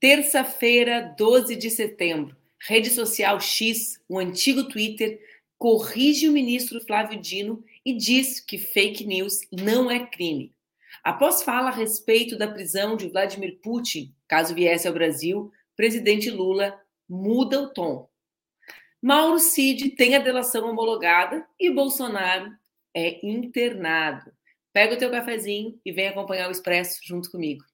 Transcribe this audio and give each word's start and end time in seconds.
Terça-feira, 0.00 1.14
12 1.18 1.54
de 1.56 1.70
setembro. 1.70 2.34
Rede 2.66 2.88
social 2.88 3.38
X, 3.38 4.00
o 4.08 4.18
antigo 4.18 4.64
Twitter, 4.66 5.20
corrige 5.58 6.26
o 6.26 6.32
ministro 6.32 6.80
Flávio 6.80 7.20
Dino 7.20 7.62
e 7.84 7.92
diz 7.92 8.40
que 8.40 8.56
fake 8.56 9.04
news 9.04 9.40
não 9.52 9.90
é 9.90 10.06
crime. 10.06 10.54
Após 11.04 11.42
fala 11.42 11.68
a 11.68 11.74
respeito 11.74 12.38
da 12.38 12.48
prisão 12.48 12.96
de 12.96 13.10
Vladimir 13.10 13.58
Putin, 13.62 14.14
caso 14.26 14.54
viesse 14.54 14.88
ao 14.88 14.94
Brasil, 14.94 15.52
presidente 15.76 16.30
Lula 16.30 16.80
muda 17.06 17.60
o 17.60 17.68
tom. 17.68 18.08
Mauro 19.02 19.38
Cid 19.38 19.90
tem 19.90 20.16
a 20.16 20.18
delação 20.18 20.70
homologada 20.70 21.46
e 21.58 21.70
Bolsonaro 21.70 22.50
é 22.94 23.20
internado. 23.22 24.32
Pega 24.72 24.94
o 24.94 24.98
teu 24.98 25.10
cafezinho 25.10 25.78
e 25.84 25.92
vem 25.92 26.08
acompanhar 26.08 26.48
o 26.48 26.52
Expresso 26.52 27.00
junto 27.02 27.30
comigo. 27.30 27.69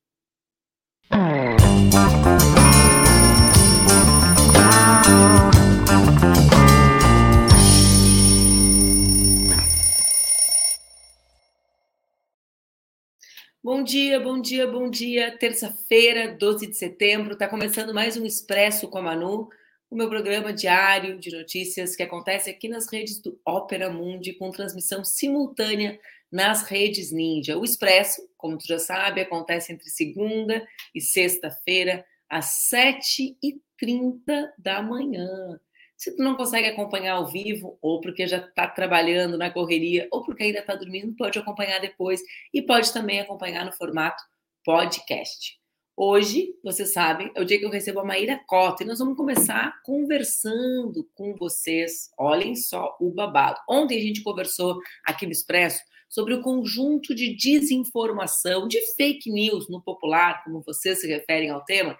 Bom 13.62 13.82
dia, 13.82 14.18
bom 14.20 14.40
dia, 14.40 14.66
bom 14.66 14.90
dia. 14.90 15.36
Terça-feira, 15.38 16.28
12 16.34 16.66
de 16.68 16.76
setembro, 16.76 17.34
está 17.34 17.48
começando 17.48 17.94
mais 17.94 18.16
um 18.16 18.24
Expresso 18.24 18.88
com 18.88 18.98
a 18.98 19.02
Manu, 19.02 19.48
o 19.90 19.96
meu 19.96 20.08
programa 20.08 20.52
diário 20.52 21.18
de 21.18 21.30
notícias 21.30 21.94
que 21.94 22.02
acontece 22.02 22.50
aqui 22.50 22.68
nas 22.68 22.90
redes 22.90 23.20
do 23.20 23.40
Opera 23.44 23.90
Mundi, 23.90 24.32
com 24.32 24.50
transmissão 24.50 25.04
simultânea 25.04 25.98
nas 26.36 26.64
redes 26.64 27.10
Ninja. 27.10 27.56
O 27.56 27.64
Expresso, 27.64 28.20
como 28.36 28.58
tu 28.58 28.66
já 28.66 28.78
sabe, 28.78 29.22
acontece 29.22 29.72
entre 29.72 29.88
segunda 29.88 30.68
e 30.94 31.00
sexta-feira, 31.00 32.04
às 32.28 32.68
7h30 32.70 34.50
da 34.58 34.82
manhã. 34.82 35.26
Se 35.96 36.14
tu 36.14 36.22
não 36.22 36.36
consegue 36.36 36.68
acompanhar 36.68 37.14
ao 37.14 37.26
vivo, 37.26 37.78
ou 37.80 38.02
porque 38.02 38.26
já 38.26 38.36
está 38.36 38.68
trabalhando 38.68 39.38
na 39.38 39.50
correria, 39.50 40.06
ou 40.12 40.22
porque 40.22 40.42
ainda 40.42 40.58
está 40.58 40.74
dormindo, 40.74 41.16
pode 41.16 41.38
acompanhar 41.38 41.80
depois 41.80 42.20
e 42.52 42.60
pode 42.60 42.92
também 42.92 43.18
acompanhar 43.18 43.64
no 43.64 43.72
formato 43.72 44.22
podcast. 44.62 45.58
Hoje, 45.98 46.54
você 46.62 46.84
sabe, 46.84 47.32
é 47.34 47.40
o 47.40 47.44
dia 47.46 47.58
que 47.58 47.64
eu 47.64 47.70
recebo 47.70 48.00
a 48.00 48.04
Maíra 48.04 48.38
Cota 48.46 48.84
e 48.84 48.86
nós 48.86 48.98
vamos 48.98 49.16
começar 49.16 49.80
conversando 49.82 51.08
com 51.14 51.34
vocês. 51.34 52.10
Olhem 52.18 52.54
só 52.54 52.94
o 53.00 53.10
babado. 53.10 53.58
Ontem 53.66 53.96
a 53.96 54.02
gente 54.02 54.22
conversou 54.22 54.78
aqui 55.06 55.24
no 55.24 55.32
Expresso 55.32 55.80
sobre 56.06 56.34
o 56.34 56.42
conjunto 56.42 57.14
de 57.14 57.34
desinformação, 57.34 58.68
de 58.68 58.78
fake 58.94 59.32
news 59.32 59.70
no 59.70 59.80
popular, 59.80 60.44
como 60.44 60.60
vocês 60.60 61.00
se 61.00 61.06
referem 61.06 61.48
ao 61.48 61.64
tema, 61.64 61.96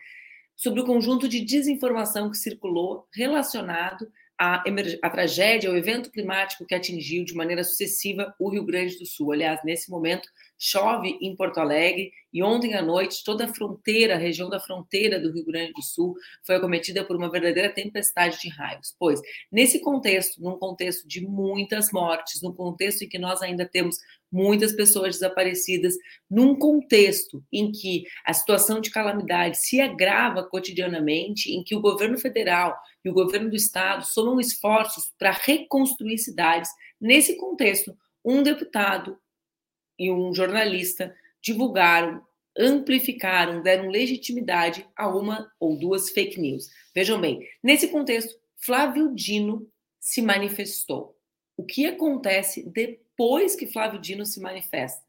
sobre 0.54 0.82
o 0.82 0.84
conjunto 0.84 1.26
de 1.26 1.40
desinformação 1.40 2.30
que 2.30 2.36
circulou 2.36 3.08
relacionado 3.14 4.06
à, 4.38 4.62
à 5.02 5.10
tragédia, 5.10 5.70
ao 5.70 5.76
evento 5.76 6.10
climático 6.10 6.66
que 6.66 6.74
atingiu 6.74 7.24
de 7.24 7.34
maneira 7.34 7.64
sucessiva 7.64 8.34
o 8.38 8.50
Rio 8.50 8.64
Grande 8.64 8.98
do 8.98 9.06
Sul. 9.06 9.32
Aliás, 9.32 9.60
nesse 9.64 9.90
momento, 9.90 10.28
chove 10.58 11.18
em 11.20 11.34
Porto 11.34 11.58
Alegre 11.58 12.12
e 12.32 12.42
ontem 12.42 12.74
à 12.74 12.82
noite 12.82 13.24
toda 13.24 13.46
a 13.46 13.48
fronteira, 13.48 14.14
a 14.14 14.18
região 14.18 14.50
da 14.50 14.60
fronteira 14.60 15.18
do 15.18 15.32
Rio 15.32 15.44
Grande 15.44 15.72
do 15.72 15.82
Sul 15.82 16.14
foi 16.44 16.56
acometida 16.56 17.04
por 17.04 17.16
uma 17.16 17.30
verdadeira 17.30 17.70
tempestade 17.70 18.38
de 18.40 18.48
raios. 18.50 18.94
Pois, 18.98 19.20
nesse 19.50 19.80
contexto, 19.80 20.42
num 20.42 20.58
contexto 20.58 21.08
de 21.08 21.22
muitas 21.22 21.90
mortes, 21.90 22.42
num 22.42 22.52
contexto 22.52 23.02
em 23.02 23.08
que 23.08 23.18
nós 23.18 23.40
ainda 23.40 23.66
temos 23.66 23.96
muitas 24.36 24.72
pessoas 24.72 25.14
desaparecidas, 25.14 25.94
num 26.30 26.54
contexto 26.54 27.42
em 27.50 27.72
que 27.72 28.04
a 28.24 28.34
situação 28.34 28.82
de 28.82 28.90
calamidade 28.90 29.56
se 29.56 29.80
agrava 29.80 30.44
cotidianamente, 30.44 31.50
em 31.50 31.64
que 31.64 31.74
o 31.74 31.80
governo 31.80 32.18
federal 32.18 32.76
e 33.02 33.08
o 33.08 33.14
governo 33.14 33.48
do 33.48 33.56
estado 33.56 34.04
somam 34.04 34.38
esforços 34.38 35.10
para 35.18 35.30
reconstruir 35.30 36.18
cidades, 36.18 36.68
nesse 37.00 37.38
contexto, 37.38 37.96
um 38.22 38.42
deputado 38.42 39.18
e 39.98 40.10
um 40.10 40.34
jornalista 40.34 41.14
divulgaram, 41.40 42.20
amplificaram, 42.58 43.62
deram 43.62 43.88
legitimidade 43.88 44.86
a 44.94 45.08
uma 45.08 45.50
ou 45.58 45.78
duas 45.78 46.10
fake 46.10 46.38
news. 46.38 46.68
Vejam 46.94 47.18
bem, 47.18 47.40
nesse 47.62 47.88
contexto, 47.88 48.34
Flávio 48.58 49.14
Dino 49.14 49.66
se 49.98 50.20
manifestou. 50.20 51.16
O 51.56 51.64
que 51.64 51.86
acontece 51.86 52.68
depois 52.68 53.05
que 53.56 53.66
Flávio 53.66 54.00
Dino 54.00 54.24
se 54.24 54.40
manifesta? 54.40 55.04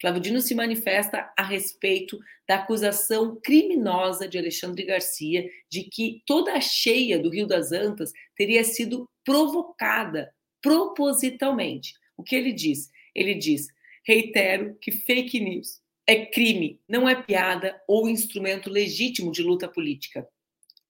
Flávio 0.00 0.20
Dino 0.20 0.40
se 0.40 0.54
manifesta 0.54 1.32
a 1.36 1.44
respeito 1.44 2.18
da 2.48 2.56
acusação 2.56 3.38
criminosa 3.40 4.28
de 4.28 4.36
Alexandre 4.36 4.84
Garcia 4.84 5.48
de 5.70 5.84
que 5.84 6.22
toda 6.26 6.54
a 6.54 6.60
cheia 6.60 7.20
do 7.20 7.30
Rio 7.30 7.46
das 7.46 7.70
Antas 7.70 8.12
teria 8.36 8.64
sido 8.64 9.08
provocada 9.24 10.34
propositalmente. 10.60 11.94
O 12.16 12.24
que 12.24 12.34
ele 12.34 12.52
diz? 12.52 12.90
Ele 13.14 13.34
diz: 13.34 13.68
Reitero 14.04 14.76
que 14.80 14.90
fake 14.90 15.38
news 15.38 15.80
é 16.04 16.26
crime, 16.26 16.80
não 16.88 17.08
é 17.08 17.22
piada 17.22 17.80
ou 17.86 18.08
instrumento 18.08 18.68
legítimo 18.68 19.30
de 19.30 19.42
luta 19.42 19.68
política. 19.68 20.26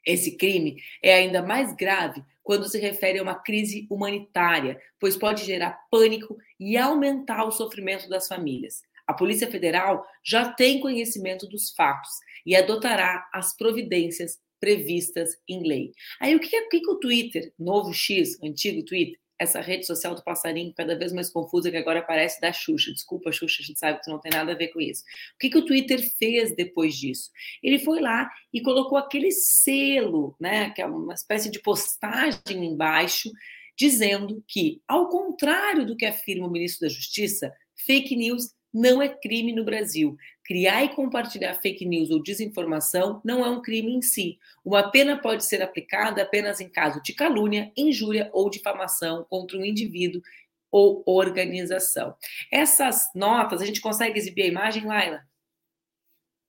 Esse 0.06 0.36
crime 0.36 0.76
é 1.02 1.14
ainda 1.14 1.42
mais 1.42 1.74
grave 1.74 2.22
quando 2.42 2.68
se 2.68 2.78
refere 2.78 3.18
a 3.18 3.22
uma 3.22 3.36
crise 3.36 3.86
humanitária, 3.90 4.80
pois 4.98 5.16
pode 5.16 5.44
gerar 5.44 5.78
pânico 5.90 6.36
e 6.58 6.76
aumentar 6.76 7.44
o 7.44 7.52
sofrimento 7.52 8.08
das 8.08 8.26
famílias. 8.26 8.82
A 9.06 9.14
Polícia 9.14 9.50
Federal 9.50 10.04
já 10.24 10.52
tem 10.52 10.80
conhecimento 10.80 11.46
dos 11.46 11.70
fatos 11.70 12.10
e 12.46 12.56
adotará 12.56 13.28
as 13.32 13.56
providências 13.56 14.38
previstas 14.60 15.36
em 15.48 15.66
lei. 15.66 15.92
Aí 16.20 16.36
o 16.36 16.40
que, 16.40 16.54
é, 16.54 16.68
que 16.68 16.88
o 16.88 17.00
Twitter, 17.00 17.52
novo 17.58 17.92
X, 17.92 18.40
antigo 18.42 18.84
Twitter, 18.84 19.18
essa 19.38 19.60
rede 19.60 19.86
social 19.86 20.14
do 20.14 20.22
passarinho 20.22 20.72
cada 20.74 20.96
vez 20.96 21.12
mais 21.12 21.30
confusa 21.30 21.70
que 21.70 21.76
agora 21.76 22.00
aparece 22.00 22.40
da 22.40 22.52
Xuxa. 22.52 22.92
Desculpa, 22.92 23.32
Xuxa, 23.32 23.62
a 23.62 23.64
gente 23.64 23.78
sabe 23.78 24.00
que 24.00 24.10
não 24.10 24.20
tem 24.20 24.30
nada 24.30 24.52
a 24.52 24.56
ver 24.56 24.68
com 24.68 24.80
isso. 24.80 25.02
O 25.34 25.38
que, 25.38 25.50
que 25.50 25.58
o 25.58 25.64
Twitter 25.64 26.00
fez 26.18 26.54
depois 26.54 26.94
disso? 26.94 27.30
Ele 27.62 27.78
foi 27.78 28.00
lá 28.00 28.30
e 28.52 28.60
colocou 28.60 28.96
aquele 28.96 29.30
selo, 29.32 30.36
né, 30.40 30.70
que 30.70 30.80
é 30.80 30.86
uma 30.86 31.14
espécie 31.14 31.50
de 31.50 31.60
postagem 31.60 32.64
embaixo, 32.64 33.30
dizendo 33.76 34.42
que, 34.46 34.80
ao 34.86 35.08
contrário 35.08 35.86
do 35.86 35.96
que 35.96 36.06
afirma 36.06 36.46
o 36.46 36.50
ministro 36.50 36.86
da 36.86 36.94
Justiça, 36.94 37.52
fake 37.86 38.14
news 38.14 38.52
não 38.72 39.02
é 39.02 39.08
crime 39.08 39.52
no 39.52 39.64
Brasil. 39.64 40.16
Criar 40.44 40.84
e 40.84 40.94
compartilhar 40.94 41.54
fake 41.54 41.84
news 41.84 42.10
ou 42.10 42.22
desinformação 42.22 43.20
não 43.24 43.44
é 43.44 43.50
um 43.50 43.60
crime 43.60 43.92
em 43.92 44.02
si. 44.02 44.38
Uma 44.64 44.90
pena 44.90 45.20
pode 45.20 45.44
ser 45.44 45.62
aplicada 45.62 46.22
apenas 46.22 46.60
em 46.60 46.68
caso 46.68 47.02
de 47.02 47.12
calúnia, 47.12 47.70
injúria 47.76 48.30
ou 48.32 48.48
difamação 48.48 49.26
contra 49.28 49.58
um 49.58 49.64
indivíduo 49.64 50.22
ou 50.70 51.02
organização. 51.06 52.16
Essas 52.50 53.10
notas, 53.14 53.60
a 53.60 53.66
gente 53.66 53.80
consegue 53.80 54.18
exibir 54.18 54.44
a 54.44 54.48
imagem, 54.48 54.86
Laila? 54.86 55.22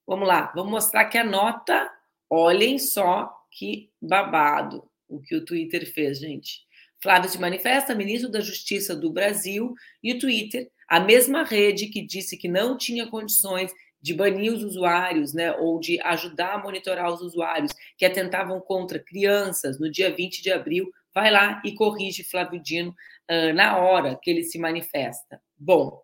Vamos 0.08 0.28
lá, 0.28 0.52
vamos 0.56 0.72
mostrar 0.72 1.06
que 1.06 1.18
a 1.18 1.24
nota, 1.24 1.92
olhem 2.30 2.80
só 2.80 3.34
que 3.52 3.92
babado 4.02 4.90
o 5.08 5.22
que 5.22 5.36
o 5.36 5.46
Twitter 5.46 5.92
fez, 5.94 6.20
gente. 6.20 6.62
Flávio 7.02 7.30
se 7.30 7.40
manifesta, 7.40 7.94
ministro 7.94 8.32
da 8.32 8.40
Justiça 8.40 8.96
do 8.96 9.12
Brasil, 9.12 9.74
e 10.02 10.14
o 10.14 10.20
Twitter 10.20 10.72
a 10.88 11.00
mesma 11.00 11.44
rede 11.44 11.88
que 11.88 12.02
disse 12.02 12.38
que 12.38 12.48
não 12.48 12.78
tinha 12.78 13.08
condições 13.08 13.72
de 14.04 14.14
banir 14.14 14.52
os 14.52 14.62
usuários, 14.64 15.34
né, 15.34 15.54
ou 15.54 15.80
de 15.80 16.00
ajudar 16.02 16.56
a 16.56 16.58
monitorar 16.58 17.12
os 17.12 17.22
usuários 17.22 17.72
que 17.98 18.06
atentavam 18.06 18.60
contra 18.60 19.00
crianças 19.00 19.80
no 19.80 19.90
dia 19.90 20.14
20 20.14 20.44
de 20.44 20.52
abril, 20.52 20.92
vai 21.16 21.32
lá 21.32 21.62
e 21.64 21.74
corrige 21.74 22.22
Flávio 22.22 22.62
Dino 22.62 22.94
uh, 23.32 23.54
na 23.54 23.78
hora 23.78 24.20
que 24.22 24.30
ele 24.30 24.44
se 24.44 24.60
manifesta. 24.60 25.42
Bom, 25.58 26.02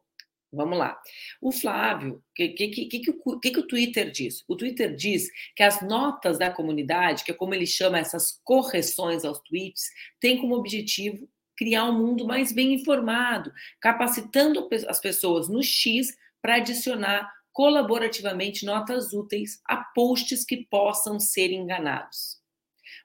vamos 0.50 0.78
lá. 0.78 0.97
O 1.41 1.51
Flávio, 1.51 2.16
o 2.16 2.23
que, 2.34 2.47
que, 2.50 2.68
que, 2.69 2.85
que, 2.85 3.13
que, 3.41 3.51
que 3.51 3.59
o 3.59 3.68
Twitter 3.68 4.09
diz? 4.09 4.45
O 4.47 4.56
Twitter 4.56 4.95
diz 4.95 5.29
que 5.53 5.62
as 5.63 5.81
notas 5.81 6.39
da 6.39 6.50
comunidade, 6.50 7.25
que 7.25 7.31
é 7.31 7.33
como 7.33 7.53
ele 7.53 7.68
chama 7.68 8.00
essas 8.00 8.39
correções 8.45 9.25
aos 9.25 9.39
tweets, 9.42 9.89
têm 10.21 10.38
como 10.39 10.56
objetivo 10.56 11.27
criar 11.59 11.83
um 11.83 11.97
mundo 11.97 12.25
mais 12.25 12.53
bem 12.53 12.73
informado, 12.73 13.51
capacitando 13.81 14.69
as 14.88 15.01
pessoas 15.01 15.50
no 15.50 15.61
X 15.61 16.15
para 16.41 16.56
adicionar 16.56 17.29
colaborativamente 17.51 18.65
notas 18.65 19.11
úteis 19.11 19.59
a 19.65 19.75
posts 19.75 20.45
que 20.45 20.65
possam 20.71 21.19
ser 21.19 21.51
enganados. 21.51 22.38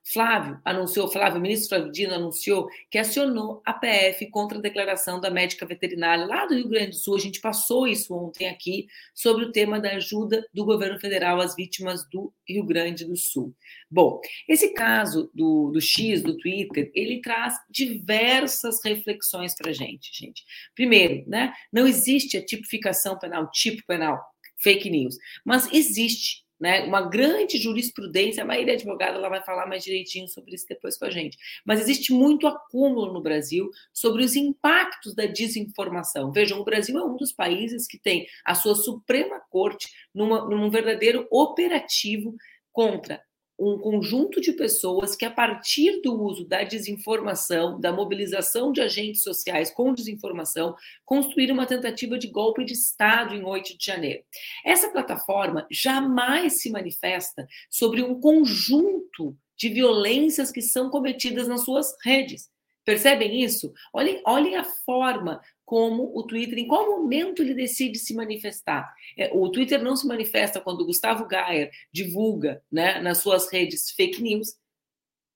Flávio 0.06 0.60
anunciou, 0.62 1.08
Flávio, 1.08 1.38
o 1.38 1.40
ministro 1.40 1.70
Flávio 1.70 1.90
Dino 1.90 2.14
anunciou 2.14 2.68
que 2.90 2.98
acionou 2.98 3.62
a 3.64 3.72
PF 3.72 4.28
contra 4.30 4.58
a 4.58 4.60
declaração 4.60 5.18
da 5.18 5.30
médica 5.30 5.64
veterinária 5.64 6.26
lá 6.26 6.44
do 6.44 6.54
Rio 6.54 6.68
Grande 6.68 6.90
do 6.90 6.96
Sul. 6.96 7.16
A 7.16 7.20
gente 7.20 7.40
passou 7.40 7.88
isso 7.88 8.14
ontem 8.14 8.46
aqui 8.46 8.86
sobre 9.14 9.46
o 9.46 9.52
tema 9.52 9.80
da 9.80 9.92
ajuda 9.92 10.46
do 10.52 10.64
governo 10.64 11.00
federal 11.00 11.40
às 11.40 11.56
vítimas 11.56 12.06
do 12.10 12.30
Rio 12.46 12.64
Grande 12.64 13.06
do 13.06 13.16
Sul. 13.16 13.54
Bom, 13.90 14.20
esse 14.46 14.74
caso 14.74 15.30
do, 15.32 15.70
do 15.70 15.80
X, 15.80 16.22
do 16.22 16.36
Twitter, 16.36 16.90
ele 16.94 17.22
traz 17.22 17.54
diversas 17.70 18.84
reflexões 18.84 19.54
para 19.56 19.70
a 19.70 19.74
gente, 19.74 20.10
gente. 20.12 20.44
Primeiro, 20.74 21.24
né, 21.26 21.54
não 21.72 21.86
existe 21.86 22.36
a 22.36 22.44
tipificação 22.44 23.18
penal, 23.18 23.50
tipo 23.50 23.82
penal, 23.86 24.22
fake 24.58 24.90
news, 24.90 25.16
mas 25.44 25.72
existe 25.72 26.44
né? 26.58 26.84
Uma 26.84 27.02
grande 27.02 27.58
jurisprudência, 27.58 28.42
a 28.42 28.46
Maíra 28.46 28.72
advogada, 28.72 29.16
ela 29.16 29.28
vai 29.28 29.42
falar 29.42 29.66
mais 29.66 29.84
direitinho 29.84 30.28
sobre 30.28 30.54
isso 30.54 30.66
depois 30.68 30.96
com 30.96 31.04
a 31.04 31.10
gente. 31.10 31.36
Mas 31.64 31.80
existe 31.80 32.12
muito 32.12 32.46
acúmulo 32.46 33.12
no 33.12 33.20
Brasil 33.20 33.70
sobre 33.92 34.22
os 34.22 34.36
impactos 34.36 35.14
da 35.14 35.26
desinformação. 35.26 36.32
Vejam, 36.32 36.60
o 36.60 36.64
Brasil 36.64 36.98
é 36.98 37.04
um 37.04 37.16
dos 37.16 37.32
países 37.32 37.86
que 37.86 37.98
tem 37.98 38.26
a 38.44 38.54
sua 38.54 38.74
Suprema 38.74 39.40
Corte 39.50 39.88
numa, 40.14 40.48
num 40.48 40.70
verdadeiro 40.70 41.26
operativo 41.30 42.34
contra 42.72 43.22
um 43.58 43.78
conjunto 43.78 44.40
de 44.40 44.52
pessoas 44.52 45.14
que, 45.14 45.24
a 45.24 45.30
partir 45.30 46.00
do 46.02 46.20
uso 46.20 46.44
da 46.44 46.62
desinformação, 46.64 47.80
da 47.80 47.92
mobilização 47.92 48.72
de 48.72 48.80
agentes 48.80 49.22
sociais 49.22 49.70
com 49.70 49.94
desinformação, 49.94 50.74
construíram 51.04 51.54
uma 51.54 51.66
tentativa 51.66 52.18
de 52.18 52.28
golpe 52.28 52.64
de 52.64 52.72
Estado 52.72 53.34
em 53.34 53.44
8 53.44 53.78
de 53.78 53.84
janeiro. 53.84 54.24
Essa 54.64 54.90
plataforma 54.90 55.66
jamais 55.70 56.60
se 56.60 56.70
manifesta 56.70 57.46
sobre 57.70 58.02
um 58.02 58.20
conjunto 58.20 59.36
de 59.56 59.68
violências 59.68 60.50
que 60.50 60.60
são 60.60 60.90
cometidas 60.90 61.46
nas 61.46 61.64
suas 61.64 61.94
redes. 62.04 62.53
Percebem 62.84 63.42
isso? 63.42 63.72
Olhem, 63.92 64.20
olhem 64.26 64.56
a 64.56 64.64
forma 64.64 65.40
como 65.64 66.12
o 66.14 66.22
Twitter, 66.22 66.58
em 66.58 66.66
qual 66.66 66.86
momento 66.86 67.42
ele 67.42 67.54
decide 67.54 67.98
se 67.98 68.14
manifestar. 68.14 68.94
É, 69.16 69.31
o 69.32 69.48
Twitter 69.48 69.82
não 69.82 69.96
se 69.96 70.06
manifesta 70.06 70.60
quando 70.60 70.82
o 70.82 70.86
Gustavo 70.86 71.26
Gayer 71.26 71.70
divulga 71.90 72.62
né, 72.70 73.00
nas 73.00 73.19
suas 73.19 73.50
redes 73.50 73.90
fake 73.90 74.22
news. 74.22 74.58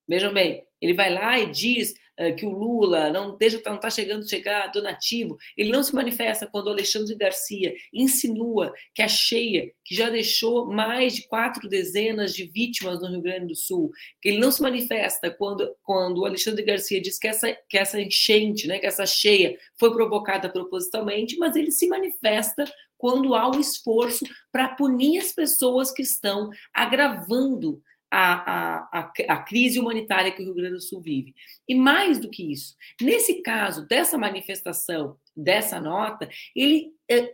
Vejam 0.06 0.33
bem, 0.33 0.67
ele 0.81 0.95
vai 0.95 1.12
lá 1.12 1.39
e 1.39 1.50
diz 1.50 1.95
que 2.32 2.44
o 2.44 2.50
Lula 2.50 3.11
não 3.11 3.37
está 3.41 3.70
não 3.70 3.79
tá 3.79 3.91
chegando 3.91 4.29
chegar 4.29 4.67
donativo. 4.73 5.38
Ele 5.56 5.70
não 5.70 5.82
se 5.82 5.94
manifesta 5.94 6.47
quando 6.47 6.69
Alexandre 6.69 7.15
Garcia 7.15 7.73
insinua 7.93 8.73
que 8.94 9.03
a 9.03 9.09
cheia, 9.09 9.70
que 9.85 9.94
já 9.94 10.11
deixou 10.11 10.67
mais 10.67 11.15
de 11.15 11.29
quatro 11.29 11.69
dezenas 11.69 12.35
de 12.35 12.44
vítimas 12.44 13.00
no 13.00 13.09
Rio 13.09 13.23
Grande 13.23 13.47
do 13.47 13.55
Sul, 13.55 13.91
que 14.20 14.31
ele 14.31 14.38
não 14.38 14.50
se 14.50 14.61
manifesta 14.61 15.31
quando, 15.31 15.73
quando 15.82 16.19
o 16.19 16.26
Alexandre 16.26 16.65
Garcia 16.65 17.00
diz 17.00 17.19
que 17.19 17.29
essa, 17.29 17.56
que 17.69 17.79
essa 17.79 18.00
enchente, 18.00 18.67
né, 18.67 18.79
que 18.79 18.87
essa 18.87 19.06
cheia 19.06 19.56
foi 19.79 19.93
provocada 19.93 20.49
propositalmente, 20.49 21.37
mas 21.38 21.55
ele 21.55 21.71
se 21.71 21.87
manifesta 21.87 22.64
quando 22.99 23.35
há 23.35 23.49
o 23.49 23.61
esforço 23.61 24.25
para 24.50 24.75
punir 24.75 25.19
as 25.21 25.32
pessoas 25.32 25.93
que 25.93 26.03
estão 26.03 26.50
agravando 26.75 27.81
a, 28.11 28.89
a, 28.99 29.13
a, 29.29 29.37
crise 29.43 29.79
humanitária 29.79 30.33
que 30.33 30.41
o 30.41 30.45
Rio 30.47 30.55
Grande 30.55 30.75
do 30.75 30.81
Sul 30.81 31.01
vive. 31.01 31.35
E 31.69 31.75
mais 31.75 32.19
do 32.19 32.31
que 32.31 32.53
isso, 32.53 32.75
nesse 33.01 33.43
caso 33.43 33.87
dessa 33.87 34.17
manifestação, 34.17 35.19
dessa 35.37 35.81
nota, 35.81 36.29
ele 36.55 36.93
é, 37.09 37.25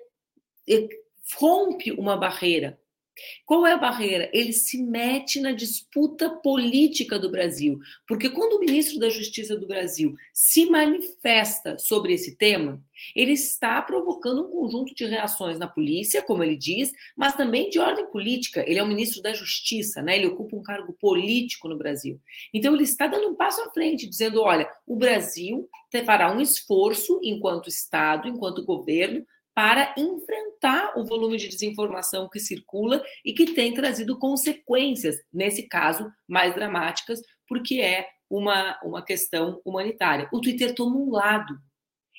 é, 0.69 0.89
rompe 1.39 1.93
uma 1.93 2.17
barreira 2.17 2.79
qual 3.45 3.67
é 3.67 3.73
a 3.73 3.79
barreira? 3.79 4.31
Ele 4.33 4.53
se 4.53 4.83
mete 4.83 5.41
na 5.41 5.53
disputa 5.53 6.31
política 6.31 7.19
do 7.19 7.31
Brasil. 7.31 7.79
Porque 8.07 8.31
quando 8.31 8.55
o 8.55 8.61
ministro 8.61 8.99
da 8.99 9.09
Justiça 9.09 9.57
do 9.57 9.67
Brasil 9.67 10.15
se 10.33 10.67
manifesta 10.67 11.79
sobre 11.79 12.15
esse 12.15 12.37
tema, 12.37 12.83
ele 13.15 13.33
está 13.33 13.81
provocando 13.83 14.47
um 14.47 14.51
conjunto 14.51 14.95
de 14.95 15.05
reações 15.05 15.59
na 15.59 15.67
polícia, 15.67 16.23
como 16.23 16.43
ele 16.43 16.57
diz, 16.57 16.93
mas 17.17 17.35
também 17.35 17.69
de 17.69 17.79
ordem 17.79 18.07
política. 18.07 18.65
Ele 18.67 18.79
é 18.79 18.83
o 18.83 18.87
ministro 18.87 19.21
da 19.23 19.33
Justiça, 19.33 20.01
né? 20.03 20.17
ele 20.17 20.27
ocupa 20.27 20.57
um 20.57 20.63
cargo 20.63 20.93
político 20.93 21.69
no 21.69 21.77
Brasil. 21.77 22.21
Então, 22.53 22.75
ele 22.75 22.85
está 22.85 23.07
dando 23.07 23.29
um 23.29 23.35
passo 23.35 23.61
à 23.63 23.71
frente, 23.71 24.09
dizendo: 24.09 24.41
olha, 24.41 24.69
o 24.87 24.97
Brasil 24.97 25.69
fará 26.05 26.35
um 26.35 26.41
esforço 26.41 27.21
enquanto 27.23 27.69
Estado, 27.69 28.27
enquanto 28.27 28.65
governo, 28.65 29.25
para 29.55 29.95
enfrentar 29.97 30.99
o 30.99 31.05
volume 31.05 31.37
de 31.37 31.49
desinformação 31.49 32.29
que 32.29 32.41
circula 32.41 33.03
e 33.25 33.33
que 33.33 33.55
tem 33.55 33.73
trazido 33.73 34.19
consequências, 34.19 35.17
nesse 35.33 35.69
caso, 35.69 36.11
mais 36.29 36.55
dramáticas, 36.55 37.21
porque 37.47 37.81
é 37.81 38.09
uma, 38.29 38.79
uma 38.83 39.03
questão 39.03 39.61
humanitária. 39.65 40.29
O 40.33 40.41
Twitter 40.41 40.75
toma 40.75 40.97
um 40.97 41.11
lado. 41.11 41.57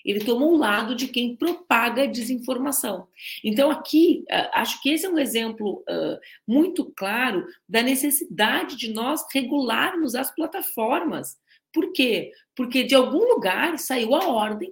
Ele 0.05 0.23
toma 0.23 0.45
um 0.45 0.55
lado 0.55 0.95
de 0.95 1.07
quem 1.07 1.35
propaga 1.35 2.07
desinformação. 2.07 3.07
Então, 3.43 3.71
aqui, 3.71 4.23
acho 4.53 4.79
que 4.81 4.91
esse 4.91 5.05
é 5.05 5.09
um 5.09 5.17
exemplo 5.17 5.83
uh, 5.89 6.19
muito 6.47 6.93
claro 6.95 7.45
da 7.67 7.81
necessidade 7.81 8.77
de 8.77 8.93
nós 8.93 9.25
regularmos 9.33 10.13
as 10.13 10.33
plataformas. 10.33 11.35
Por 11.73 11.91
quê? 11.91 12.31
Porque 12.55 12.83
de 12.83 12.93
algum 12.93 13.33
lugar 13.33 13.79
saiu 13.79 14.13
a 14.13 14.27
ordem, 14.27 14.71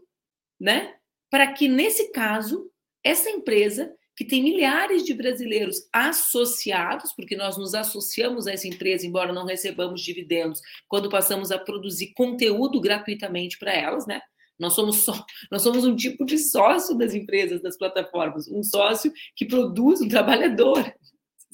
né? 0.60 0.96
Para 1.34 1.52
que, 1.52 1.68
nesse 1.68 2.12
caso, 2.12 2.70
essa 3.04 3.28
empresa, 3.28 3.92
que 4.16 4.24
tem 4.24 4.44
milhares 4.44 5.04
de 5.04 5.16
brasileiros 5.16 5.78
associados, 5.92 7.12
porque 7.16 7.36
nós 7.36 7.58
nos 7.58 7.74
associamos 7.74 8.46
a 8.46 8.52
essa 8.52 8.68
empresa, 8.68 9.08
embora 9.08 9.34
não 9.34 9.44
recebamos 9.44 10.04
dividendos, 10.04 10.62
quando 10.88 11.10
passamos 11.10 11.52
a 11.52 11.58
produzir 11.58 12.14
conteúdo 12.14 12.80
gratuitamente 12.80 13.58
para 13.58 13.74
elas, 13.74 14.06
né? 14.06 14.22
Nós 14.60 14.74
somos 14.74 14.98
só, 14.98 15.26
nós 15.52 15.64
somos 15.64 15.84
um 15.86 15.96
tipo 15.96 16.24
de 16.24 16.38
sócio 16.38 16.96
das 16.96 17.16
empresas, 17.16 17.64
das 17.64 17.80
plataformas, 17.80 18.48
um 18.48 18.62
sócio 18.62 19.12
que 19.36 19.48
produz 19.48 20.02
um 20.02 20.08
trabalhador. 20.08 20.86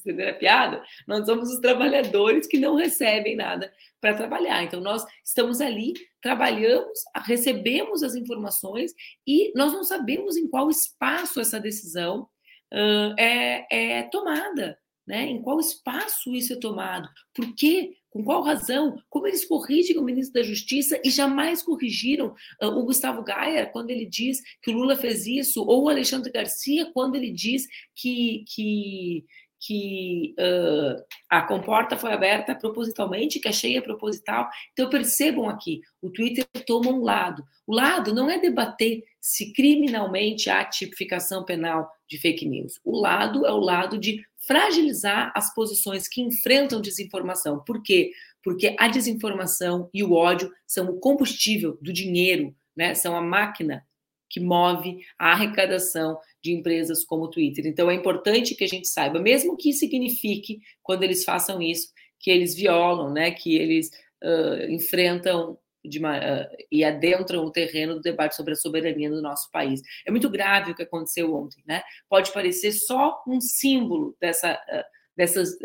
Entendeu 0.10 0.30
a 0.30 0.34
piada? 0.34 0.84
Nós 1.08 1.26
somos 1.26 1.52
os 1.52 1.60
trabalhadores 1.60 2.48
que 2.48 2.58
não 2.58 2.76
recebem 2.76 3.36
nada 3.36 3.72
para 4.02 4.16
trabalhar. 4.16 4.64
Então, 4.64 4.82
nós 4.82 5.06
estamos 5.24 5.62
ali, 5.62 5.94
trabalhamos, 6.20 7.00
recebemos 7.26 8.02
as 8.02 8.16
informações 8.16 8.92
e 9.28 9.54
nós 9.56 9.72
não 9.72 9.84
sabemos 9.84 10.36
em 10.36 10.48
qual 10.48 10.68
espaço 10.68 11.40
essa 11.40 11.60
decisão 11.60 12.28
uh, 12.74 13.14
é, 13.20 14.00
é 14.00 14.04
tomada. 14.04 14.80
Né? 15.06 15.26
Em 15.26 15.42
qual 15.42 15.60
espaço 15.60 16.34
isso 16.34 16.54
é 16.54 16.56
tomado? 16.56 17.08
Por 17.34 17.54
quê? 17.56 17.96
Com 18.10 18.24
qual 18.24 18.42
razão? 18.42 19.00
Como 19.10 19.28
eles 19.28 19.46
corrigem 19.46 19.98
o 20.00 20.04
ministro 20.04 20.42
da 20.42 20.48
Justiça 20.48 21.00
e 21.04 21.12
jamais 21.12 21.62
corrigiram 21.62 22.34
uh, 22.62 22.68
o 22.68 22.84
Gustavo 22.84 23.24
Gaia 23.24 23.68
quando 23.68 23.92
ele 23.92 24.06
diz 24.06 24.40
que 24.62 24.72
o 24.72 24.74
Lula 24.74 24.96
fez 24.96 25.28
isso, 25.28 25.64
ou 25.64 25.84
o 25.84 25.90
Alexandre 25.90 26.32
Garcia 26.32 26.92
quando 26.94 27.16
ele 27.16 27.32
diz 27.32 27.68
que, 27.96 28.44
que, 28.48 29.26
que 29.60 30.34
uh, 30.40 31.04
a 31.30 31.42
comporta 31.42 31.98
foi 31.98 32.14
aberta 32.14 32.56
propositalmente, 32.56 33.40
que 33.40 33.48
a 33.48 33.52
cheia 33.52 33.80
é 33.80 33.82
proposital. 33.82 34.50
Então 34.72 34.90
percebam 34.90 35.50
aqui, 35.50 35.82
o 36.02 36.10
Twitter 36.10 36.46
toma 36.66 36.90
um 36.90 37.04
lado. 37.04 37.44
O 37.68 37.76
lado 37.76 38.14
não 38.14 38.30
é 38.30 38.40
debater 38.40 39.04
se 39.20 39.52
criminalmente 39.52 40.50
há 40.50 40.64
tipificação 40.64 41.44
penal 41.44 41.92
de 42.08 42.18
fake 42.18 42.48
news. 42.48 42.80
O 42.84 42.98
lado 42.98 43.46
é 43.46 43.52
o 43.52 43.60
lado 43.60 43.98
de 43.98 44.24
fragilizar 44.48 45.32
as 45.36 45.54
posições 45.54 46.08
que 46.08 46.22
enfrentam 46.22 46.82
desinformação. 46.82 47.60
Por 47.60 47.84
quê? 47.84 48.12
Porque 48.42 48.76
a 48.80 48.88
desinformação 48.88 49.90
e 49.94 50.04
o 50.04 50.14
ódio 50.14 50.50
são 50.66 50.90
o 50.90 51.00
combustível 51.00 51.78
do 51.82 51.92
dinheiro, 51.92 52.56
né? 52.76 52.96
São 52.96 53.16
a 53.16 53.22
máquina 53.22 53.86
que 54.30 54.40
move 54.40 55.00
a 55.18 55.32
arrecadação 55.32 56.18
de 56.42 56.54
empresas 56.54 57.04
como 57.04 57.24
o 57.24 57.30
Twitter. 57.30 57.66
Então 57.66 57.90
é 57.90 57.94
importante 57.94 58.56
que 58.56 58.64
a 58.64 58.68
gente 58.68 58.88
saiba, 58.88 59.20
mesmo 59.20 59.58
que 59.58 59.74
signifique, 59.74 60.62
quando 60.82 61.04
eles 61.04 61.24
façam 61.24 61.62
isso, 61.62 61.92
que 62.20 62.30
eles 62.30 62.56
violam, 62.56 63.12
né, 63.12 63.32
que 63.32 63.56
eles 63.56 63.90
uh, 64.24 64.72
enfrentam 64.72 65.58
uma, 65.98 66.18
uh, 66.18 66.48
e 66.72 66.84
adentram 66.84 67.46
o 67.46 67.52
terreno 67.52 67.96
do 67.96 68.02
debate 68.02 68.36
sobre 68.36 68.54
a 68.54 68.58
soberania 68.58 69.10
do 69.10 69.22
nosso 69.22 69.50
país. 69.52 69.82
É 70.06 70.12
muito 70.12 70.30
grave 70.30 70.72
o 70.72 70.76
que 70.76 70.84
aconteceu 70.84 71.34
ontem, 71.34 71.64
né? 71.66 71.82
Pode 72.10 72.34
parecer 72.34 72.74
só 72.74 73.24
um 73.26 73.40
símbolo 73.40 74.16
dessa, 74.20 74.54
uh, 74.54 74.84
dessas, 75.16 75.58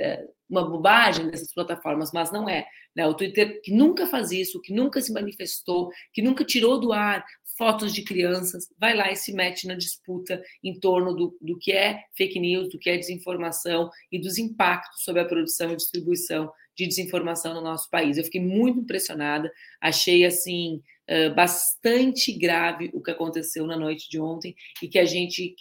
uma 0.49 0.69
bobagem 0.69 1.29
dessas 1.29 1.53
plataformas, 1.53 2.13
mas 2.13 2.31
não 2.31 2.49
é. 2.49 2.67
Né? 2.95 3.07
O 3.07 3.15
Twitter 3.15 3.61
que 3.63 3.73
nunca 3.73 4.07
faz 4.07 4.31
isso, 4.31 4.61
que 4.61 4.73
nunca 4.73 5.01
se 5.01 5.13
manifestou, 5.13 5.91
que 6.13 6.23
nunca 6.23 6.45
tirou 6.45 6.79
do 6.79 6.93
ar 6.93 7.25
fotos 7.57 7.95
de 7.95 8.03
crianças, 8.03 8.69
vai 8.79 8.95
lá 8.95 9.11
e 9.11 9.17
se 9.17 9.33
mete 9.33 9.67
na 9.67 9.75
disputa 9.75 10.43
em 10.63 10.79
torno 10.79 11.15
do, 11.15 11.37
do 11.41 11.59
que 11.59 11.73
é 11.73 12.03
fake 12.17 12.39
news, 12.39 12.69
do 12.71 12.79
que 12.79 12.91
é 12.91 12.97
desinformação 12.97 13.91
e 14.11 14.19
dos 14.19 14.39
impactos 14.39 15.05
sobre 15.05 15.23
a 15.23 15.25
produção 15.25 15.73
e 15.73 15.77
distribuição 15.77 16.51
de 16.77 16.87
desinformação 16.87 17.55
no 17.55 17.61
nosso 17.61 17.89
país. 17.89 18.19
Eu 18.19 18.25
fiquei 18.25 18.41
muito 18.41 18.81
impressionada, 18.81 19.51
achei 19.81 20.25
assim 20.25 20.83
bastante 21.35 22.33
grave 22.33 22.91
o 22.95 23.03
que 23.03 23.11
aconteceu 23.11 23.67
na 23.67 23.77
noite 23.77 24.09
de 24.09 24.19
ontem 24.19 24.55
e 24.83 24.89
que 24.89 24.99
a 24.99 25.05
gente 25.05 25.55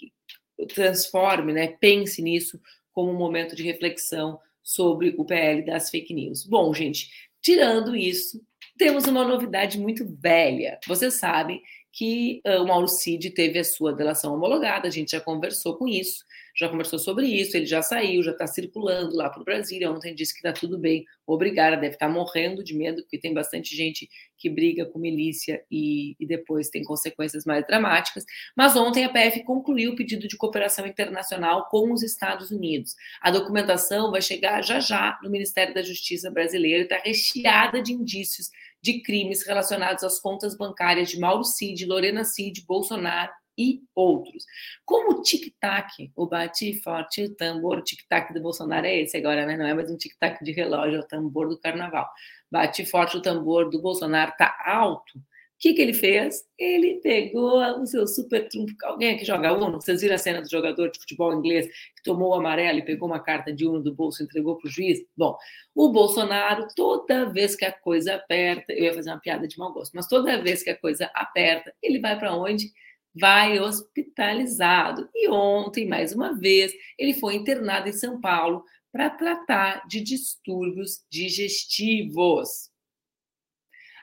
transforme, 0.73 1.51
né, 1.51 1.67
pense 1.79 2.21
nisso 2.21 2.59
como 2.93 3.12
um 3.12 3.17
momento 3.17 3.55
de 3.55 3.63
reflexão 3.63 4.39
sobre 4.62 5.13
o 5.17 5.25
PL 5.25 5.65
das 5.65 5.89
fake 5.89 6.13
news. 6.13 6.45
Bom, 6.45 6.73
gente, 6.73 7.09
tirando 7.41 7.95
isso, 7.95 8.41
temos 8.77 9.05
uma 9.05 9.27
novidade 9.27 9.77
muito 9.77 10.05
velha. 10.17 10.79
Vocês 10.88 11.15
sabem 11.15 11.62
que 11.93 12.41
uh, 12.45 12.63
o 12.63 12.67
Mauro 12.67 12.88
Cid 12.88 13.29
teve 13.29 13.59
a 13.59 13.63
sua 13.63 13.93
delação 13.93 14.33
homologada, 14.33 14.88
a 14.88 14.91
gente 14.91 15.12
já 15.12 15.21
conversou 15.21 15.77
com 15.77 15.88
isso, 15.88 16.25
já 16.55 16.69
conversou 16.69 17.00
sobre 17.00 17.25
isso, 17.25 17.57
ele 17.57 17.65
já 17.65 17.81
saiu, 17.81 18.22
já 18.22 18.31
está 18.31 18.45
circulando 18.45 19.15
lá 19.15 19.29
para 19.29 19.41
o 19.41 19.45
Brasil. 19.45 19.91
Ontem 19.91 20.13
disse 20.13 20.33
que 20.33 20.39
está 20.39 20.53
tudo 20.53 20.77
bem, 20.77 21.03
obrigada, 21.25 21.75
deve 21.75 21.95
estar 21.95 22.07
tá 22.07 22.13
morrendo 22.13 22.63
de 22.63 22.75
medo, 22.75 23.01
porque 23.01 23.17
tem 23.17 23.33
bastante 23.33 23.75
gente 23.75 24.07
que 24.38 24.50
briga 24.50 24.86
com 24.86 25.00
milícia 25.00 25.63
e, 25.72 26.15
e 26.19 26.25
depois 26.27 26.69
tem 26.69 26.83
consequências 26.83 27.45
mais 27.45 27.65
dramáticas. 27.65 28.24
Mas 28.55 28.75
ontem 28.75 29.03
a 29.03 29.10
PF 29.10 29.43
concluiu 29.43 29.93
o 29.93 29.95
pedido 29.95 30.27
de 30.27 30.38
cooperação 30.38 30.86
internacional 30.86 31.67
com 31.69 31.91
os 31.91 32.03
Estados 32.03 32.51
Unidos. 32.51 32.93
A 33.22 33.31
documentação 33.31 34.12
vai 34.12 34.22
chegar 34.22 34.62
já 34.62 34.79
já 34.79 35.17
no 35.24 35.29
Ministério 35.29 35.74
da 35.74 35.81
Justiça 35.81 36.29
brasileiro 36.29 36.83
está 36.83 36.98
recheada 36.98 37.81
de 37.81 37.93
indícios 37.93 38.50
de 38.81 39.01
crimes 39.01 39.45
relacionados 39.45 40.03
às 40.03 40.19
contas 40.19 40.57
bancárias 40.57 41.10
de 41.10 41.17
Mauro 41.17 41.43
Cid, 41.43 41.86
Lorena 41.86 42.25
Cid, 42.25 42.65
Bolsonaro 42.67 43.31
e 43.57 43.81
outros. 43.95 44.45
Como 44.86 45.19
o 45.19 45.22
tic-tac, 45.22 46.12
o 46.15 46.27
bate 46.27 46.74
forte, 46.81 47.24
o 47.24 47.36
tambor, 47.36 47.79
o 47.79 47.83
tic-tac 47.83 48.33
do 48.33 48.41
Bolsonaro 48.41 48.86
é 48.86 49.01
esse 49.01 49.17
agora, 49.17 49.45
né? 49.45 49.57
Não 49.57 49.65
é 49.65 49.74
mais 49.74 49.89
um 49.91 49.98
tic-tac 49.98 50.43
de 50.43 50.51
relógio, 50.51 50.98
é 50.98 51.00
o 51.00 51.07
tambor 51.07 51.50
do 51.50 51.60
carnaval. 51.60 52.10
Bate 52.51 52.86
forte, 52.86 53.17
o 53.17 53.22
tambor 53.22 53.69
do 53.69 53.81
Bolsonaro 53.81 54.33
tá 54.38 54.55
alto. 54.65 55.17
O 55.17 55.22
que, 55.63 55.74
que 55.74 55.81
ele 55.81 55.93
fez? 55.93 56.43
Ele 56.60 57.00
pegou 57.01 57.57
o 57.79 57.86
seu 57.86 58.05
super 58.05 58.50
trunfo. 58.50 58.75
Alguém 58.83 59.17
que 59.17 59.24
joga 59.24 59.53
Uno? 59.53 59.79
Vocês 59.79 60.01
viram 60.01 60.15
a 60.15 60.17
cena 60.17 60.41
do 60.41 60.50
jogador 60.50 60.89
de 60.91 61.00
futebol 61.00 61.33
inglês 61.33 61.67
que 61.67 62.03
tomou 62.03 62.31
o 62.31 62.33
amarelo 62.33 62.79
e 62.79 62.86
pegou 62.86 63.07
uma 63.07 63.22
carta 63.22 63.53
de 63.53 63.65
Uno 63.65 63.81
do 63.81 63.95
bolso 63.95 64.22
e 64.22 64.25
entregou 64.25 64.57
para 64.57 64.67
o 64.67 64.69
juiz? 64.69 65.00
Bom, 65.15 65.38
o 65.74 65.89
Bolsonaro, 65.89 66.67
toda 66.75 67.31
vez 67.31 67.55
que 67.55 67.63
a 67.63 67.72
coisa 67.72 68.15
aperta, 68.15 68.74
eu 68.74 68.83
ia 68.83 68.93
fazer 68.93 69.10
uma 69.12 69.22
piada 69.22 69.48
de 69.48 69.57
mau 69.57 69.72
gosto, 69.72 69.93
mas 69.93 70.07
toda 70.07 70.41
vez 70.41 70.63
que 70.63 70.69
a 70.69 70.77
coisa 70.77 71.10
aperta, 71.13 71.74
ele 71.81 72.00
vai 72.00 72.19
para 72.19 72.36
onde? 72.36 72.69
Vai 73.15 73.60
hospitalizado. 73.60 75.10
E 75.13 75.29
ontem, 75.29 75.88
mais 75.88 76.13
uma 76.13 76.34
vez, 76.34 76.74
ele 76.98 77.13
foi 77.13 77.36
internado 77.36 77.89
em 77.89 77.93
São 77.93 78.20
Paulo 78.20 78.63
para 78.91 79.10
tratar 79.10 79.88
de 79.88 80.01
distúrbios 80.01 81.03
digestivos. 81.10 82.70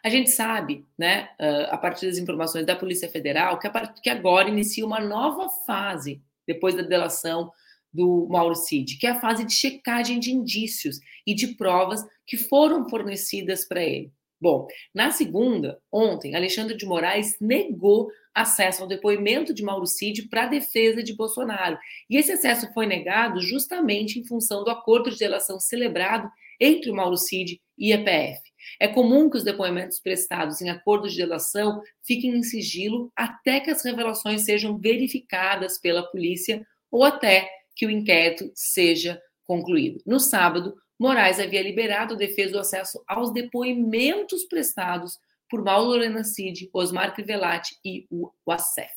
A 0.02 0.08
gente 0.08 0.30
sabe, 0.30 0.86
né, 0.98 1.28
a 1.68 1.76
partir 1.76 2.06
das 2.06 2.18
informações 2.18 2.64
da 2.64 2.74
Polícia 2.74 3.08
Federal, 3.08 3.58
que 3.58 4.08
agora 4.08 4.48
inicia 4.48 4.86
uma 4.86 5.00
nova 5.00 5.48
fase 5.66 6.22
depois 6.46 6.74
da 6.74 6.82
delação 6.82 7.52
do 7.92 8.26
Mauro 8.30 8.54
Cid, 8.54 8.98
que 8.98 9.06
é 9.06 9.10
a 9.10 9.20
fase 9.20 9.44
de 9.44 9.52
checagem 9.52 10.18
de 10.18 10.32
indícios 10.32 11.00
e 11.26 11.34
de 11.34 11.48
provas 11.48 12.02
que 12.26 12.36
foram 12.36 12.88
fornecidas 12.88 13.64
para 13.64 13.82
ele. 13.82 14.12
Bom, 14.40 14.66
na 14.94 15.10
segunda, 15.10 15.78
ontem, 15.92 16.34
Alexandre 16.34 16.76
de 16.76 16.86
Moraes 16.86 17.36
negou 17.38 18.10
acesso 18.34 18.82
ao 18.82 18.88
depoimento 18.88 19.52
de 19.52 19.62
Mauro 19.62 19.86
Cid 19.86 20.28
para 20.28 20.44
a 20.44 20.48
defesa 20.48 21.02
de 21.02 21.14
Bolsonaro. 21.14 21.78
E 22.08 22.16
esse 22.16 22.32
acesso 22.32 22.72
foi 22.72 22.86
negado 22.86 23.40
justamente 23.40 24.18
em 24.18 24.24
função 24.24 24.64
do 24.64 24.70
acordo 24.70 25.10
de 25.10 25.18
delação 25.18 25.58
celebrado 25.58 26.30
entre 26.60 26.90
o 26.90 27.16
Cid 27.16 27.60
e 27.78 27.92
a 27.92 28.02
PF. 28.02 28.40
É 28.78 28.86
comum 28.86 29.30
que 29.30 29.38
os 29.38 29.44
depoimentos 29.44 29.98
prestados 29.98 30.60
em 30.60 30.68
acordo 30.68 31.08
de 31.08 31.16
delação 31.16 31.82
fiquem 32.02 32.36
em 32.36 32.42
sigilo 32.42 33.10
até 33.16 33.58
que 33.60 33.70
as 33.70 33.82
revelações 33.82 34.42
sejam 34.42 34.78
verificadas 34.78 35.78
pela 35.78 36.02
polícia 36.02 36.64
ou 36.90 37.02
até 37.04 37.48
que 37.74 37.86
o 37.86 37.90
inquérito 37.90 38.50
seja 38.54 39.20
concluído. 39.46 40.02
No 40.04 40.20
sábado, 40.20 40.74
Moraes 40.98 41.40
havia 41.40 41.62
liberado 41.62 42.12
a 42.12 42.16
defesa 42.16 42.52
do 42.52 42.58
acesso 42.58 43.02
aos 43.08 43.32
depoimentos 43.32 44.44
prestados 44.44 45.18
por 45.50 45.62
Mauro 45.62 45.88
Lorena 45.88 46.22
Cid, 46.22 46.70
Osmar 46.72 47.12
Crivellati 47.14 47.76
e 47.84 48.06
o 48.10 48.30
ACEF. 48.46 48.94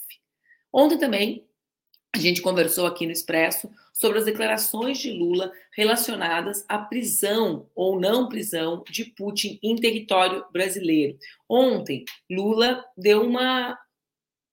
Ontem 0.72 0.98
também 0.98 1.48
a 2.16 2.20
gente 2.20 2.44
conversou 2.44 2.86
aqui 2.86 3.08
no 3.08 3.12
Expresso 3.12 3.70
sobre 3.92 4.20
as 4.20 4.26
declarações 4.26 5.00
de 5.00 5.12
Lula 5.12 5.52
relacionadas 5.76 6.64
à 6.70 6.78
prisão 6.78 7.68
ou 7.76 8.00
não 8.00 8.30
prisão 8.30 8.84
de 8.88 9.06
Putin 9.06 9.60
em 9.64 9.76
território 9.76 10.46
brasileiro. 10.52 11.18
Ontem, 11.50 12.06
Lula 12.30 12.86
deu 12.96 13.24
uma 13.24 13.78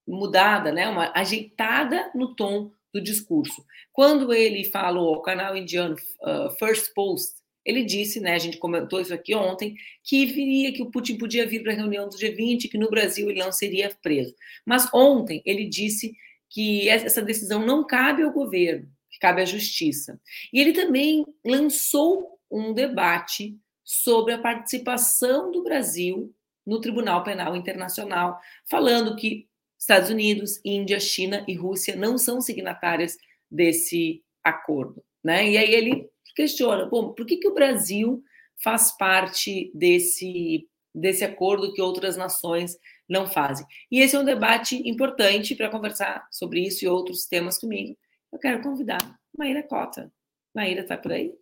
mudada, 0.09 0.73
né, 0.73 0.89
uma 0.89 1.13
ajeitada 1.15 2.11
no 2.15 2.35
tom 2.35 2.73
do 2.93 3.01
discurso. 3.01 3.65
Quando 3.93 4.33
ele 4.33 4.65
falou 4.65 5.15
ao 5.15 5.23
canal 5.23 5.55
indiano 5.55 5.95
uh, 6.23 6.51
First 6.59 6.93
Post 6.95 7.40
ele 7.65 7.85
disse, 7.85 8.21
né, 8.21 8.35
a 8.35 8.39
gente 8.39 8.59
comentou 8.59 9.01
isso 9.01 9.13
aqui 9.13 9.35
ontem, 9.35 9.77
que 10.03 10.27
viria, 10.27 10.73
que 10.73 10.83
o 10.83 10.91
Putin 10.91 11.17
podia 11.17 11.47
vir 11.47 11.63
para 11.63 11.73
a 11.73 11.77
reunião 11.77 12.09
do 12.09 12.17
G20, 12.17 12.71
que 12.71 12.79
no 12.79 12.91
Brasil 12.91 13.29
ele 13.29 13.41
não 13.41 13.53
seria 13.53 13.95
preso. 14.03 14.35
Mas 14.65 14.89
ontem 14.93 15.43
ele 15.45 15.67
disse 15.67 16.15
que 16.49 16.89
essa 16.89 17.23
decisão 17.23 17.65
não 17.65 17.87
cabe 17.87 18.23
ao 18.23 18.33
governo, 18.33 18.89
que 19.11 19.19
cabe 19.19 19.43
à 19.43 19.45
justiça. 19.45 20.21
E 20.53 20.61
ele 20.61 20.73
também 20.73 21.25
lançou 21.45 22.39
um 22.51 22.73
debate 22.73 23.57
sobre 23.85 24.35
a 24.35 24.39
participação 24.39 25.53
do 25.53 25.63
Brasil 25.63 26.35
no 26.67 26.81
Tribunal 26.81 27.23
Penal 27.23 27.57
Internacional, 27.57 28.39
falando 28.69 29.17
que 29.17 29.49
Estados 29.79 30.11
Unidos, 30.11 30.61
Índia, 30.65 31.01
China 31.01 31.45
e 31.49 31.55
Rússia 31.55 31.97
não 31.97 32.19
são 32.19 32.41
signatárias 32.41 33.17
desse 33.51 34.23
acordo. 34.45 35.03
Né? 35.23 35.51
E 35.51 35.59
aí 35.59 35.73
ele 35.73 36.10
questiona, 36.35 36.87
bom, 36.87 37.13
por 37.13 37.27
que, 37.27 37.37
que 37.37 37.49
o 37.49 37.55
Brasil 37.55 38.23
faz 38.63 38.97
parte 38.97 39.71
desse, 39.75 40.69
desse 40.95 41.25
acordo 41.25 41.73
que 41.73 41.83
outras 41.83 42.17
nações 42.17 42.77
não 43.09 43.27
fazem? 43.27 43.67
E 43.91 44.01
esse 44.01 44.17
é 44.17 44.19
um 44.19 44.25
debate 44.25 44.77
importante 44.89 45.55
para 45.55 45.71
conversar 45.71 46.27
sobre 46.31 46.61
isso 46.61 46.85
e 46.85 46.89
outros 46.89 47.27
temas 47.27 47.59
comigo. 47.59 47.97
Eu 48.33 48.39
quero 48.39 48.63
convidar 48.63 48.99
Maíra 49.37 49.63
Cota. 49.63 50.13
Maíra 50.55 50.83
está 50.83 50.97
por 50.97 51.13
aí? 51.13 51.33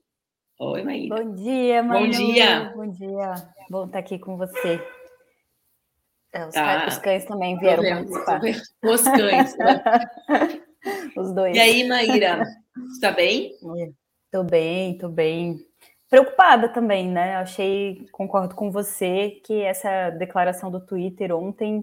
Oi, 0.61 0.83
Maíra. 0.83 1.17
Bom 1.17 1.35
dia, 1.35 1.83
Maíra. 1.83 2.07
Bom 2.07 2.11
dia. 2.11 2.73
Bom 2.75 2.91
dia. 2.91 3.35
Bom 3.71 3.87
estar 3.87 3.99
aqui 3.99 4.19
com 4.19 4.37
você. 4.37 4.81
É, 6.33 6.47
os, 6.47 6.55
tá. 6.55 6.81
cães, 6.81 6.95
os, 6.95 6.99
cães 7.01 7.25
também 7.25 7.59
vieram 7.59 7.83
participar. 7.83 8.41
Os 8.85 9.03
cães. 9.03 9.57
Né? 9.57 9.83
os 11.17 11.33
dois. 11.33 11.57
E 11.57 11.61
aí, 11.61 11.89
Maíra, 11.89 12.43
está 12.93 13.13
bem? 13.13 13.53
Tô 14.31 14.45
bem, 14.45 14.99
tô 14.99 15.09
bem. 15.09 15.67
Preocupada 16.11 16.69
também, 16.69 17.09
né? 17.11 17.37
Achei, 17.37 18.07
concordo 18.13 18.55
com 18.55 18.71
você, 18.71 19.41
que 19.45 19.63
essa 19.63 20.11
declaração 20.11 20.71
do 20.71 20.81
Twitter 20.85 21.35
ontem 21.35 21.83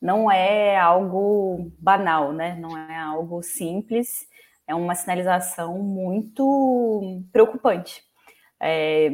não 0.00 0.30
é 0.30 0.76
algo 0.76 1.70
banal, 1.78 2.32
né? 2.34 2.54
Não 2.56 2.76
é 2.76 2.98
algo 2.98 3.42
simples, 3.42 4.26
é 4.66 4.74
uma 4.74 4.94
sinalização 4.94 5.78
muito 5.78 7.22
preocupante. 7.32 8.02
É, 8.60 9.10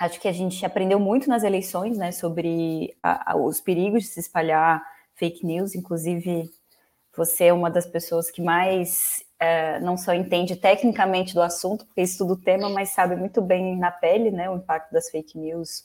acho 0.00 0.20
que 0.20 0.28
a 0.28 0.32
gente 0.32 0.64
aprendeu 0.64 1.00
muito 1.00 1.28
nas 1.28 1.42
eleições, 1.42 1.96
né, 1.98 2.12
sobre 2.12 2.96
a, 3.02 3.32
a, 3.32 3.36
os 3.36 3.60
perigos 3.60 4.02
de 4.04 4.08
se 4.10 4.20
espalhar 4.20 4.82
fake 5.14 5.44
news, 5.46 5.74
inclusive 5.74 6.50
você 7.16 7.44
é 7.46 7.52
uma 7.52 7.70
das 7.70 7.86
pessoas 7.86 8.30
que 8.30 8.42
mais 8.42 9.23
é, 9.38 9.80
não 9.80 9.96
só 9.96 10.14
entende 10.14 10.56
tecnicamente 10.56 11.34
do 11.34 11.42
assunto, 11.42 11.84
porque 11.86 12.02
estuda 12.02 12.32
o 12.32 12.40
tema, 12.40 12.68
mas 12.68 12.90
sabe 12.90 13.16
muito 13.16 13.42
bem 13.42 13.76
na 13.76 13.90
pele, 13.90 14.30
né, 14.30 14.48
o 14.48 14.56
impacto 14.56 14.92
das 14.92 15.10
fake 15.10 15.38
news 15.38 15.84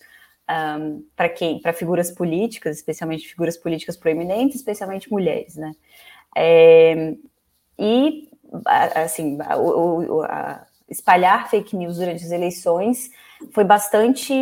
um, 0.49 1.05
para 1.15 1.29
quem, 1.29 1.59
para 1.59 1.73
figuras 1.73 2.11
políticas, 2.11 2.77
especialmente 2.77 3.27
figuras 3.27 3.57
políticas 3.57 3.95
proeminentes, 3.95 4.57
especialmente 4.57 5.11
mulheres, 5.11 5.55
né. 5.55 5.73
É, 6.35 7.15
e 7.77 8.29
assim, 8.95 9.37
o, 9.57 10.17
o, 10.17 10.21
a, 10.23 10.65
espalhar 10.89 11.49
fake 11.49 11.75
news 11.75 11.97
durante 11.97 12.23
as 12.23 12.31
eleições 12.31 13.11
foi 13.51 13.63
bastante 13.63 14.33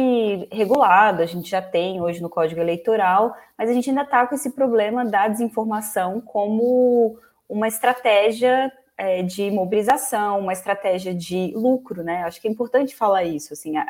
regulado, 0.52 1.22
a 1.22 1.26
gente 1.26 1.50
já 1.50 1.62
tem 1.62 2.02
hoje 2.02 2.22
no 2.22 2.30
Código 2.30 2.60
Eleitoral, 2.60 3.36
mas 3.58 3.70
a 3.70 3.74
gente 3.74 3.90
ainda 3.90 4.04
está 4.04 4.26
com 4.26 4.34
esse 4.34 4.52
problema 4.52 5.06
da 5.06 5.28
desinformação 5.28 6.22
como 6.22 7.20
uma 7.48 7.68
estratégia 7.68 8.72
é, 8.98 9.22
de 9.22 9.52
mobilização, 9.52 10.40
uma 10.40 10.54
estratégia 10.54 11.14
de 11.14 11.54
lucro, 11.56 12.04
né? 12.04 12.24
Acho 12.24 12.42
que 12.42 12.48
é 12.48 12.52
importante 12.52 12.96
falar 12.96 13.24
isso. 13.24 13.54
Assim, 13.54 13.78
a, 13.78 13.86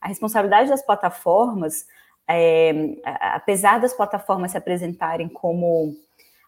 a 0.00 0.08
responsabilidade 0.08 0.68
das 0.70 0.82
plataformas, 0.84 1.86
é, 2.28 2.96
apesar 3.04 3.78
das 3.80 3.94
plataformas 3.94 4.50
se 4.50 4.58
apresentarem 4.58 5.28
como 5.28 5.96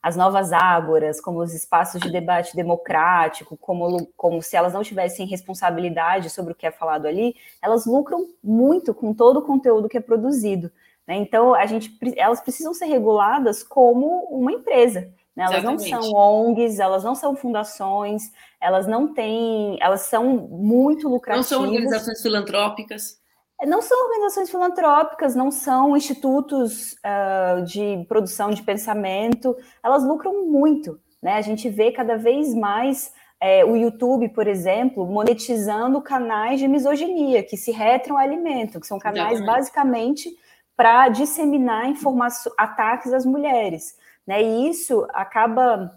as 0.02 0.16
novas 0.16 0.52
ágoras, 0.52 1.20
como 1.20 1.40
os 1.40 1.52
espaços 1.52 2.00
de 2.00 2.10
debate 2.10 2.54
democrático, 2.54 3.56
como, 3.56 4.06
como 4.16 4.40
se 4.40 4.56
elas 4.56 4.72
não 4.72 4.82
tivessem 4.82 5.26
responsabilidade 5.26 6.30
sobre 6.30 6.52
o 6.52 6.54
que 6.54 6.66
é 6.66 6.70
falado 6.70 7.06
ali, 7.06 7.34
elas 7.60 7.86
lucram 7.86 8.24
muito 8.42 8.94
com 8.94 9.12
todo 9.12 9.38
o 9.38 9.42
conteúdo 9.42 9.88
que 9.88 9.98
é 9.98 10.00
produzido. 10.00 10.70
Né? 11.06 11.16
Então, 11.16 11.54
a 11.54 11.66
gente, 11.66 11.98
elas 12.16 12.40
precisam 12.40 12.72
ser 12.72 12.86
reguladas 12.86 13.62
como 13.62 14.28
uma 14.30 14.52
empresa. 14.52 15.12
Né? 15.36 15.44
Elas 15.44 15.58
Exatamente. 15.58 15.90
não 15.90 16.02
são 16.02 16.12
ONGs, 16.14 16.78
elas 16.80 17.04
não 17.04 17.14
são 17.14 17.36
fundações, 17.36 18.32
elas 18.60 18.86
não 18.86 19.12
têm, 19.12 19.76
elas 19.80 20.02
são 20.02 20.36
muito 20.36 21.08
lucrativas. 21.08 21.50
Não 21.50 21.58
são 21.58 21.66
organizações 21.66 22.22
filantrópicas. 22.22 23.20
Não 23.64 23.80
são 23.80 24.04
organizações 24.04 24.50
filantrópicas, 24.50 25.34
não 25.34 25.50
são 25.50 25.96
institutos 25.96 26.92
uh, 26.94 27.62
de 27.64 28.04
produção 28.08 28.50
de 28.50 28.62
pensamento, 28.62 29.56
elas 29.82 30.04
lucram 30.04 30.46
muito. 30.46 31.00
Né? 31.22 31.34
A 31.34 31.40
gente 31.40 31.68
vê 31.68 31.90
cada 31.90 32.16
vez 32.16 32.54
mais 32.54 33.12
é, 33.40 33.64
o 33.64 33.76
YouTube, 33.76 34.28
por 34.30 34.46
exemplo, 34.46 35.06
monetizando 35.06 36.00
canais 36.02 36.60
de 36.60 36.68
misoginia, 36.68 37.42
que 37.42 37.56
se 37.56 37.70
retroalimentam, 37.70 38.80
que 38.80 38.86
são 38.86 38.98
canais 38.98 39.44
basicamente 39.44 40.30
para 40.76 41.08
disseminar 41.08 41.88
informações, 41.88 42.54
ataques 42.58 43.12
às 43.12 43.24
mulheres. 43.24 43.96
Né? 44.26 44.42
E 44.42 44.68
isso 44.68 45.06
acaba 45.10 45.94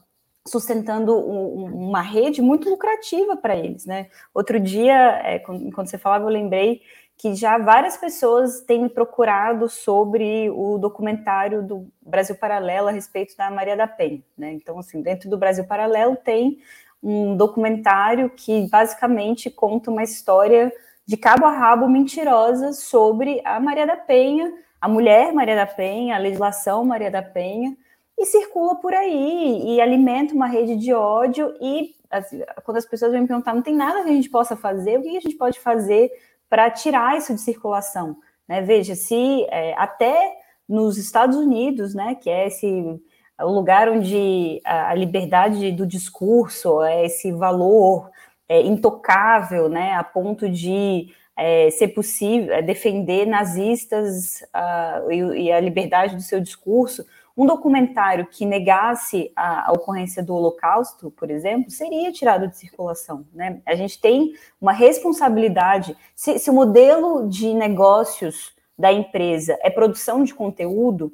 sustentando 0.48 1.16
um, 1.18 1.90
uma 1.90 2.02
rede 2.02 2.42
muito 2.42 2.70
lucrativa 2.70 3.36
para 3.36 3.56
eles. 3.56 3.86
Né? 3.86 4.08
Outro 4.34 4.60
dia, 4.60 5.22
é, 5.24 5.40
quando 5.40 5.88
você 5.88 5.98
falava, 5.98 6.26
eu 6.26 6.30
lembrei 6.30 6.82
que 7.18 7.36
já 7.36 7.58
várias 7.58 7.98
pessoas 7.98 8.62
têm 8.62 8.84
me 8.84 8.90
procurado 8.90 9.68
sobre 9.68 10.50
o 10.52 10.78
documentário 10.78 11.62
do 11.62 11.86
Brasil 12.02 12.34
Paralelo 12.36 12.88
a 12.88 12.92
respeito 12.92 13.36
da 13.36 13.52
Maria 13.52 13.76
da 13.76 13.88
Penha. 13.88 14.24
Né? 14.38 14.54
Então, 14.54 14.80
assim, 14.80 15.02
dentro 15.02 15.30
do 15.30 15.38
Brasil 15.38 15.66
Paralelo 15.66 16.16
tem 16.16 16.60
um 17.04 17.36
documentário 17.36 18.30
que 18.30 18.68
basicamente 18.70 19.50
conta 19.50 19.92
uma 19.92 20.04
história 20.04 20.72
de 21.06 21.18
cabo 21.18 21.46
a 21.46 21.52
rabo 21.52 21.90
mentirosa 21.90 22.72
sobre 22.72 23.42
a 23.44 23.60
Maria 23.60 23.88
da 23.88 23.98
Penha, 23.98 24.54
a 24.80 24.88
mulher 24.88 25.34
Maria 25.34 25.56
da 25.56 25.66
Penha, 25.66 26.16
a 26.16 26.20
legislação 26.20 26.86
Maria 26.86 27.12
da 27.12 27.22
Penha, 27.22 27.76
e 28.20 28.26
circula 28.26 28.76
por 28.76 28.94
aí 28.94 29.64
e 29.66 29.80
alimenta 29.80 30.34
uma 30.34 30.48
rede 30.48 30.76
de 30.76 30.94
ódio. 30.94 31.56
E 31.62 31.96
assim, 32.12 32.42
quando 32.66 32.78
as 32.78 32.86
pessoas 32.86 33.12
vêm 33.12 33.22
me 33.22 33.28
perguntar, 33.28 33.56
não 33.56 33.62
tem 33.62 33.74
nada 33.76 34.04
que 34.04 34.10
a 34.10 34.14
gente 34.14 34.30
possa 34.30 34.56
fazer, 34.56 35.00
o 35.00 35.02
que 35.02 35.18
a 35.18 35.22
gente 35.22 35.36
pode 35.36 35.60
fazer 35.60 36.12
para 36.50 36.70
tirar 36.70 37.18
isso 37.18 37.34
de 37.34 37.40
circulação? 37.40 38.18
Né? 38.48 38.62
Veja, 38.62 38.94
se 38.94 39.46
é, 39.50 39.74
até 39.78 40.38
nos 40.68 40.98
Estados 40.98 41.38
Unidos, 41.38 41.96
né, 41.96 42.16
que 42.16 42.30
é 42.30 42.48
esse 42.48 43.02
o 43.42 43.52
lugar 43.54 43.88
onde 43.88 44.62
a, 44.66 44.94
liberdade 44.94 45.72
do 45.72 45.88
discurso 45.88 46.84
é 46.84 47.06
esse 47.06 47.32
valor 47.32 48.10
é, 48.50 48.62
intocável, 48.62 49.70
né, 49.70 49.94
a 49.94 50.04
ponto 50.04 50.50
de 50.50 51.08
é, 51.38 51.70
ser 51.72 51.90
possível 51.90 52.54
é, 52.54 52.62
defender 52.62 53.26
nazistas 53.26 54.42
uh, 54.54 55.10
e, 55.10 55.46
e, 55.46 55.52
a 55.54 55.60
liberdade 55.62 56.18
do 56.18 56.22
seu 56.22 56.42
discurso, 56.42 57.06
um 57.40 57.46
documentário 57.46 58.28
que 58.28 58.46
negasse 58.46 59.32
a, 59.34 59.70
a, 59.70 59.72
ocorrência 59.72 60.22
do 60.22 60.36
Holocausto, 60.36 61.10
por 61.12 61.32
exemplo, 61.32 61.72
seria 61.72 62.12
tirado 62.12 62.50
de 62.50 62.58
circulação. 62.58 63.26
Né? 63.34 63.62
A 63.66 63.76
gente 63.76 63.98
tem 63.98 64.34
uma 64.60 64.74
responsabilidade. 64.74 65.96
Se, 66.14 66.38
se 66.38 66.50
o 66.50 66.54
modelo 66.54 67.30
de 67.30 67.54
negócios 67.54 68.52
da 68.78 68.92
empresa 68.92 69.58
é 69.62 69.70
produção 69.70 70.22
de 70.26 70.36
conteúdo, 70.36 71.14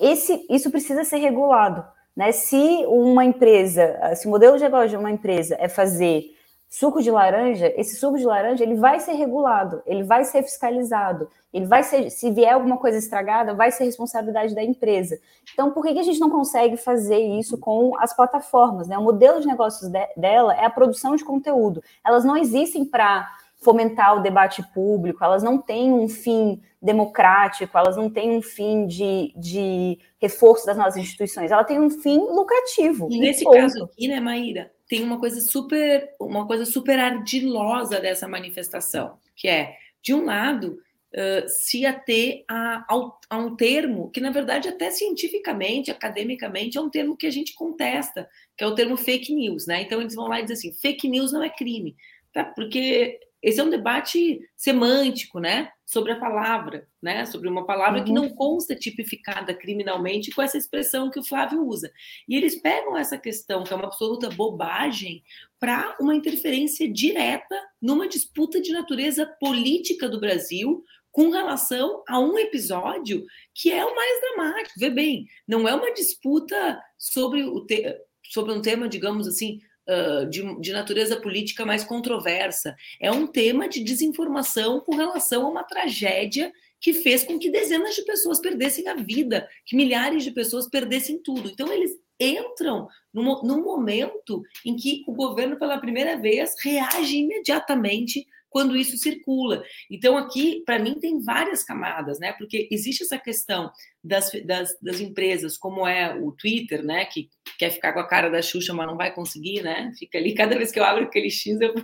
esse, 0.00 0.46
isso 0.48 0.70
precisa 0.70 1.04
ser 1.04 1.18
regulado. 1.18 1.84
Né? 2.16 2.32
Se 2.32 2.86
uma 2.86 3.26
empresa, 3.26 4.14
se 4.14 4.26
o 4.26 4.30
modelo 4.30 4.56
de 4.56 4.62
negócio 4.62 4.88
de 4.88 4.96
uma 4.96 5.10
empresa 5.10 5.58
é 5.60 5.68
fazer 5.68 6.35
suco 6.78 7.02
de 7.02 7.10
laranja, 7.10 7.72
esse 7.74 7.96
suco 7.96 8.18
de 8.18 8.26
laranja 8.26 8.62
ele 8.62 8.74
vai 8.74 9.00
ser 9.00 9.12
regulado, 9.12 9.82
ele 9.86 10.02
vai 10.02 10.24
ser 10.24 10.42
fiscalizado, 10.42 11.26
ele 11.50 11.64
vai 11.64 11.82
ser, 11.82 12.10
se 12.10 12.30
vier 12.30 12.52
alguma 12.52 12.76
coisa 12.76 12.98
estragada, 12.98 13.54
vai 13.54 13.70
ser 13.70 13.84
responsabilidade 13.84 14.54
da 14.54 14.62
empresa. 14.62 15.18
Então, 15.54 15.70
por 15.70 15.82
que, 15.82 15.94
que 15.94 16.00
a 16.00 16.02
gente 16.02 16.20
não 16.20 16.28
consegue 16.28 16.76
fazer 16.76 17.18
isso 17.18 17.56
com 17.56 17.98
as 17.98 18.14
plataformas? 18.14 18.88
Né? 18.88 18.98
O 18.98 19.02
modelo 19.02 19.40
de 19.40 19.46
negócios 19.46 19.90
de, 19.90 20.06
dela 20.18 20.54
é 20.54 20.66
a 20.66 20.70
produção 20.70 21.16
de 21.16 21.24
conteúdo. 21.24 21.82
Elas 22.04 22.26
não 22.26 22.36
existem 22.36 22.84
para 22.84 23.26
fomentar 23.56 24.18
o 24.18 24.20
debate 24.20 24.62
público, 24.74 25.24
elas 25.24 25.42
não 25.42 25.56
têm 25.56 25.90
um 25.90 26.10
fim 26.10 26.60
democrático, 26.82 27.76
elas 27.78 27.96
não 27.96 28.10
têm 28.10 28.36
um 28.36 28.42
fim 28.42 28.86
de, 28.86 29.32
de 29.34 29.98
reforço 30.20 30.66
das 30.66 30.76
nossas 30.76 30.98
instituições, 30.98 31.50
ela 31.50 31.64
tem 31.64 31.80
um 31.80 31.88
fim 31.88 32.18
lucrativo. 32.18 33.08
E 33.10 33.18
nesse 33.18 33.44
ponto. 33.44 33.56
caso 33.56 33.84
aqui, 33.84 34.08
né, 34.08 34.20
Maíra, 34.20 34.70
tem 34.88 35.02
uma 35.02 35.18
coisa 35.18 35.40
super, 35.40 36.08
uma 36.20 36.46
coisa 36.46 36.64
super 36.64 36.98
ardilosa 36.98 38.00
dessa 38.00 38.28
manifestação, 38.28 39.18
que 39.34 39.48
é, 39.48 39.76
de 40.02 40.14
um 40.14 40.24
lado, 40.24 40.78
uh, 41.12 41.48
se 41.48 41.84
ater 41.84 42.44
a, 42.48 42.84
a, 42.88 43.10
a 43.30 43.38
um 43.38 43.56
termo 43.56 44.10
que, 44.10 44.20
na 44.20 44.30
verdade, 44.30 44.68
até 44.68 44.90
cientificamente, 44.90 45.90
academicamente, 45.90 46.78
é 46.78 46.80
um 46.80 46.90
termo 46.90 47.16
que 47.16 47.26
a 47.26 47.30
gente 47.30 47.54
contesta, 47.54 48.28
que 48.56 48.62
é 48.62 48.66
o 48.66 48.74
termo 48.74 48.96
fake 48.96 49.34
news, 49.34 49.66
né? 49.66 49.82
Então 49.82 50.00
eles 50.00 50.14
vão 50.14 50.28
lá 50.28 50.40
e 50.40 50.44
dizem 50.44 50.70
assim, 50.70 50.80
fake 50.80 51.08
news 51.08 51.32
não 51.32 51.42
é 51.42 51.50
crime, 51.50 51.96
tá? 52.32 52.44
Porque 52.44 53.18
esse 53.46 53.60
é 53.60 53.62
um 53.62 53.70
debate 53.70 54.40
semântico, 54.56 55.38
né? 55.38 55.70
Sobre 55.84 56.10
a 56.10 56.18
palavra, 56.18 56.88
né? 57.00 57.24
Sobre 57.26 57.48
uma 57.48 57.64
palavra 57.64 58.00
uhum. 58.00 58.04
que 58.04 58.12
não 58.12 58.28
consta 58.28 58.74
tipificada 58.74 59.54
criminalmente 59.54 60.32
com 60.32 60.42
essa 60.42 60.58
expressão 60.58 61.12
que 61.12 61.20
o 61.20 61.22
Flávio 61.22 61.64
usa. 61.64 61.92
E 62.28 62.34
eles 62.34 62.60
pegam 62.60 62.96
essa 62.96 63.16
questão, 63.16 63.62
que 63.62 63.72
é 63.72 63.76
uma 63.76 63.86
absoluta 63.86 64.28
bobagem, 64.30 65.22
para 65.60 65.96
uma 66.00 66.12
interferência 66.12 66.92
direta 66.92 67.54
numa 67.80 68.08
disputa 68.08 68.60
de 68.60 68.72
natureza 68.72 69.24
política 69.38 70.08
do 70.08 70.18
Brasil 70.18 70.82
com 71.12 71.30
relação 71.30 72.02
a 72.08 72.18
um 72.18 72.36
episódio 72.36 73.24
que 73.54 73.70
é 73.70 73.84
o 73.86 73.94
mais 73.94 74.20
dramático. 74.22 74.80
Vê 74.80 74.90
bem, 74.90 75.24
não 75.46 75.68
é 75.68 75.74
uma 75.76 75.94
disputa 75.94 76.82
sobre, 76.98 77.44
o 77.44 77.64
te 77.64 77.96
sobre 78.24 78.52
um 78.52 78.60
tema, 78.60 78.88
digamos 78.88 79.28
assim, 79.28 79.60
uh, 79.88 80.26
de, 80.26 80.60
de 80.60 80.72
natureza 80.72 81.16
política 81.16 81.64
mais 81.64 81.84
controversa. 81.84 82.76
É 83.00 83.10
um 83.10 83.26
tema 83.26 83.68
de 83.68 83.82
desinformação 83.82 84.80
com 84.80 84.94
relação 84.94 85.46
a 85.46 85.50
uma 85.50 85.64
tragédia 85.64 86.52
que 86.80 86.92
fez 86.92 87.24
com 87.24 87.38
que 87.38 87.50
dezenas 87.50 87.94
de 87.94 88.02
pessoas 88.02 88.38
perdessem 88.38 88.86
a 88.88 88.94
vida, 88.94 89.48
que 89.64 89.76
milhares 89.76 90.22
de 90.22 90.30
pessoas 90.30 90.68
perdessem 90.68 91.18
tudo. 91.18 91.48
Então, 91.48 91.72
eles 91.72 91.92
entram 92.18 92.88
num, 93.12 93.42
num 93.42 93.62
momento 93.62 94.42
em 94.64 94.76
que 94.76 95.02
o 95.06 95.12
governo, 95.12 95.58
pela 95.58 95.78
primeira 95.78 96.16
vez, 96.16 96.54
reage 96.62 97.18
imediatamente 97.18 98.26
quando 98.56 98.74
isso 98.74 98.96
circula. 98.96 99.62
Então, 99.90 100.16
aqui, 100.16 100.62
para 100.64 100.78
mim, 100.78 100.98
tem 100.98 101.20
várias 101.20 101.62
camadas, 101.62 102.18
né? 102.18 102.32
Porque 102.32 102.66
existe 102.70 103.02
essa 103.02 103.18
questão 103.18 103.70
das, 104.02 104.30
das, 104.46 104.70
das, 104.80 104.98
empresas, 104.98 105.58
como 105.58 105.86
é 105.86 106.18
o 106.18 106.32
Twitter, 106.32 106.82
né? 106.82 107.04
Que 107.04 107.28
quer 107.58 107.68
ficar 107.68 107.92
com 107.92 108.00
a 108.00 108.08
cara 108.08 108.30
da 108.30 108.40
Xuxa, 108.40 108.72
mas 108.72 108.86
não 108.86 108.96
vai 108.96 109.14
conseguir, 109.14 109.60
né? 109.60 109.92
Fica 109.98 110.16
ali, 110.16 110.32
cada 110.32 110.56
vez 110.56 110.72
que 110.72 110.80
eu 110.80 110.84
abro 110.84 111.04
aquele 111.04 111.28
X, 111.28 111.60
eu, 111.60 111.74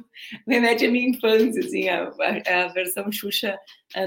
me 0.46 0.60
mete 0.60 0.86
a 0.86 0.90
minha 0.90 1.10
infância, 1.10 1.60
assim, 1.60 1.90
a, 1.90 2.10
a, 2.48 2.64
a 2.64 2.68
versão 2.68 3.12
Xuxa 3.12 3.58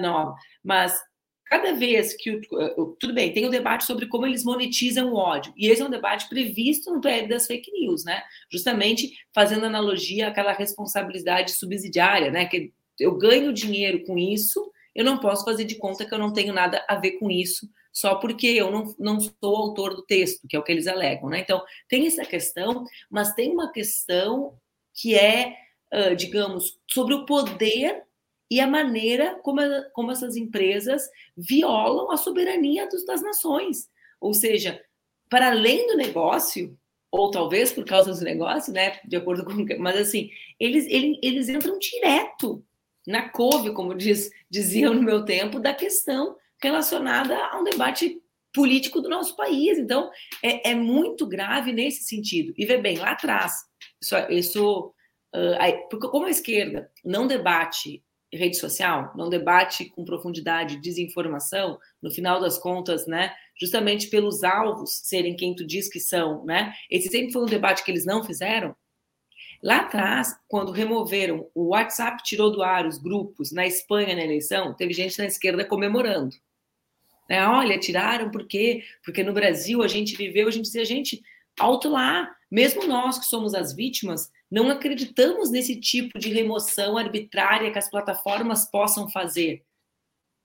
nova. 0.01 0.33
Mas 0.63 0.99
cada 1.45 1.73
vez 1.73 2.13
que 2.15 2.31
o, 2.31 2.95
tudo 2.99 3.13
bem, 3.13 3.31
tem 3.31 3.45
o 3.45 3.47
um 3.47 3.51
debate 3.51 3.85
sobre 3.85 4.07
como 4.07 4.25
eles 4.25 4.43
monetizam 4.43 5.11
o 5.11 5.15
ódio, 5.15 5.53
e 5.55 5.67
esse 5.67 5.81
é 5.81 5.85
um 5.85 5.89
debate 5.89 6.27
previsto 6.27 6.91
no 6.91 7.01
PL 7.01 7.27
das 7.27 7.47
fake 7.47 7.71
news, 7.71 8.03
né? 8.03 8.23
Justamente 8.51 9.13
fazendo 9.33 9.65
analogia 9.65 10.27
àquela 10.27 10.53
responsabilidade 10.53 11.51
subsidiária, 11.51 12.31
né? 12.31 12.45
Que 12.45 12.73
eu 12.99 13.17
ganho 13.17 13.53
dinheiro 13.53 14.03
com 14.05 14.17
isso, 14.17 14.71
eu 14.93 15.03
não 15.03 15.19
posso 15.19 15.43
fazer 15.43 15.65
de 15.65 15.75
conta 15.75 16.05
que 16.05 16.13
eu 16.13 16.19
não 16.19 16.33
tenho 16.33 16.53
nada 16.53 16.83
a 16.87 16.95
ver 16.95 17.11
com 17.19 17.29
isso, 17.29 17.69
só 17.91 18.15
porque 18.15 18.47
eu 18.47 18.71
não, 18.71 18.95
não 18.97 19.19
sou 19.19 19.55
autor 19.55 19.95
do 19.95 20.05
texto, 20.05 20.47
que 20.47 20.55
é 20.55 20.59
o 20.59 20.63
que 20.63 20.71
eles 20.71 20.87
alegam, 20.87 21.29
né? 21.29 21.39
Então, 21.39 21.63
tem 21.87 22.07
essa 22.07 22.25
questão, 22.25 22.83
mas 23.09 23.33
tem 23.33 23.51
uma 23.51 23.71
questão 23.71 24.57
que 24.93 25.15
é, 25.15 25.55
uh, 25.93 26.15
digamos, 26.15 26.79
sobre 26.89 27.13
o 27.13 27.25
poder 27.25 28.03
e 28.49 28.59
a 28.59 28.67
maneira 28.67 29.39
como, 29.41 29.61
como 29.93 30.11
essas 30.11 30.35
empresas 30.35 31.03
violam 31.35 32.11
a 32.11 32.17
soberania 32.17 32.87
dos, 32.87 33.05
das 33.05 33.21
nações. 33.21 33.89
Ou 34.21 34.33
seja, 34.33 34.81
para 35.29 35.51
além 35.51 35.87
do 35.87 35.97
negócio, 35.97 36.77
ou 37.11 37.31
talvez 37.31 37.71
por 37.71 37.85
causa 37.85 38.13
do 38.13 38.23
negócio, 38.23 38.73
né? 38.73 38.99
De 39.05 39.15
acordo 39.15 39.45
com. 39.45 39.53
Mas 39.79 39.97
assim, 39.97 40.29
eles, 40.59 40.85
eles, 40.87 41.17
eles 41.21 41.49
entram 41.49 41.79
direto 41.79 42.63
na 43.07 43.29
couve, 43.29 43.71
como 43.73 43.95
diz, 43.95 44.31
diziam 44.49 44.93
no 44.93 45.01
meu 45.01 45.23
tempo, 45.23 45.59
da 45.59 45.73
questão 45.73 46.35
relacionada 46.61 47.37
a 47.37 47.59
um 47.59 47.63
debate 47.63 48.19
político 48.53 49.01
do 49.01 49.09
nosso 49.09 49.35
país. 49.35 49.77
Então, 49.77 50.09
é, 50.41 50.71
é 50.71 50.75
muito 50.75 51.27
grave 51.27 51.71
nesse 51.71 52.03
sentido. 52.03 52.53
E 52.57 52.65
vê 52.65 52.77
bem, 52.77 52.97
lá 52.97 53.11
atrás, 53.11 53.53
isso, 54.01 54.15
isso 54.29 54.93
uh, 55.35 55.55
aí, 55.59 55.73
porque 55.89 56.07
como 56.07 56.25
a 56.25 56.31
esquerda 56.31 56.89
não 57.03 57.27
debate 57.27 58.03
rede 58.35 58.57
social, 58.57 59.11
não 59.15 59.29
debate 59.29 59.85
com 59.85 60.05
profundidade 60.05 60.81
desinformação, 60.81 61.79
no 62.01 62.11
final 62.11 62.39
das 62.39 62.57
contas, 62.57 63.07
né, 63.07 63.33
justamente 63.59 64.07
pelos 64.07 64.43
alvos 64.43 65.01
serem 65.03 65.35
quem 65.35 65.55
tu 65.55 65.65
diz 65.65 65.89
que 65.89 65.99
são, 65.99 66.43
né? 66.45 66.73
Esse 66.89 67.09
sempre 67.09 67.31
foi 67.31 67.43
um 67.43 67.47
debate 67.47 67.83
que 67.83 67.91
eles 67.91 68.05
não 68.05 68.23
fizeram. 68.23 68.75
Lá 69.63 69.77
atrás, 69.77 70.35
quando 70.47 70.71
removeram 70.71 71.49
o 71.55 71.69
WhatsApp, 71.69 72.21
tirou 72.23 72.51
do 72.51 72.61
ar 72.61 72.85
os 72.85 72.97
grupos 72.97 73.51
na 73.51 73.65
Espanha 73.65 74.15
na 74.15 74.23
eleição, 74.23 74.73
teve 74.73 74.93
gente 74.93 75.17
na 75.17 75.25
esquerda 75.25 75.65
comemorando. 75.65 76.35
Né? 77.29 77.45
Olha, 77.47 77.79
tiraram 77.79 78.29
por 78.29 78.45
quê? 78.45 78.83
Porque 79.03 79.23
no 79.23 79.33
Brasil 79.33 79.81
a 79.81 79.87
gente 79.87 80.15
viveu, 80.15 80.47
a 80.47 80.51
gente 80.51 80.65
dizia, 80.65 80.85
gente, 80.85 81.23
alto 81.59 81.89
lá, 81.89 82.29
mesmo 82.51 82.85
nós 82.85 83.17
que 83.17 83.25
somos 83.25 83.53
as 83.53 83.73
vítimas, 83.73 84.31
não 84.51 84.69
acreditamos 84.69 85.49
nesse 85.49 85.79
tipo 85.79 86.19
de 86.19 86.29
remoção 86.29 86.97
arbitrária 86.97 87.71
que 87.71 87.79
as 87.79 87.89
plataformas 87.89 88.69
possam 88.69 89.09
fazer. 89.09 89.63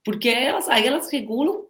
Porque 0.03 0.29
elas, 0.29 0.67
aí 0.67 0.87
elas 0.87 1.11
regulam 1.11 1.65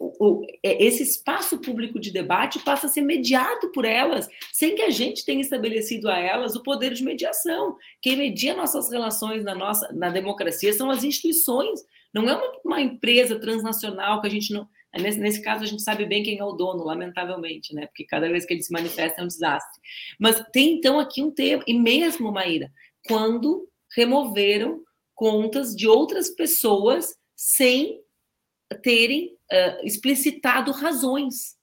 o, 0.00 0.46
é, 0.64 0.82
esse 0.82 1.02
espaço 1.02 1.60
público 1.60 2.00
de 2.00 2.10
debate 2.10 2.58
passa 2.60 2.86
a 2.86 2.90
ser 2.90 3.02
mediado 3.02 3.70
por 3.70 3.84
elas, 3.84 4.28
sem 4.50 4.74
que 4.74 4.80
a 4.80 4.88
gente 4.88 5.26
tenha 5.26 5.42
estabelecido 5.42 6.08
a 6.08 6.18
elas 6.18 6.56
o 6.56 6.62
poder 6.62 6.94
de 6.94 7.04
mediação. 7.04 7.76
Quem 8.00 8.16
media 8.16 8.56
nossas 8.56 8.90
relações 8.90 9.44
na 9.44 9.54
nossa 9.54 9.92
na 9.92 10.08
democracia 10.08 10.72
são 10.72 10.90
as 10.90 11.04
instituições, 11.04 11.80
não 12.14 12.28
é 12.28 12.34
uma, 12.34 12.52
uma 12.64 12.80
empresa 12.80 13.38
transnacional 13.38 14.22
que 14.22 14.26
a 14.26 14.30
gente 14.30 14.52
não. 14.54 14.66
Nesse, 14.98 15.18
nesse, 15.20 15.42
caso, 15.42 15.62
a 15.62 15.66
gente 15.66 15.82
sabe 15.82 16.04
bem 16.04 16.22
quem 16.22 16.38
é 16.38 16.44
o 16.44 16.52
dono, 16.52 16.84
lamentavelmente, 16.84 17.74
né? 17.74 17.86
Porque 17.86 18.04
cada 18.04 18.28
vez 18.28 18.44
que 18.44 18.54
ele 18.54 18.62
se 18.62 18.72
manifesta 18.72 19.20
é 19.20 19.24
um 19.24 19.28
desastre. 19.28 19.80
Mas 20.18 20.42
tem 20.52 20.74
então 20.74 20.98
aqui 20.98 21.22
um 21.22 21.30
tema, 21.30 21.62
e 21.66 21.74
mesmo, 21.74 22.32
Maíra, 22.32 22.72
quando 23.06 23.68
removeram 23.94 24.82
contas 25.14 25.76
de 25.76 25.86
outras 25.86 26.30
pessoas 26.30 27.14
sem 27.36 28.02
terem 28.82 29.36
uh, 29.52 29.84
explicitado 29.84 30.72
razões, 30.72 31.56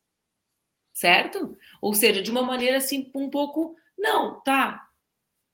certo? 0.94 1.58
Ou 1.82 1.94
seja, 1.94 2.22
de 2.22 2.32
uma 2.32 2.42
maneira 2.42 2.78
assim, 2.78 3.12
um 3.14 3.30
pouco, 3.30 3.76
não, 3.98 4.42
tá, 4.42 4.88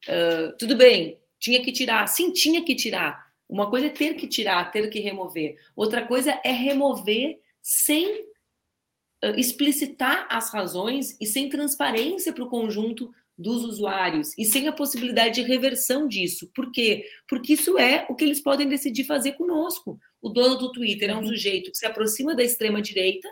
uh, 0.08 0.56
tudo 0.58 0.76
bem, 0.76 1.20
tinha 1.40 1.62
que 1.64 1.72
tirar, 1.72 2.08
sim, 2.08 2.32
tinha 2.32 2.64
que 2.64 2.76
tirar. 2.76 3.32
Uma 3.50 3.70
coisa 3.70 3.88
é 3.88 3.90
ter 3.90 4.16
que 4.16 4.28
tirar, 4.28 4.72
ter 4.72 4.90
que 4.90 5.00
remover. 5.00 5.58
Outra 5.76 6.06
coisa 6.06 6.40
é 6.44 6.52
remover 6.52 7.40
sem 7.64 8.28
explicitar 9.38 10.28
as 10.30 10.52
razões 10.52 11.18
e 11.20 11.26
sem 11.26 11.48
transparência 11.48 12.34
para 12.34 12.44
o 12.44 12.50
conjunto 12.50 13.10
dos 13.38 13.64
usuários 13.64 14.38
e 14.38 14.46
sem 14.46 14.68
a 14.68 14.74
possibilidade 14.74 15.42
de 15.42 15.48
reversão 15.48 16.08
disso. 16.08 16.52
Por 16.54 16.72
quê? 16.72 17.06
Porque 17.28 17.54
isso 17.54 17.80
é 17.80 18.06
o 18.10 18.16
que 18.16 18.24
eles 18.24 18.42
podem 18.42 18.68
decidir 18.68 19.06
fazer 19.06 19.34
conosco. 19.34 19.98
O 20.22 20.30
dono 20.30 20.58
do 20.58 20.72
Twitter 20.72 21.10
é 21.10 21.16
um 21.16 21.20
uhum. 21.20 21.28
sujeito 21.28 21.72
que 21.72 21.78
se 21.78 21.86
aproxima 21.86 22.36
da 22.36 22.44
extrema 22.44 22.82
direita, 22.82 23.28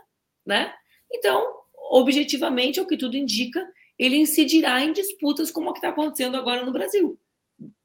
né? 0.45 0.73
Então, 1.11 1.45
objetivamente, 1.91 2.79
é 2.79 2.81
o 2.81 2.87
que 2.87 2.97
tudo 2.97 3.17
indica, 3.17 3.65
ele 3.99 4.17
incidirá 4.17 4.81
em 4.81 4.93
disputas 4.93 5.51
como 5.51 5.69
a 5.69 5.73
que 5.73 5.79
está 5.79 5.89
acontecendo 5.89 6.35
agora 6.35 6.65
no 6.65 6.71
Brasil, 6.71 7.19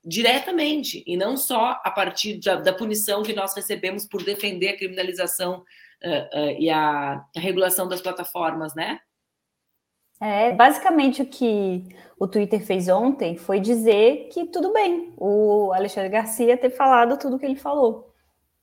diretamente, 0.05 1.03
e 1.07 1.17
não 1.17 1.37
só 1.37 1.81
a 1.85 1.91
partir 1.91 2.39
da, 2.39 2.57
da 2.57 2.73
punição 2.73 3.23
que 3.23 3.35
nós 3.35 3.55
recebemos 3.55 4.07
por 4.07 4.23
defender 4.23 4.69
a 4.69 4.77
criminalização 4.77 5.65
uh, 6.05 6.39
uh, 6.39 6.57
e 6.59 6.71
a, 6.71 7.25
a 7.37 7.41
regulação 7.41 7.89
das 7.89 8.01
plataformas, 8.01 8.75
né? 8.75 9.01
É, 10.21 10.53
basicamente 10.53 11.21
o 11.21 11.27
que 11.27 11.89
o 12.19 12.27
Twitter 12.27 12.65
fez 12.65 12.89
ontem 12.89 13.37
foi 13.37 13.61
dizer 13.61 14.31
que 14.33 14.47
tudo 14.47 14.73
bem, 14.73 15.13
o 15.19 15.73
Alexandre 15.75 16.09
Garcia 16.09 16.57
ter 16.57 16.71
falado 16.71 17.19
tudo 17.19 17.37
o 17.37 17.39
que 17.39 17.45
ele 17.45 17.57
falou. 17.57 18.15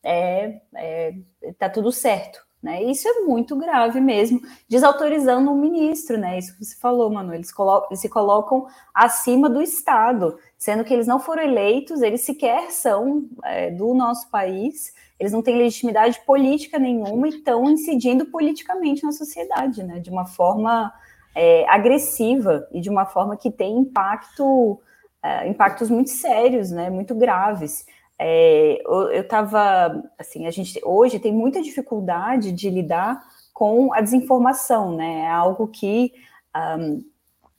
É, 0.03 0.61
é, 0.75 1.13
tá 1.57 1.69
tudo 1.69 1.91
certo. 1.91 2.43
Né? 2.63 2.81
Isso 2.81 3.05
é 3.09 3.19
muito 3.25 3.57
grave 3.57 3.99
mesmo, 3.99 4.39
desautorizando 4.69 5.51
o 5.51 5.55
ministro, 5.55 6.17
né? 6.17 6.39
Isso 6.39 6.57
que 6.57 6.63
você 6.63 6.77
falou, 6.77 7.11
mano. 7.11 7.33
Eles, 7.33 7.51
colocam, 7.51 7.89
eles 7.89 7.99
se 7.99 8.07
colocam 8.07 8.65
acima 8.93 9.49
do 9.49 9.61
Estado, 9.61 10.39
sendo 10.57 10.85
que 10.85 10.93
eles 10.93 11.05
não 11.05 11.19
foram 11.19 11.43
eleitos, 11.43 12.01
eles 12.01 12.21
sequer 12.21 12.71
são 12.71 13.27
é, 13.43 13.69
do 13.69 13.93
nosso 13.93 14.29
país, 14.31 14.93
eles 15.23 15.31
não 15.31 15.41
têm 15.41 15.57
legitimidade 15.57 16.19
política 16.25 16.77
nenhuma 16.77 17.27
e 17.27 17.31
estão 17.31 17.63
incidindo 17.69 18.25
politicamente 18.25 19.05
na 19.05 19.13
sociedade, 19.13 19.81
né? 19.81 19.99
De 19.99 20.09
uma 20.09 20.25
forma 20.25 20.91
é, 21.33 21.65
agressiva 21.69 22.67
e 22.71 22.81
de 22.81 22.89
uma 22.89 23.05
forma 23.05 23.37
que 23.37 23.49
tem 23.49 23.77
impacto, 23.77 24.79
é, 25.21 25.47
impactos 25.47 25.89
muito 25.89 26.09
sérios, 26.09 26.71
né, 26.71 26.89
muito 26.89 27.15
graves. 27.15 27.85
É, 28.19 28.81
eu 28.85 29.21
estava, 29.21 30.03
assim, 30.19 30.45
a 30.45 30.51
gente 30.51 30.79
hoje 30.83 31.19
tem 31.19 31.33
muita 31.33 31.61
dificuldade 31.61 32.51
de 32.51 32.69
lidar 32.69 33.23
com 33.53 33.93
a 33.93 34.01
desinformação, 34.01 34.95
né, 34.95 35.21
é 35.21 35.31
algo 35.31 35.67
que, 35.67 36.13
um, 36.77 37.01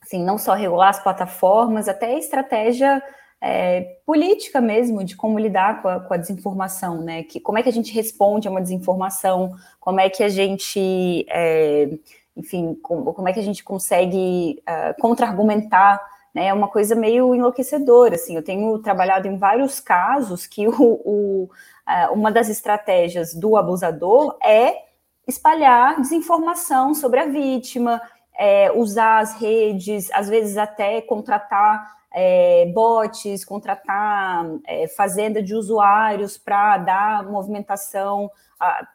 assim, 0.03 0.22
não 0.22 0.37
só 0.37 0.53
regular 0.53 0.90
as 0.90 1.03
plataformas, 1.03 1.88
até 1.88 2.07
a 2.14 2.18
estratégia 2.18 3.03
é, 3.46 3.98
política 4.07 4.59
mesmo 4.59 5.04
de 5.04 5.14
como 5.14 5.38
lidar 5.38 5.83
com 5.83 5.88
a, 5.88 6.00
com 6.00 6.14
a, 6.14 6.16
desinformação, 6.16 7.02
né? 7.02 7.24
Que, 7.24 7.38
como 7.38 7.59
é 7.59 7.62
que 7.62 7.68
a 7.68 7.72
gente 7.72 7.92
responde 7.92 8.48
a 8.48 8.50
uma 8.50 8.62
desinformação, 8.62 9.54
como 9.78 10.00
é 10.00 10.09
que 10.09 10.22
a 10.22 10.30
gente 10.30 11.26
é, 11.28 11.90
enfim, 12.35 12.74
como, 12.83 13.28
é 13.28 13.33
que 13.33 13.40
a 13.40 13.44
gente 13.44 13.62
consegue 13.62 14.62
uh, 14.62 15.00
contra-argumentar, 15.00 16.00
né, 16.35 16.46
é 16.46 16.54
uma 16.54 16.68
coisa 16.68 16.94
meio 16.94 17.35
enlouquecedora, 17.35 18.16
assim, 18.16 18.35
eu 18.35 18.42
tenho 18.42 18.76
trabalhado 18.80 19.28
em 19.28 19.37
vários 19.37 19.78
casos 19.78 20.46
que 20.46 20.66
o, 20.66 20.72
o 21.04 21.48
uh, 21.87 22.12
uma 22.12 22.33
das 22.33 22.48
estratégias 22.48 23.35
do 23.35 23.57
abusador 23.57 24.37
é 24.42 24.85
espalhar 25.28 26.00
desinformação 26.00 26.92
sobre 26.92 27.20
a 27.20 27.26
vítima, 27.26 28.02
é, 28.37 28.72
usar 28.72 29.20
as 29.20 29.40
redes, 29.40 30.11
às 30.12 30.28
vezes 30.28 30.57
até 30.57 31.00
contratar 31.00 32.04
é, 32.14 32.66
bots, 32.72 33.44
contratar 33.44 34.46
é, 34.66 34.87
fazenda 34.87 35.42
de 35.42 35.53
usuários 35.53 36.38
para 36.38 36.79
dar 36.79 37.24
movimentação, 37.24 38.31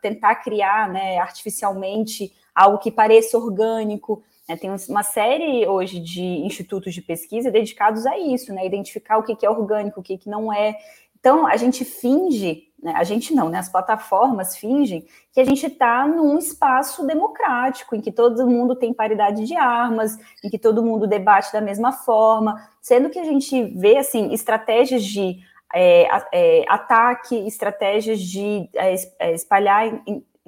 tentar 0.02 0.36
criar 0.36 0.90
né, 0.90 1.20
artificialmente 1.20 2.34
algo 2.56 2.78
que 2.78 2.90
pareça 2.90 3.38
orgânico. 3.38 4.24
Né? 4.48 4.56
Tem 4.56 4.72
uma 4.88 5.04
série 5.04 5.68
hoje 5.68 6.00
de 6.00 6.24
institutos 6.24 6.94
de 6.94 7.02
pesquisa 7.02 7.52
dedicados 7.52 8.06
a 8.06 8.18
isso, 8.18 8.54
né? 8.54 8.66
Identificar 8.66 9.18
o 9.18 9.24
que 9.24 9.46
é 9.46 9.50
orgânico, 9.50 10.00
o 10.00 10.04
que 10.04 10.20
não 10.26 10.52
é. 10.52 10.76
Então, 11.20 11.46
a 11.46 11.58
gente 11.58 11.84
finge? 11.84 12.69
A 12.84 13.04
gente 13.04 13.34
não, 13.34 13.50
né? 13.50 13.60
As 13.60 13.70
plataformas 13.70 14.56
fingem 14.56 15.06
que 15.34 15.40
a 15.40 15.46
gente 15.46 15.66
está 15.66 16.08
num 16.08 16.38
espaço 16.38 17.06
democrático, 17.06 17.96
em 17.96 18.02
que 18.02 18.12
todo 18.12 18.48
mundo 18.48 18.76
tem 18.76 18.94
paridade 18.94 19.46
de 19.46 19.56
armas, 19.56 20.18
em 20.44 20.50
que 20.50 20.58
todo 20.58 20.84
mundo 20.84 21.08
debate 21.08 21.52
da 21.52 21.62
mesma 21.62 21.92
forma, 21.92 22.62
sendo 22.82 23.10
que 23.10 23.20
a 23.20 23.24
gente 23.24 23.64
vê, 23.64 23.98
assim, 23.98 24.34
estratégias 24.34 25.04
de 25.04 25.40
é, 25.74 26.08
é, 26.34 26.66
ataque, 26.68 27.36
estratégias 27.48 28.20
de 28.20 28.70
é 28.76 29.34
espalhar 29.34 30.02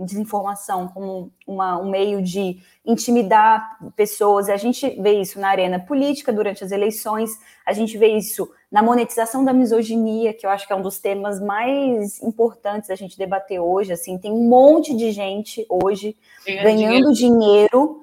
desinformação 0.06 0.88
como 0.88 1.32
uma, 1.46 1.80
um 1.80 1.90
meio 1.90 2.22
de 2.22 2.60
intimidar 2.86 3.78
pessoas. 3.96 4.50
A 4.50 4.58
gente 4.58 4.90
vê 5.02 5.20
isso 5.22 5.40
na 5.40 5.50
arena 5.50 5.80
política 5.80 6.32
durante 6.32 6.64
as 6.64 6.72
eleições, 6.72 7.32
a 7.66 7.74
gente 7.74 7.98
vê 7.98 8.08
isso 8.08 8.50
na 8.72 8.82
monetização 8.82 9.44
da 9.44 9.52
misoginia, 9.54 10.34
que 10.34 10.46
eu 10.46 10.50
acho 10.50 10.66
que 10.66 10.74
é 10.74 10.76
um 10.76 10.82
dos 10.82 10.98
temas 10.98 11.42
mais 11.42 12.22
importantes 12.24 12.90
a 12.90 12.96
gente 12.96 13.18
debater 13.18 13.60
hoje. 13.60 13.92
Assim, 13.92 14.18
tem 14.18 14.32
um 14.32 14.48
monte 14.48 14.96
de 14.96 15.12
gente 15.12 15.66
hoje 15.70 16.16
ganhando 16.46 17.12
dinheiro, 17.12 17.14
dinheiro 17.14 18.02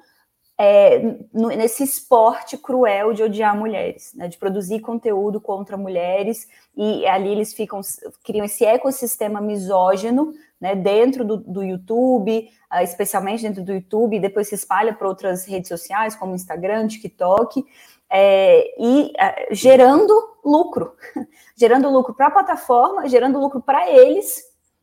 é, 0.61 0.99
no, 1.33 1.49
nesse 1.51 1.85
esporte 1.85 2.59
cruel 2.59 3.13
de 3.13 3.23
odiar 3.23 3.57
mulheres, 3.57 4.13
né, 4.15 4.27
de 4.27 4.37
produzir 4.37 4.81
conteúdo 4.81 5.41
contra 5.41 5.77
mulheres, 5.77 6.49
e 6.77 7.07
ali 7.07 7.31
eles 7.31 7.55
ficam, 7.55 7.81
criam 8.25 8.45
esse 8.45 8.65
ecossistema 8.65 9.41
misógino 9.41 10.35
né, 10.61 10.75
dentro 10.75 11.25
do, 11.25 11.37
do 11.37 11.63
YouTube, 11.63 12.51
uh, 12.73 12.83
especialmente 12.83 13.45
dentro 13.45 13.63
do 13.63 13.73
YouTube, 13.73 14.19
depois 14.19 14.49
se 14.49 14.57
espalha 14.57 14.93
para 14.93 15.07
outras 15.07 15.45
redes 15.45 15.69
sociais, 15.69 16.17
como 16.17 16.35
Instagram, 16.35 16.89
TikTok, 16.89 17.65
é, 18.11 18.75
e 18.77 19.13
uh, 19.13 19.55
gerando 19.55 20.13
lucro, 20.45 20.93
gerando 21.57 21.89
lucro 21.89 22.15
para 22.15 22.27
a 22.27 22.33
plataforma, 22.33 23.09
gerando 23.09 23.39
lucro 23.39 23.61
para 23.61 23.89
eles, 23.89 24.43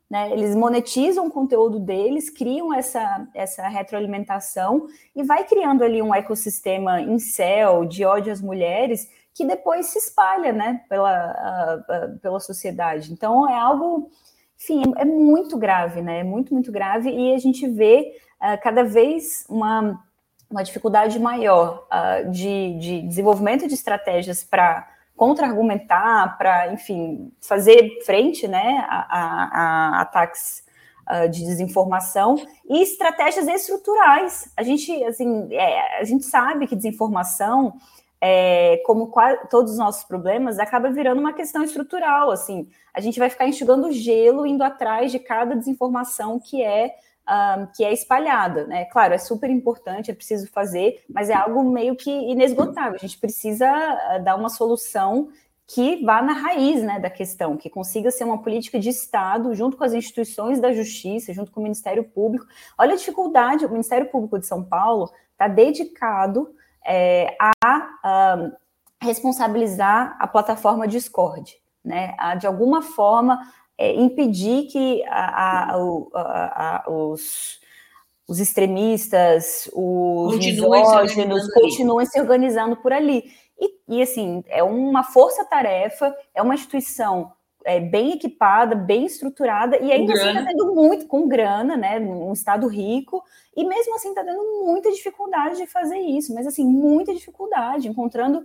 né, 0.10 0.32
eles 0.32 0.56
monetizam 0.56 1.28
o 1.28 1.32
conteúdo 1.32 1.80
deles, 1.80 2.30
criam 2.30 2.74
essa, 2.74 3.28
essa 3.34 3.68
retroalimentação 3.68 4.86
e 5.15 5.24
vai 5.24 5.44
criando 5.44 5.84
ali 5.84 6.02
um 6.02 6.13
ecossistema 6.13 7.02
em 7.02 7.18
céu 7.18 7.86
de 7.86 8.06
ódio 8.06 8.32
às 8.32 8.41
mulheres 8.41 9.10
que 9.34 9.46
depois 9.46 9.88
se 9.88 9.98
espalha 9.98 10.54
né, 10.54 10.82
pela, 10.88 11.84
uh, 11.89 12.20
pela 12.20 12.39
sociedade. 12.39 13.12
Então 13.12 13.50
é 13.50 13.60
algo 13.60 14.10
enfim, 14.58 14.82
é, 14.98 15.02
é 15.02 15.06
muito 15.06 15.58
grave, 15.58 16.02
né? 16.02 16.20
É 16.20 16.24
muito, 16.24 16.54
muito 16.54 16.72
grave, 16.72 17.10
e 17.10 17.34
a 17.34 17.38
gente 17.38 17.68
vê 17.68 18.13
uh, 18.41 18.62
cada 18.62 18.84
vez 18.84 19.46
uma, 19.50 20.02
uma 20.50 20.63
dificuldade 20.63 21.20
maior 21.20 21.88
uh, 21.91 22.32
de, 22.32 22.78
de 22.80 23.02
desenvolvimento 23.02 23.68
de 23.68 23.74
estratégias 23.74 24.44
para 24.44 24.88
contra-argumentar, 25.15 26.38
para, 26.38 26.73
enfim, 26.73 27.32
fazer 27.41 27.99
frente 28.06 28.47
né, 28.47 28.86
a, 28.89 29.06
a, 29.10 29.97
a 29.97 30.01
ataques 30.01 30.63
uh, 31.10 31.30
de 31.30 31.45
desinformação 31.45 32.36
e 32.69 32.82
estratégias 32.82 33.47
estruturais. 33.47 34.51
A 34.58 34.63
gente, 34.63 34.91
assim, 35.06 35.47
é, 35.51 35.99
a 35.99 36.04
gente 36.04 36.25
sabe 36.25 36.67
que 36.67 36.75
desinformação 36.75 37.73
é, 38.28 38.78
como 38.86 39.08
quase, 39.08 39.47
todos 39.49 39.73
os 39.73 39.78
nossos 39.78 40.04
problemas, 40.04 40.58
acaba 40.58 40.89
virando 40.89 41.19
uma 41.19 41.34
questão 41.34 41.63
estrutural. 41.63 42.32
Assim, 42.32 42.67
a 42.93 42.99
gente 42.99 43.19
vai 43.19 43.30
ficar 43.30 43.47
enxugando 43.47 43.91
gelo, 43.91 44.45
indo 44.45 44.63
atrás 44.63 45.12
de 45.12 45.19
cada 45.19 45.56
desinformação 45.56 46.39
que 46.39 46.63
é 46.63 46.95
um, 47.28 47.66
que 47.76 47.84
é 47.84 47.92
espalhada, 47.92 48.66
né? 48.68 48.86
Claro, 48.86 49.14
é 49.14 49.18
super 49.18 49.50
importante, 49.50 50.12
é 50.12 50.14
preciso 50.14 50.48
fazer, 50.52 51.04
mas 51.10 51.30
é 51.30 51.34
algo 51.34 51.64
meio 51.64 51.96
que 51.96 52.12
inesgotável. 52.12 52.96
A 52.96 53.00
gente 53.00 53.18
precisa 53.18 53.68
uh, 53.68 54.24
dar 54.24 54.36
uma 54.36 54.50
solução 54.50 55.30
que 55.68 56.04
vá 56.06 56.22
na 56.22 56.34
raiz 56.34 56.84
né, 56.84 57.00
da 57.00 57.10
questão, 57.10 57.58
que 57.58 57.70
consiga 57.70 58.12
ser 58.12 58.24
uma 58.24 58.42
política 58.42 58.80
de 58.80 58.90
Estado, 58.90 59.56
junto 59.56 59.76
com 59.76 59.84
as 59.84 59.94
instituições 59.94 60.60
da 60.60 60.72
justiça, 60.72 61.34
junto 61.34 61.52
com 61.52 61.60
o 61.60 61.64
Ministério 61.64 62.04
Público. 62.04 62.46
Olha 62.78 62.94
a 62.94 62.98
dificuldade, 62.98 63.66
o 63.66 63.70
Ministério 63.70 64.08
Público 64.10 64.38
de 64.38 64.46
São 64.46 64.64
Paulo 64.64 65.12
está 65.32 65.48
dedicado 65.48 66.54
é, 66.86 67.36
a, 67.40 67.52
a, 68.04 68.52
responsabilizar 69.02 70.16
a 70.20 70.28
plataforma 70.28 70.88
Discord, 70.88 71.56
né, 71.84 72.16
de 72.40 72.46
alguma 72.46 72.84
forma 72.84 73.40
é, 73.78 73.94
impedir 73.94 74.68
que 74.68 75.04
a, 75.08 75.76
os, 76.88 77.60
os 78.28 78.40
extremistas, 78.40 79.70
os 79.74 80.38
misóginos 80.38 81.52
continuem 81.54 82.06
se 82.06 82.20
organizando 82.20 82.76
por 82.78 82.94
ali. 82.94 83.24
E, 83.60 83.98
e 83.98 84.02
assim, 84.02 84.44
é 84.48 84.64
uma 84.64 85.04
força-tarefa, 85.04 86.16
é 86.34 86.42
uma 86.42 86.56
instituição 86.56 87.32
é, 87.66 87.80
bem 87.80 88.14
equipada, 88.14 88.76
bem 88.76 89.06
estruturada, 89.06 89.78
e 89.78 89.92
ainda 89.92 90.14
assim 90.14 90.28
está 90.30 90.46
tendo 90.46 90.74
muito 90.74 91.08
com 91.08 91.28
grana, 91.28 91.76
né? 91.76 92.00
Um 92.00 92.32
estado 92.32 92.68
rico, 92.68 93.24
e 93.56 93.66
mesmo 93.66 93.96
assim 93.96 94.10
está 94.10 94.24
tendo 94.24 94.66
muita 94.66 94.92
dificuldade 94.92 95.58
de 95.58 95.66
fazer 95.66 95.98
isso, 95.98 96.34
mas 96.34 96.46
assim, 96.46 96.66
muita 96.66 97.14
dificuldade, 97.14 97.88
encontrando 97.88 98.44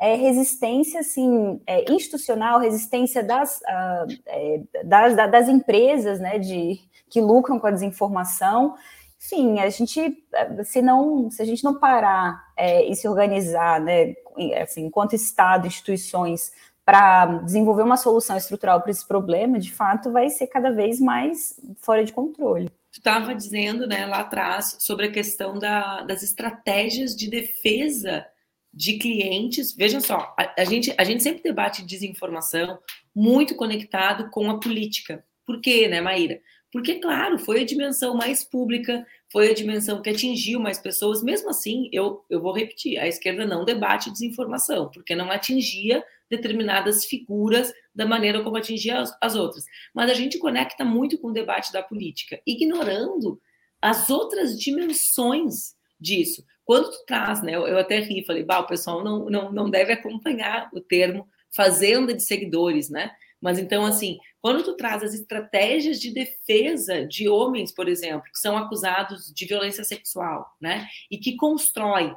é, 0.00 0.14
resistência 0.14 1.00
assim, 1.00 1.60
é, 1.66 1.92
institucional, 1.92 2.58
resistência 2.58 3.22
das, 3.22 3.58
uh, 3.58 4.18
é, 4.26 4.62
das, 4.82 5.14
das, 5.14 5.46
empresas 5.46 6.18
né, 6.18 6.38
de, 6.38 6.80
que 7.10 7.20
lucram 7.20 7.60
com 7.60 7.66
a 7.66 7.70
desinformação. 7.70 8.74
Enfim, 9.22 9.60
a 9.60 9.68
gente, 9.68 10.24
se 10.64 10.80
não, 10.80 11.30
se 11.30 11.42
a 11.42 11.44
gente 11.44 11.62
não 11.62 11.78
parar 11.78 12.42
é, 12.56 12.88
e 12.90 12.96
se 12.96 13.06
organizar, 13.06 13.78
né, 13.78 14.14
assim, 14.62 14.86
enquanto 14.86 15.14
Estado, 15.14 15.66
instituições, 15.66 16.50
para 16.82 17.26
desenvolver 17.42 17.82
uma 17.82 17.98
solução 17.98 18.38
estrutural 18.38 18.80
para 18.80 18.90
esse 18.90 19.06
problema, 19.06 19.58
de 19.58 19.70
fato, 19.70 20.10
vai 20.10 20.30
ser 20.30 20.46
cada 20.46 20.70
vez 20.70 20.98
mais 20.98 21.60
fora 21.76 22.02
de 22.02 22.12
controle. 22.12 22.70
Tu 22.90 22.98
estava 22.98 23.34
dizendo, 23.34 23.86
né, 23.86 24.06
lá 24.06 24.20
atrás, 24.20 24.76
sobre 24.80 25.06
a 25.06 25.12
questão 25.12 25.58
da, 25.58 26.00
das 26.00 26.22
estratégias 26.22 27.14
de 27.14 27.28
defesa 27.28 28.26
de 28.72 28.98
clientes. 28.98 29.74
Vejam 29.74 30.00
só, 30.00 30.34
a, 30.38 30.62
a, 30.62 30.64
gente, 30.64 30.94
a 30.96 31.04
gente 31.04 31.22
sempre 31.22 31.42
debate 31.42 31.84
desinformação 31.84 32.78
muito 33.14 33.54
conectado 33.54 34.30
com 34.30 34.50
a 34.50 34.60
política. 34.60 35.24
Por 35.44 35.60
quê, 35.60 35.88
né, 35.88 36.00
Maíra? 36.00 36.40
Porque, 36.72 37.00
claro, 37.00 37.38
foi 37.38 37.62
a 37.62 37.66
dimensão 37.66 38.14
mais 38.14 38.44
pública, 38.44 39.04
foi 39.32 39.50
a 39.50 39.54
dimensão 39.54 40.00
que 40.00 40.10
atingiu 40.10 40.60
mais 40.60 40.78
pessoas. 40.78 41.22
Mesmo 41.22 41.50
assim, 41.50 41.88
eu, 41.92 42.24
eu 42.30 42.40
vou 42.40 42.52
repetir: 42.52 42.96
a 42.98 43.08
esquerda 43.08 43.44
não 43.44 43.64
debate 43.64 44.10
desinformação, 44.10 44.88
porque 44.88 45.16
não 45.16 45.30
atingia 45.30 46.04
determinadas 46.30 47.04
figuras 47.04 47.72
da 47.92 48.06
maneira 48.06 48.42
como 48.44 48.56
atingia 48.56 49.00
as, 49.00 49.16
as 49.20 49.34
outras. 49.34 49.64
Mas 49.92 50.08
a 50.10 50.14
gente 50.14 50.38
conecta 50.38 50.84
muito 50.84 51.18
com 51.18 51.28
o 51.28 51.32
debate 51.32 51.72
da 51.72 51.82
política, 51.82 52.40
ignorando 52.46 53.40
as 53.82 54.08
outras 54.08 54.56
dimensões 54.56 55.74
disso. 56.00 56.44
Quando 56.64 56.90
tu 56.90 57.04
traz, 57.04 57.42
né, 57.42 57.54
eu, 57.54 57.78
até 57.78 57.98
ri, 57.98 58.24
falei, 58.24 58.44
bah, 58.44 58.60
o 58.60 58.66
pessoal 58.66 59.02
não, 59.02 59.26
não, 59.28 59.52
não 59.52 59.70
deve 59.70 59.92
acompanhar 59.92 60.70
o 60.72 60.80
termo 60.80 61.28
fazenda 61.50 62.14
de 62.14 62.22
seguidores, 62.22 62.88
né? 62.88 63.10
Mas 63.40 63.58
então, 63.58 63.84
assim, 63.84 64.18
quando 64.40 64.62
tu 64.62 64.76
traz 64.76 65.02
as 65.02 65.14
estratégias 65.14 65.98
de 65.98 66.12
defesa 66.12 67.06
de 67.06 67.28
homens, 67.28 67.72
por 67.72 67.88
exemplo, 67.88 68.30
que 68.32 68.38
são 68.38 68.56
acusados 68.56 69.32
de 69.34 69.46
violência 69.46 69.82
sexual, 69.82 70.46
né? 70.60 70.86
E 71.10 71.18
que 71.18 71.36
constrói 71.36 72.14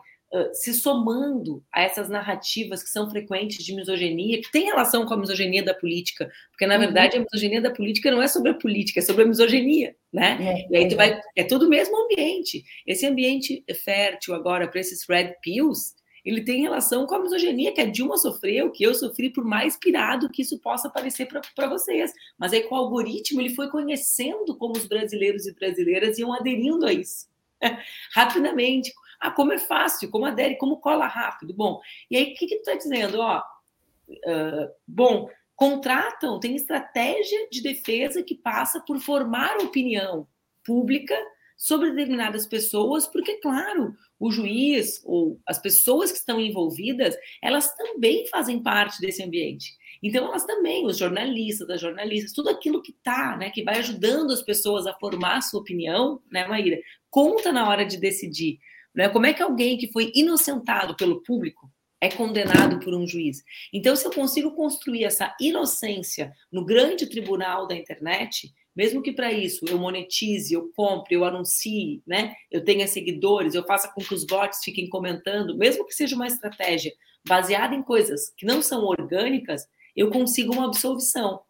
se 0.53 0.73
somando 0.73 1.63
a 1.71 1.81
essas 1.83 2.09
narrativas 2.09 2.81
que 2.81 2.89
são 2.89 3.09
frequentes 3.09 3.63
de 3.63 3.75
misoginia, 3.75 4.41
que 4.41 4.51
tem 4.51 4.65
relação 4.65 5.05
com 5.05 5.13
a 5.13 5.17
misoginia 5.17 5.63
da 5.63 5.73
política, 5.73 6.31
porque 6.49 6.65
na 6.65 6.75
uhum. 6.75 6.81
verdade 6.81 7.17
a 7.17 7.19
misoginia 7.19 7.61
da 7.61 7.71
política 7.71 8.09
não 8.09 8.21
é 8.21 8.27
sobre 8.27 8.51
a 8.51 8.55
política, 8.55 8.99
é 8.99 9.03
sobre 9.03 9.23
a 9.23 9.27
misoginia, 9.27 9.95
né? 10.11 10.37
É, 10.41 10.67
e 10.71 10.77
aí 10.77 10.87
tu 10.87 10.95
vai, 10.95 11.21
é 11.35 11.43
todo 11.43 11.63
o 11.63 11.69
mesmo 11.69 11.95
ambiente. 12.03 12.63
Esse 12.85 13.05
ambiente 13.05 13.63
fértil 13.83 14.33
agora 14.33 14.67
para 14.67 14.79
esses 14.79 15.07
red 15.07 15.35
pills, 15.43 15.93
ele 16.25 16.41
tem 16.41 16.61
relação 16.61 17.05
com 17.05 17.15
a 17.15 17.21
misoginia 17.21 17.73
que 17.73 17.81
a 17.81 17.85
Dilma 17.85 18.17
sofreu, 18.17 18.71
que 18.71 18.83
eu 18.83 18.95
sofri, 18.95 19.29
por 19.29 19.43
mais 19.43 19.77
pirado 19.77 20.29
que 20.29 20.41
isso 20.41 20.57
possa 20.59 20.89
parecer 20.89 21.27
para 21.27 21.67
vocês. 21.67 22.11
Mas 22.39 22.53
aí 22.53 22.63
com 22.63 22.75
o 22.75 22.77
algoritmo 22.77 23.41
ele 23.41 23.53
foi 23.53 23.69
conhecendo 23.69 24.57
como 24.57 24.73
os 24.75 24.87
brasileiros 24.87 25.45
e 25.45 25.53
brasileiras 25.53 26.17
iam 26.17 26.33
aderindo 26.33 26.85
a 26.85 26.93
isso. 26.93 27.27
Rapidamente, 28.15 28.91
ah, 29.23 29.31
como 29.31 29.53
é 29.53 29.57
fácil, 29.57 30.11
como 30.11 30.25
adere, 30.25 30.57
como 30.57 30.81
cola 30.81 31.07
rápido. 31.07 31.53
Bom, 31.53 31.79
e 32.11 32.17
aí 32.17 32.33
o 32.33 32.35
que, 32.35 32.45
que 32.45 32.55
tu 32.57 32.69
está 32.69 32.75
dizendo? 32.75 33.19
Ó, 33.19 33.39
uh, 33.39 34.69
bom, 34.85 35.29
contratam, 35.55 36.41
tem 36.41 36.55
estratégia 36.55 37.47
de 37.49 37.61
defesa 37.61 38.21
que 38.21 38.35
passa 38.35 38.81
por 38.85 38.99
formar 38.99 39.55
opinião 39.57 40.27
pública 40.65 41.15
sobre 41.55 41.91
determinadas 41.91 42.45
pessoas, 42.45 43.07
porque, 43.07 43.37
claro, 43.37 43.95
o 44.19 44.29
juiz 44.29 45.01
ou 45.05 45.39
as 45.47 45.57
pessoas 45.57 46.11
que 46.11 46.17
estão 46.17 46.37
envolvidas, 46.37 47.15
elas 47.41 47.73
também 47.75 48.27
fazem 48.27 48.61
parte 48.61 48.99
desse 48.99 49.23
ambiente. 49.23 49.71
Então, 50.01 50.25
elas 50.25 50.43
também, 50.43 50.85
os 50.85 50.97
jornalistas, 50.97 51.69
as 51.69 51.79
jornalistas, 51.79 52.33
tudo 52.33 52.49
aquilo 52.49 52.81
que 52.81 52.91
está, 52.91 53.37
né, 53.37 53.49
que 53.49 53.63
vai 53.63 53.79
ajudando 53.79 54.31
as 54.33 54.41
pessoas 54.41 54.85
a 54.85 54.93
formar 54.95 55.37
a 55.37 55.41
sua 55.41 55.61
opinião, 55.61 56.21
né, 56.29 56.45
Maíra, 56.45 56.77
conta 57.09 57.53
na 57.53 57.69
hora 57.69 57.85
de 57.85 57.97
decidir. 57.97 58.59
Né? 58.95 59.09
Como 59.09 59.25
é 59.25 59.33
que 59.33 59.41
alguém 59.41 59.77
que 59.77 59.91
foi 59.91 60.11
inocentado 60.13 60.95
pelo 60.95 61.21
público 61.23 61.69
é 61.99 62.09
condenado 62.09 62.79
por 62.79 62.93
um 62.93 63.07
juiz? 63.07 63.43
Então, 63.71 63.95
se 63.95 64.05
eu 64.05 64.11
consigo 64.11 64.51
construir 64.51 65.05
essa 65.05 65.35
inocência 65.39 66.31
no 66.51 66.65
grande 66.65 67.07
tribunal 67.07 67.67
da 67.67 67.75
internet, 67.75 68.53
mesmo 68.75 69.01
que 69.01 69.11
para 69.11 69.31
isso 69.31 69.65
eu 69.67 69.77
monetize, 69.77 70.53
eu 70.53 70.71
compre, 70.75 71.15
eu 71.15 71.23
anuncie, 71.23 72.01
né? 72.05 72.33
Eu 72.51 72.63
tenha 72.63 72.87
seguidores, 72.87 73.53
eu 73.53 73.63
faça 73.65 73.91
com 73.93 74.01
que 74.01 74.13
os 74.13 74.25
bots 74.25 74.63
fiquem 74.63 74.89
comentando, 74.89 75.57
mesmo 75.57 75.85
que 75.85 75.93
seja 75.93 76.15
uma 76.15 76.27
estratégia 76.27 76.91
baseada 77.27 77.75
em 77.75 77.83
coisas 77.83 78.33
que 78.35 78.45
não 78.45 78.61
são 78.61 78.83
orgânicas, 78.83 79.67
eu 79.95 80.09
consigo 80.09 80.53
uma 80.53 80.65
absolvição 80.65 81.41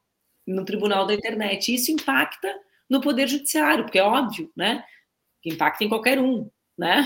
no 0.46 0.66
tribunal 0.66 1.06
da 1.08 1.14
internet. 1.14 1.74
Isso 1.74 1.92
impacta 1.92 2.54
no 2.90 3.02
poder 3.02 3.28
judiciário, 3.28 3.86
porque 3.86 4.00
é 4.00 4.04
óbvio, 4.04 4.52
né? 4.56 4.84
Que 5.42 5.50
impacta 5.50 5.84
em 5.84 5.90
qualquer 5.90 6.20
um 6.20 6.50
né? 6.78 7.06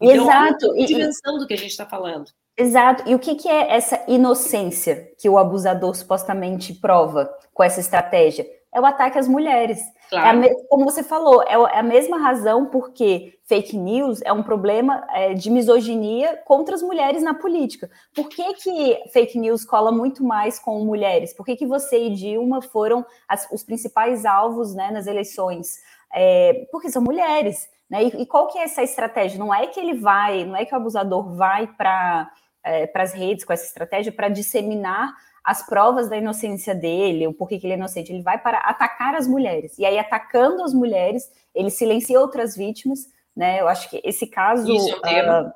Então, 0.00 0.24
Exato. 0.24 0.72
a 0.72 0.86
dimensão 0.86 1.38
do 1.38 1.46
que 1.46 1.54
a 1.54 1.56
gente 1.56 1.70
está 1.70 1.86
falando. 1.86 2.30
Exato. 2.56 3.04
E 3.06 3.14
o 3.14 3.18
que, 3.18 3.34
que, 3.36 3.48
é 3.48 3.74
essa 3.74 4.02
inocência 4.06 5.10
que 5.18 5.28
o 5.28 5.38
abusador 5.38 5.94
supostamente 5.94 6.74
prova 6.74 7.32
com 7.54 7.62
essa 7.62 7.80
estratégia? 7.80 8.46
É 8.72 8.80
o 8.80 8.84
ataque 8.84 9.18
às 9.18 9.26
mulheres. 9.26 9.80
Claro. 10.10 10.44
É 10.44 10.50
a, 10.50 10.54
como 10.68 10.84
você 10.84 11.02
falou, 11.02 11.42
é, 11.42 11.54
é 11.54 11.78
a 11.78 11.82
mesma 11.82 12.18
razão 12.18 12.66
porque 12.66 13.38
fake 13.46 13.76
news 13.76 14.20
é 14.22 14.32
um 14.32 14.42
problema 14.42 15.06
é, 15.10 15.34
de 15.34 15.50
misoginia 15.50 16.36
contra 16.44 16.74
as 16.74 16.82
mulheres 16.82 17.22
na 17.22 17.34
política. 17.34 17.90
Por 18.14 18.28
que, 18.28 18.54
que 18.54 19.02
fake 19.12 19.38
news 19.38 19.64
cola 19.64 19.90
muito 19.90 20.22
mais 20.22 20.58
com 20.58 20.84
mulheres? 20.84 21.32
Por 21.32 21.44
que, 21.44 21.56
que 21.56 21.66
você 21.66 22.06
e 22.06 22.14
Dilma 22.14 22.62
foram 22.62 23.04
as, 23.26 23.48
os 23.50 23.64
principais 23.64 24.24
alvos 24.24 24.74
né, 24.74 24.90
nas 24.90 25.06
eleições? 25.06 25.78
É, 26.12 26.66
porque 26.70 26.90
são 26.90 27.02
mulheres. 27.02 27.68
Né? 27.90 28.04
E, 28.04 28.22
e, 28.22 28.26
qual 28.26 28.46
que 28.46 28.58
é 28.58 28.62
essa 28.62 28.82
estratégia? 28.82 29.38
Não 29.38 29.52
é 29.52 29.66
que 29.66 29.80
ele 29.80 29.94
vai, 29.94 30.44
não 30.44 30.56
é 30.56 30.64
que 30.64 30.72
o 30.72 30.76
abusador 30.76 31.34
vai 31.34 31.66
para 31.66 32.30
é, 32.64 32.90
as 32.94 33.12
redes 33.12 33.44
com 33.44 33.52
essa 33.52 33.64
estratégia 33.64 34.12
para 34.12 34.28
disseminar 34.28 35.12
as 35.42 35.66
provas 35.66 36.08
da 36.08 36.16
inocência 36.16 36.74
dele, 36.74 37.26
o 37.26 37.32
porquê 37.32 37.58
que 37.58 37.66
ele 37.66 37.72
é 37.72 37.76
inocente. 37.76 38.12
Ele 38.12 38.22
vai 38.22 38.38
para 38.38 38.58
atacar 38.58 39.14
as 39.14 39.26
mulheres. 39.26 39.76
E 39.78 39.84
aí, 39.84 39.98
atacando 39.98 40.62
as 40.62 40.72
mulheres, 40.72 41.30
ele 41.54 41.70
silencia 41.70 42.20
outras 42.20 42.56
vítimas. 42.56 43.06
Né? 43.34 43.60
Eu 43.60 43.66
acho 43.66 43.88
que 43.90 44.00
esse 44.04 44.26
caso. 44.26 44.70
Isso 44.70 45.00
é 45.04 45.40
uh, 45.40 45.50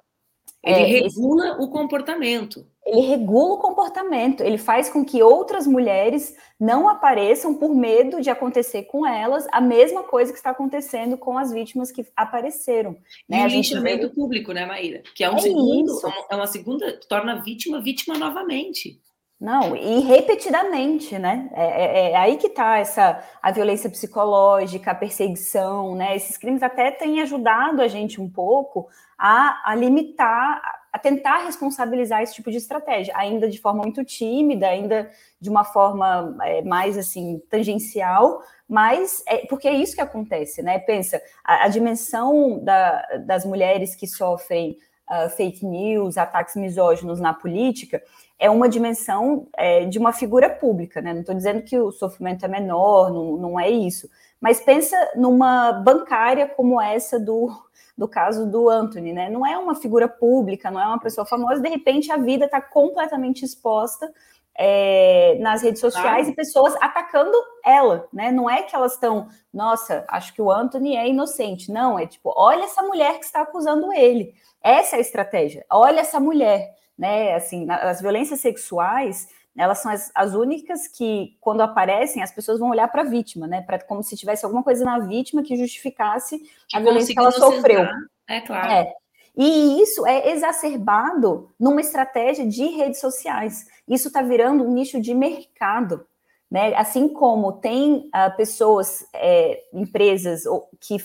ele 0.64 0.81
é, 0.81 1.00
regula 1.00 1.48
esse... 1.48 1.62
o 1.62 1.68
comportamento 1.68 2.66
ele 2.87 3.00
regula 3.00 3.55
o 3.55 3.59
comportamento, 3.59 4.42
ele 4.42 4.59
faz 4.59 4.90
com 4.90 5.05
que 5.05 5.22
outras 5.22 5.66
mulheres 5.66 6.37
não 6.61 6.87
apareçam 6.87 7.55
por 7.55 7.74
medo 7.74 8.20
de 8.20 8.29
acontecer 8.29 8.83
com 8.85 9.07
elas 9.07 9.46
a 9.50 9.61
mesma 9.61 10.03
coisa 10.03 10.31
que 10.31 10.38
está 10.38 10.50
acontecendo 10.50 11.16
com 11.16 11.38
as 11.38 11.50
vítimas 11.50 11.90
que 11.90 12.07
apareceram. 12.14 12.96
Né? 13.27 13.40
E 13.40 13.46
o 13.46 13.48
linchamento 13.48 14.09
vê... 14.09 14.14
público, 14.14 14.53
né, 14.53 14.66
Maíra? 14.66 15.03
Que 15.14 15.24
é 15.24 15.31
um 15.31 15.37
é 15.37 15.40
segundo, 15.40 15.90
isso. 15.90 16.07
é 16.31 16.37
uma 16.37 16.46
segunda, 16.46 17.00
torna 17.09 17.33
a 17.33 17.40
vítima 17.40 17.81
vítima 17.81 18.18
novamente. 18.18 19.00
Não, 19.44 19.76
e 19.76 20.00
repetidamente, 20.00 21.18
né? 21.18 21.50
É, 21.52 21.64
é, 21.64 22.11
é 22.12 22.16
aí 22.16 22.38
que 22.38 22.46
está 22.46 22.78
essa 22.78 23.22
a 23.42 23.50
violência 23.50 23.90
psicológica, 23.90 24.92
a 24.92 24.94
perseguição, 24.94 25.94
né? 25.94 26.16
Esses 26.16 26.38
crimes 26.38 26.62
até 26.62 26.90
têm 26.90 27.20
ajudado 27.20 27.83
a 27.83 27.87
gente 27.87 28.22
um 28.22 28.30
pouco 28.30 28.88
a, 29.18 29.70
a 29.70 29.74
limitar 29.74 30.62
a 30.90 30.98
tentar 30.98 31.44
responsabilizar 31.44 32.22
esse 32.22 32.35
tipo 32.35 32.50
de 32.50 32.57
estratégia, 32.57 33.12
ainda 33.16 33.46
de 33.50 33.61
forma 33.61 33.83
muito 33.83 34.02
tímida, 34.04 34.68
ainda 34.68 35.11
de 35.38 35.50
uma 35.50 35.64
forma 35.64 36.38
é, 36.42 36.62
mais 36.62 36.96
assim 36.96 37.42
tangencial, 37.50 38.40
mas 38.66 39.22
é, 39.26 39.44
porque 39.46 39.68
é 39.68 39.74
isso 39.74 39.94
que 39.94 40.00
acontece, 40.00 40.62
né? 40.62 40.78
Pensa, 40.78 41.20
a, 41.44 41.64
a 41.64 41.68
dimensão 41.68 42.64
da, 42.64 43.02
das 43.26 43.44
mulheres 43.44 43.94
que 43.94 44.07
sofrem 44.07 44.78
uh, 45.11 45.28
fake 45.30 45.64
news, 45.64 46.16
ataques 46.16 46.57
misóginos 46.57 47.20
na 47.20 47.35
política, 47.35 48.02
é 48.38 48.51
uma 48.51 48.68
dimensão 48.68 49.49
é, 49.57 49.85
de 49.85 49.99
uma 49.99 50.12
figura 50.12 50.51
pública, 50.51 51.01
né? 51.01 51.12
Não 51.12 51.20
estou 51.20 51.35
dizendo 51.35 51.62
que 51.62 51.79
o 51.79 51.92
sofrimento 51.92 52.44
é 52.44 52.49
menor, 52.49 53.11
não, 53.12 53.37
não 53.37 53.61
é 53.61 53.70
isso. 53.70 54.09
Mas 54.40 54.61
pensa 54.61 54.97
numa 55.16 55.73
bancária 55.73 56.47
como 56.47 56.81
essa 56.81 57.18
do, 57.18 57.51
do 57.97 58.09
caso 58.09 58.47
do 58.51 58.68
Anthony, 58.68 59.12
né? 59.12 59.31
Não 59.31 59.47
é 59.47 59.57
uma 59.57 59.75
figura 59.75 60.09
pública, 60.09 60.70
não 60.70 60.81
é 60.81 60.87
uma 60.87 61.01
pessoa 61.01 61.25
famosa, 61.25 61.61
de 61.61 61.68
repente 61.68 62.11
a 62.12 62.16
vida 62.16 62.44
está 62.44 62.61
completamente 62.61 63.44
exposta 63.44 64.12
é, 64.57 65.37
nas 65.40 65.62
redes 65.62 65.81
sociais 65.81 66.27
claro. 66.27 66.31
e 66.31 66.35
pessoas 66.35 66.77
atacando 66.81 67.37
ela, 67.64 68.07
né? 68.12 68.31
Não 68.31 68.49
é 68.49 68.62
que 68.62 68.75
elas 68.75 68.92
estão, 68.92 69.29
nossa, 69.53 70.05
acho 70.09 70.33
que 70.33 70.42
o 70.42 70.51
Anthony 70.51 70.97
é 70.97 71.09
inocente. 71.09 71.73
Não, 71.73 71.99
é 71.99 72.07
tipo, 72.07 72.33
olha 72.37 72.64
essa 72.64 72.83
mulher 72.83 73.18
que 73.18 73.25
está 73.25 73.42
acusando 73.42 73.92
ele. 73.92 74.35
Essa 74.62 74.97
é 74.97 74.99
a 74.99 75.03
estratégia. 75.03 75.64
Olha 75.70 76.01
essa 76.01 76.20
mulher, 76.20 76.75
né? 76.98 77.35
Assim, 77.35 77.66
as 77.70 78.00
violências 78.00 78.40
sexuais, 78.40 79.28
elas 79.57 79.78
são 79.78 79.90
as, 79.90 80.11
as 80.14 80.35
únicas 80.35 80.88
que, 80.88 81.37
quando 81.40 81.61
aparecem, 81.61 82.22
as 82.22 82.33
pessoas 82.33 82.59
vão 82.59 82.70
olhar 82.70 82.88
para 82.88 83.02
a 83.02 83.07
vítima, 83.07 83.46
né? 83.46 83.62
Para 83.62 83.78
como 83.80 84.02
se 84.02 84.16
tivesse 84.16 84.44
alguma 84.44 84.62
coisa 84.62 84.85
na 84.85 84.98
vítima 84.98 85.42
que 85.42 85.57
justificasse 85.57 86.40
a 86.72 86.80
violência 86.80 87.14
que 87.14 87.20
ela 87.20 87.30
sofreu. 87.30 87.87
É 88.28 88.40
claro. 88.40 88.72
É. 88.72 88.92
E 89.37 89.83
isso 89.83 90.07
é 90.07 90.30
exacerbado 90.30 91.50
numa 91.59 91.80
estratégia 91.80 92.46
de 92.46 92.66
redes 92.66 93.00
sociais. 93.00 93.66
Isso 93.88 94.09
está 94.09 94.22
virando 94.22 94.64
um 94.64 94.72
nicho 94.72 95.00
de 95.00 95.12
mercado. 95.12 96.07
Né? 96.54 96.72
Assim 96.76 97.08
como 97.08 97.54
tem 97.54 98.08
uh, 98.14 98.36
pessoas, 98.36 99.04
é, 99.12 99.64
empresas 99.72 100.44
que 100.78 100.96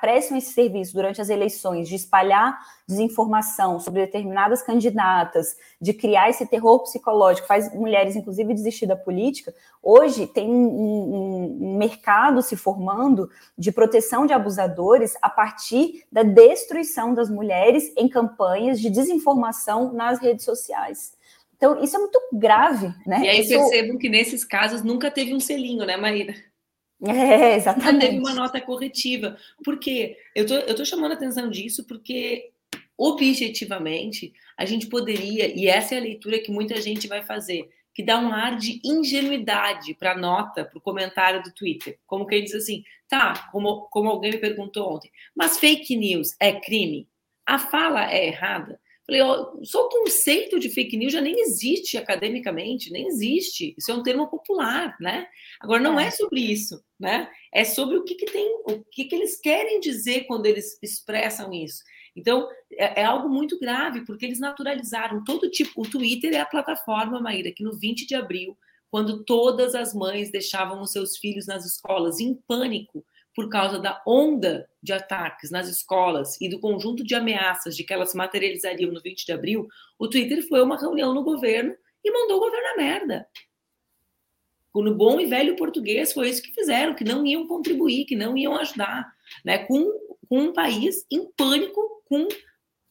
prestam 0.00 0.36
esse 0.36 0.52
serviço 0.52 0.94
durante 0.94 1.20
as 1.20 1.28
eleições 1.28 1.88
de 1.88 1.94
espalhar 1.94 2.58
desinformação 2.88 3.78
sobre 3.78 4.04
determinadas 4.04 4.62
candidatas, 4.62 5.56
de 5.80 5.92
criar 5.92 6.28
esse 6.28 6.44
terror 6.44 6.82
psicológico, 6.82 7.46
faz 7.46 7.72
mulheres, 7.72 8.16
inclusive, 8.16 8.52
desistir 8.52 8.86
da 8.86 8.96
política. 8.96 9.54
Hoje 9.80 10.26
tem 10.26 10.50
um, 10.50 10.66
um, 10.66 11.58
um 11.60 11.78
mercado 11.78 12.42
se 12.42 12.56
formando 12.56 13.30
de 13.56 13.70
proteção 13.70 14.26
de 14.26 14.32
abusadores 14.32 15.14
a 15.22 15.30
partir 15.30 16.04
da 16.10 16.24
destruição 16.24 17.14
das 17.14 17.30
mulheres 17.30 17.92
em 17.96 18.08
campanhas 18.08 18.80
de 18.80 18.90
desinformação 18.90 19.92
nas 19.92 20.18
redes 20.18 20.44
sociais. 20.44 21.15
Então, 21.56 21.82
isso 21.82 21.96
é 21.96 21.98
muito 21.98 22.20
grave, 22.32 22.88
né? 23.06 23.20
E 23.24 23.28
aí 23.28 23.40
isso... 23.40 23.50
percebam 23.50 23.98
que 23.98 24.08
nesses 24.08 24.44
casos 24.44 24.82
nunca 24.82 25.10
teve 25.10 25.34
um 25.34 25.40
selinho, 25.40 25.86
né, 25.86 25.96
Maíra? 25.96 26.34
É, 27.02 27.56
exatamente. 27.56 27.92
Nunca 27.92 28.06
teve 28.06 28.18
uma 28.18 28.34
nota 28.34 28.60
corretiva. 28.60 29.36
Por 29.64 29.78
quê? 29.78 30.16
Eu 30.34 30.46
tô, 30.46 30.54
eu 30.54 30.74
tô 30.74 30.84
chamando 30.84 31.12
a 31.12 31.14
atenção 31.14 31.50
disso 31.50 31.86
porque, 31.86 32.50
objetivamente, 32.96 34.32
a 34.56 34.64
gente 34.64 34.86
poderia, 34.86 35.46
e 35.46 35.66
essa 35.66 35.94
é 35.94 35.98
a 35.98 36.02
leitura 36.02 36.38
que 36.38 36.50
muita 36.50 36.80
gente 36.80 37.06
vai 37.08 37.22
fazer, 37.22 37.68
que 37.94 38.02
dá 38.02 38.18
um 38.18 38.30
ar 38.30 38.58
de 38.58 38.80
ingenuidade 38.84 39.94
para 39.94 40.12
a 40.12 40.18
nota, 40.18 40.66
para 40.66 40.78
o 40.78 40.82
comentário 40.82 41.42
do 41.42 41.52
Twitter. 41.52 41.98
Como 42.06 42.26
quem 42.26 42.44
diz 42.44 42.54
assim, 42.54 42.84
tá, 43.08 43.48
como, 43.50 43.88
como 43.90 44.10
alguém 44.10 44.32
me 44.32 44.38
perguntou 44.38 44.94
ontem, 44.94 45.10
mas 45.34 45.58
fake 45.58 45.96
news 45.96 46.36
é 46.38 46.52
crime? 46.52 47.08
A 47.46 47.58
fala 47.58 48.12
é 48.12 48.26
errada? 48.26 48.78
Falei, 49.06 49.22
ó, 49.22 49.52
só 49.62 49.86
o 49.86 49.88
conceito 49.88 50.58
de 50.58 50.68
fake 50.68 50.96
news 50.96 51.12
já 51.12 51.20
nem 51.20 51.40
existe 51.40 51.96
academicamente, 51.96 52.90
nem 52.90 53.06
existe. 53.06 53.72
Isso 53.78 53.92
é 53.92 53.94
um 53.94 54.02
termo 54.02 54.26
popular, 54.28 54.96
né? 55.00 55.28
Agora, 55.60 55.80
não 55.80 55.98
é, 55.98 56.08
é 56.08 56.10
sobre 56.10 56.40
isso, 56.40 56.82
né? 56.98 57.30
É 57.54 57.64
sobre 57.64 57.96
o 57.96 58.02
que, 58.02 58.16
que 58.16 58.26
tem, 58.26 58.60
o 58.64 58.82
que, 58.90 59.04
que 59.04 59.14
eles 59.14 59.40
querem 59.40 59.78
dizer 59.78 60.24
quando 60.24 60.46
eles 60.46 60.76
expressam 60.82 61.52
isso. 61.52 61.84
Então, 62.16 62.48
é, 62.72 63.02
é, 63.02 63.04
algo 63.04 63.28
muito 63.28 63.60
grave, 63.60 64.04
porque 64.04 64.26
eles 64.26 64.40
naturalizaram 64.40 65.22
todo 65.22 65.50
tipo. 65.50 65.82
O 65.82 65.88
Twitter 65.88 66.32
é 66.32 66.40
a 66.40 66.46
plataforma, 66.46 67.20
Maíra, 67.20 67.52
que 67.52 67.62
no 67.62 67.78
20 67.78 68.06
de 68.06 68.16
abril, 68.16 68.58
quando 68.90 69.24
todas 69.24 69.76
as 69.76 69.94
mães 69.94 70.32
deixavam 70.32 70.80
os 70.80 70.90
seus 70.90 71.16
filhos 71.16 71.46
nas 71.46 71.64
escolas 71.64 72.18
em 72.18 72.34
pânico, 72.34 73.04
por 73.36 73.50
causa 73.50 73.78
da 73.78 74.02
onda 74.06 74.66
de 74.82 74.94
ataques 74.94 75.50
nas 75.50 75.68
escolas 75.68 76.40
e 76.40 76.48
do 76.48 76.58
conjunto 76.58 77.04
de 77.04 77.14
ameaças 77.14 77.76
de 77.76 77.84
que 77.84 77.92
elas 77.92 78.14
materializariam 78.14 78.90
no 78.90 79.02
20 79.02 79.26
de 79.26 79.32
abril, 79.32 79.68
o 79.98 80.08
Twitter 80.08 80.42
foi 80.48 80.62
uma 80.62 80.80
reunião 80.80 81.12
no 81.12 81.22
governo 81.22 81.76
e 82.02 82.10
mandou 82.10 82.38
o 82.38 82.40
governo 82.40 82.68
a 82.68 82.76
merda. 82.78 83.28
No 84.74 84.94
bom 84.94 85.20
e 85.20 85.26
velho 85.26 85.56
português, 85.56 86.14
foi 86.14 86.30
isso 86.30 86.42
que 86.42 86.52
fizeram, 86.52 86.94
que 86.94 87.04
não 87.04 87.26
iam 87.26 87.46
contribuir, 87.46 88.06
que 88.06 88.16
não 88.16 88.36
iam 88.36 88.56
ajudar, 88.56 89.06
né? 89.44 89.58
com, 89.58 89.84
com 90.28 90.38
um 90.38 90.52
país 90.52 91.04
em 91.10 91.30
pânico, 91.32 92.02
com 92.06 92.26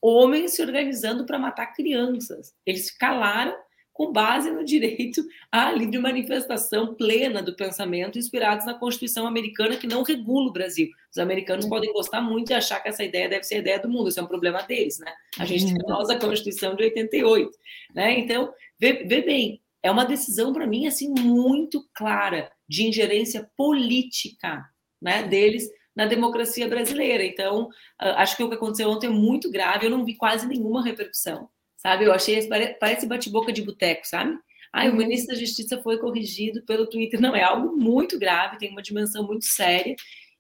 homens 0.02 0.56
se 0.56 0.62
organizando 0.62 1.26
para 1.26 1.40
matar 1.40 1.74
crianças. 1.74 2.54
Eles 2.66 2.92
calaram 2.92 3.56
com 3.96 4.12
base 4.12 4.52
no 4.52 4.66
direito 4.66 5.26
à 5.50 5.72
livre 5.72 5.98
manifestação 5.98 6.94
plena 6.96 7.42
do 7.42 7.56
pensamento, 7.56 8.20
inspirados 8.20 8.66
na 8.66 8.74
Constituição 8.74 9.26
americana, 9.26 9.78
que 9.78 9.88
não 9.88 10.04
regula 10.04 10.50
o 10.50 10.52
Brasil. 10.52 10.90
Os 11.10 11.18
americanos 11.18 11.66
podem 11.66 11.94
gostar 11.94 12.20
muito 12.20 12.50
e 12.50 12.54
achar 12.54 12.82
que 12.82 12.90
essa 12.90 13.06
ideia 13.06 13.30
deve 13.30 13.46
ser 13.46 13.56
a 13.56 13.60
ideia 13.60 13.80
do 13.80 13.88
mundo, 13.88 14.10
isso 14.10 14.20
é 14.20 14.24
um 14.24 14.28
problema 14.28 14.62
deles, 14.64 15.00
né? 15.00 15.14
A 15.40 15.46
gente 15.46 15.68
tem 15.68 15.78
a 15.88 15.94
nossa 15.94 16.20
Constituição 16.20 16.76
de 16.76 16.84
88, 16.84 17.50
né? 17.96 18.20
Então, 18.20 18.54
vê, 18.78 19.06
vê 19.06 19.22
bem, 19.22 19.62
é 19.82 19.90
uma 19.90 20.04
decisão 20.04 20.52
para 20.52 20.68
mim 20.68 20.88
assim 20.88 21.10
muito 21.18 21.88
clara 21.94 22.52
de 22.68 22.86
ingerência 22.86 23.50
política, 23.56 24.62
né, 25.02 25.24
deles 25.24 25.70
na 25.96 26.06
democracia 26.06 26.68
brasileira. 26.68 27.24
Então, 27.24 27.70
ah, 27.98 28.22
acho 28.24 28.36
que 28.36 28.44
o 28.44 28.50
que 28.50 28.56
aconteceu 28.56 28.90
ontem 28.90 29.08
é 29.08 29.10
muito 29.10 29.50
grave, 29.50 29.86
eu 29.86 29.92
não 29.92 30.04
vi 30.04 30.16
quase 30.16 30.46
nenhuma 30.46 30.84
repercussão 30.84 31.48
sabe? 31.86 32.06
Eu 32.06 32.14
achei, 32.14 32.50
parece 32.80 33.06
bate-boca 33.06 33.54
de 33.54 33.62
boteco, 33.62 34.08
sabe? 34.08 34.36
Ah, 34.74 34.86
o 34.86 34.90
uhum. 34.90 34.96
ministro 34.96 35.36
da 35.36 35.40
Justiça 35.40 35.80
foi 35.84 36.00
corrigido 36.00 36.64
pelo 36.64 36.88
Twitter. 36.88 37.22
Não, 37.22 37.36
é 37.36 37.44
algo 37.44 37.78
muito 37.78 38.18
grave, 38.18 38.58
tem 38.58 38.72
uma 38.72 38.82
dimensão 38.82 39.24
muito 39.24 39.46
séria. 39.46 39.96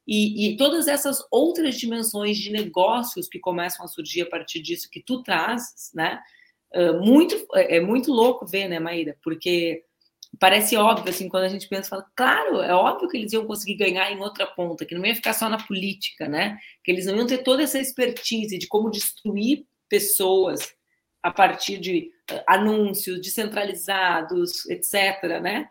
E, 0.07 0.47
e, 0.47 0.57
todas 0.57 0.87
essas 0.87 1.23
outras 1.31 1.75
dimensões 1.75 2.37
de 2.37 2.51
negócios 2.51 3.27
que 3.27 3.37
começam 3.37 3.85
a 3.85 3.87
surgir 3.87 4.23
a 4.23 4.25
partir 4.25 4.59
disso 4.59 4.89
que 4.89 5.03
tu 5.03 5.21
trazes, 5.21 5.91
né? 5.93 6.19
Uh, 6.73 6.99
muito, 7.05 7.35
é, 7.53 7.77
é 7.77 7.79
muito 7.79 8.11
louco 8.11 8.45
ver, 8.45 8.67
né, 8.67 8.79
Maíra? 8.79 9.15
Porque 9.23 9.83
parece 10.39 10.75
óbvio, 10.75 11.11
assim, 11.11 11.29
quando 11.29 11.43
a 11.43 11.49
gente 11.49 11.69
pensa, 11.69 11.89
fala, 11.89 12.05
claro, 12.15 12.59
é 12.59 12.73
óbvio 12.73 13.07
que 13.07 13.17
eles 13.17 13.33
iam 13.33 13.45
conseguir 13.45 13.75
ganhar 13.75 14.11
em 14.11 14.19
outra 14.19 14.47
ponta, 14.47 14.83
que 14.83 14.95
não 14.95 15.05
ia 15.05 15.15
ficar 15.15 15.33
só 15.33 15.47
na 15.47 15.63
política, 15.63 16.27
né? 16.27 16.57
Que 16.83 16.91
eles 16.91 17.05
não 17.05 17.17
iam 17.17 17.27
ter 17.27 17.43
toda 17.43 17.61
essa 17.61 17.79
expertise 17.79 18.57
de 18.57 18.67
como 18.67 18.89
destruir 18.89 19.65
pessoas, 19.87 20.75
a 21.25 21.31
partir 21.31 21.79
de 21.79 22.11
uh, 22.31 22.39
anúncios 22.45 23.19
descentralizados, 23.19 24.63
etc., 24.69 25.41
né? 25.41 25.67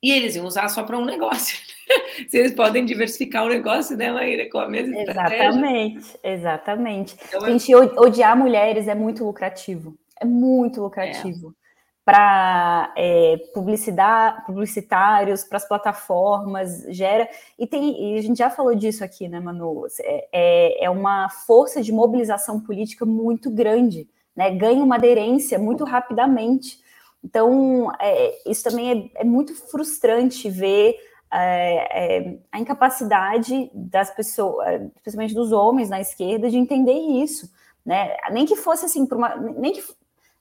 E 0.00 0.12
eles 0.12 0.36
iam 0.36 0.46
usar 0.46 0.68
só 0.68 0.84
para 0.84 0.96
um 0.96 1.04
negócio. 1.04 1.58
Se 2.30 2.38
eles 2.38 2.54
podem 2.54 2.84
diversificar 2.84 3.44
o 3.44 3.48
negócio, 3.48 3.96
né, 3.96 4.12
Maíra, 4.12 4.48
com 4.48 4.60
a 4.60 4.68
mesma 4.68 4.96
Exatamente, 4.96 5.98
estratégia. 5.98 6.36
exatamente. 6.36 7.16
Então, 7.26 7.46
é 7.46 7.58
Gente, 7.58 7.74
odiar 7.74 8.36
mulheres 8.36 8.86
é 8.86 8.94
muito 8.94 9.24
lucrativo. 9.24 9.98
É 10.20 10.24
muito 10.24 10.80
lucrativo. 10.80 11.48
É. 11.48 11.60
Para 12.04 12.94
é, 12.96 13.36
publicidade, 13.52 14.46
publicitários, 14.46 15.42
para 15.42 15.56
as 15.56 15.66
plataformas, 15.66 16.84
gera. 16.90 17.28
E, 17.58 17.66
tem, 17.66 18.14
e 18.14 18.18
a 18.18 18.22
gente 18.22 18.38
já 18.38 18.50
falou 18.50 18.74
disso 18.74 19.02
aqui, 19.02 19.28
né, 19.28 19.40
Manu? 19.40 19.84
É, 20.00 20.28
é, 20.32 20.84
é 20.84 20.90
uma 20.90 21.28
força 21.28 21.82
de 21.82 21.90
mobilização 21.90 22.60
política 22.60 23.04
muito 23.04 23.50
grande 23.50 24.08
né, 24.40 24.50
ganha 24.52 24.82
uma 24.82 24.94
aderência 24.94 25.58
muito 25.58 25.84
rapidamente. 25.84 26.80
Então, 27.22 27.92
é, 28.00 28.50
isso 28.50 28.64
também 28.64 29.12
é, 29.14 29.20
é, 29.20 29.24
muito 29.24 29.54
frustrante 29.54 30.48
ver 30.48 30.96
é, 31.30 32.20
é 32.22 32.38
a 32.50 32.58
incapacidade 32.58 33.70
das 33.74 34.10
pessoas, 34.10 34.80
principalmente 35.02 35.34
dos 35.34 35.52
homens 35.52 35.90
na 35.90 36.00
esquerda, 36.00 36.48
de 36.48 36.56
entender 36.56 36.94
isso. 37.22 37.50
Né? 37.84 38.16
Nem 38.30 38.46
que 38.46 38.56
fosse 38.56 38.86
assim, 38.86 39.06
uma, 39.12 39.36
nem 39.36 39.74
que, 39.74 39.84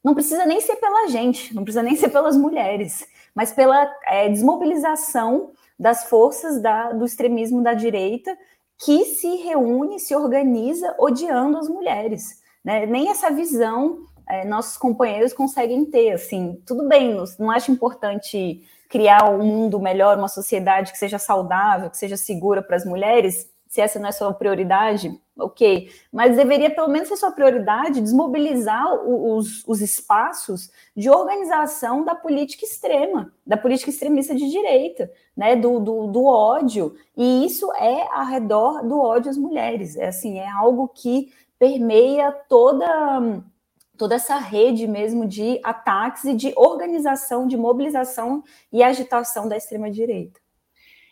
não 0.01 0.13
precisa 0.13 0.45
nem 0.45 0.61
ser 0.61 0.77
pela 0.77 1.09
gente, 1.09 1.53
não 1.53 1.65
precisa 1.65 1.83
nem 1.83 1.97
ser 1.97 2.07
pelas 2.07 2.37
mulheres, 2.37 3.05
mas 3.35 3.51
pela 3.51 3.85
é, 4.05 4.29
desmobilização 4.29 5.51
das 5.77 6.05
forças 6.05 6.61
da, 6.61 6.93
do 6.93 7.03
extremismo 7.03 7.61
da 7.61 7.73
direita 7.73 8.37
que 8.77 9.03
se 9.03 9.35
reúne, 9.35 9.99
se 9.99 10.15
organiza 10.15 10.95
odiando 10.97 11.57
as 11.57 11.67
mulheres. 11.67 12.39
Né? 12.63 12.85
Nem 12.85 13.09
essa 13.09 13.29
visão 13.31 14.05
é, 14.29 14.45
nossos 14.45 14.77
companheiros 14.77 15.33
conseguem 15.33 15.83
ter. 15.85 16.11
Assim, 16.11 16.61
tudo 16.65 16.87
bem, 16.87 17.17
não 17.37 17.49
acho 17.49 17.71
importante 17.71 18.63
criar 18.87 19.29
um 19.29 19.45
mundo 19.45 19.79
melhor, 19.79 20.17
uma 20.17 20.27
sociedade 20.27 20.91
que 20.91 20.97
seja 20.97 21.19
saudável, 21.19 21.89
que 21.89 21.97
seja 21.97 22.15
segura 22.15 22.61
para 22.61 22.75
as 22.75 22.85
mulheres. 22.85 23.49
Se 23.67 23.81
essa 23.81 23.99
não 23.99 24.09
é 24.09 24.11
sua 24.11 24.33
prioridade, 24.33 25.15
ok. 25.37 25.91
Mas 26.11 26.35
deveria 26.35 26.71
pelo 26.71 26.87
menos 26.87 27.07
ser 27.07 27.17
sua 27.17 27.31
prioridade 27.31 28.01
desmobilizar 28.01 28.91
os, 29.07 29.63
os 29.67 29.79
espaços 29.79 30.71
de 30.97 31.07
organização 31.07 32.03
da 32.03 32.15
política 32.15 32.65
extrema, 32.65 33.31
da 33.45 33.55
política 33.55 33.91
extremista 33.91 34.33
de 34.33 34.49
direita, 34.49 35.11
né? 35.37 35.55
Do, 35.55 35.79
do, 35.79 36.07
do 36.07 36.25
ódio. 36.25 36.95
E 37.15 37.45
isso 37.45 37.71
é 37.73 38.07
ao 38.11 38.25
redor 38.25 38.83
do 38.83 38.99
ódio 38.99 39.29
às 39.29 39.37
mulheres. 39.37 39.95
É 39.95 40.07
assim, 40.07 40.39
é 40.39 40.49
algo 40.49 40.87
que 40.87 41.31
permeia 41.59 42.31
toda 42.31 43.43
toda 43.97 44.15
essa 44.15 44.37
rede 44.37 44.87
mesmo 44.87 45.27
de 45.27 45.59
ataques 45.61 46.23
e 46.23 46.33
de 46.33 46.53
organização, 46.55 47.45
de 47.45 47.57
mobilização 47.57 48.41
e 48.71 48.81
agitação 48.81 49.47
da 49.49 49.57
extrema-direita. 49.57 50.39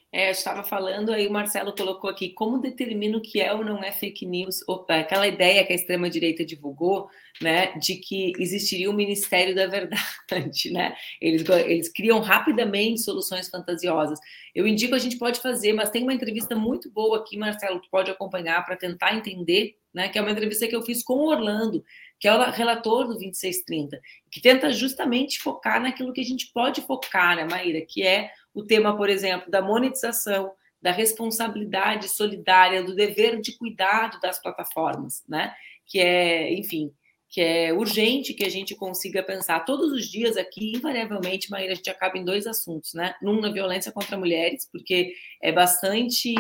É, 0.10 0.32
estava 0.32 0.64
falando, 0.64 1.12
aí 1.12 1.28
o 1.28 1.32
Marcelo 1.32 1.76
colocou 1.76 2.10
aqui, 2.10 2.30
como 2.30 2.60
determina 2.60 3.18
o 3.18 3.22
que 3.22 3.42
é 3.42 3.54
ou 3.54 3.64
não 3.64 3.84
é 3.84 3.92
fake 3.92 4.26
news? 4.26 4.64
Opa, 4.66 4.96
aquela 4.96 5.28
ideia 5.28 5.66
que 5.66 5.74
a 5.74 5.76
extrema-direita 5.76 6.46
divulgou, 6.46 7.10
né, 7.42 7.74
de 7.78 7.96
que 7.96 8.32
existiria 8.40 8.90
um 8.90 8.94
Ministério 8.94 9.54
da 9.54 9.68
Verdade, 9.68 10.72
né? 10.72 10.96
Eles, 11.22 11.48
eles 11.68 11.90
criam 11.90 12.22
rapidamente 12.22 13.02
soluções 13.02 13.50
fantasiosas. 13.50 14.18
Eu 14.56 14.66
indico 14.66 14.96
a 14.96 15.00
gente 15.00 15.18
pode 15.18 15.42
fazer, 15.42 15.74
mas 15.74 15.90
tem 15.90 16.04
uma 16.04 16.14
entrevista 16.14 16.56
muito 16.56 16.90
boa 16.90 17.18
aqui, 17.18 17.38
Marcelo, 17.38 17.82
tu 17.82 17.90
pode 17.92 18.10
acompanhar 18.10 18.66
para 18.66 18.78
tentar 18.78 19.14
entender, 19.14 19.76
né, 19.98 20.10
que 20.10 20.20
é 20.20 20.22
uma 20.22 20.30
entrevista 20.30 20.68
que 20.68 20.76
eu 20.76 20.84
fiz 20.84 21.02
com 21.02 21.16
o 21.16 21.28
Orlando, 21.28 21.84
que 22.20 22.28
é 22.28 22.34
o 22.34 22.52
relator 22.52 23.08
do 23.08 23.16
2630, 23.16 24.00
que 24.32 24.40
tenta 24.40 24.72
justamente 24.72 25.40
focar 25.40 25.82
naquilo 25.82 26.14
que 26.14 26.22
a 26.22 26.24
gente 26.24 26.52
pode 26.54 26.82
focar, 26.82 27.36
né, 27.36 27.46
Maíra, 27.46 27.84
que 27.84 28.04
é 28.04 28.30
o 28.54 28.64
tema, 28.64 28.96
por 28.96 29.10
exemplo, 29.10 29.50
da 29.50 29.60
monetização, 29.60 30.52
da 30.80 30.92
responsabilidade 30.92 32.10
solidária, 32.10 32.84
do 32.84 32.94
dever 32.94 33.42
de 33.42 33.58
cuidado 33.58 34.20
das 34.20 34.40
plataformas, 34.40 35.24
né? 35.28 35.52
Que 35.88 36.00
é, 36.00 36.54
enfim, 36.54 36.94
que 37.28 37.42
é 37.42 37.74
urgente 37.74 38.36
que 38.36 38.46
a 38.46 38.50
gente 38.50 38.76
consiga 38.76 39.24
pensar 39.24 39.62
todos 39.62 39.92
os 39.92 40.08
dias 40.08 40.38
aqui, 40.38 40.74
invariavelmente, 40.76 41.50
Maíra, 41.50 41.74
a 41.74 41.76
gente 41.76 41.90
acaba 41.90 42.20
em 42.20 42.24
dois 42.24 42.46
assuntos, 42.46 42.94
né? 42.94 43.16
Um 43.24 43.42
na 43.42 43.52
violência 43.52 43.92
contra 43.92 44.18
mulheres, 44.18 44.70
porque 44.72 45.14
é 45.42 45.52
bastante, 45.52 46.36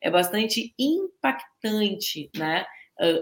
é 0.00 0.10
bastante 0.10 0.74
impactante, 0.78 2.30
né? 2.36 2.66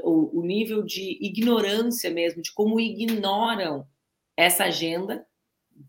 O, 0.02 0.40
o 0.40 0.42
nível 0.42 0.82
de 0.82 1.18
ignorância 1.20 2.10
mesmo, 2.10 2.40
de 2.40 2.52
como 2.52 2.80
ignoram 2.80 3.86
essa 4.36 4.64
agenda. 4.64 5.26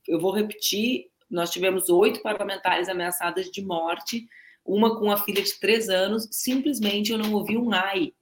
Eu 0.08 0.20
vou 0.20 0.32
repetir 0.32 1.10
nós 1.30 1.50
tivemos 1.50 1.90
oito 1.90 2.22
parlamentares 2.22 2.88
ameaçadas 2.88 3.52
de 3.52 3.62
morte, 3.62 4.28
uma 4.66 4.98
com 4.98 5.12
a 5.12 5.18
filha 5.18 5.42
de 5.42 5.60
três 5.60 5.90
anos. 5.90 6.28
Simplesmente 6.32 7.12
eu 7.12 7.18
não 7.18 7.34
ouvi 7.34 7.58
um 7.58 7.74
ai, 7.74 8.14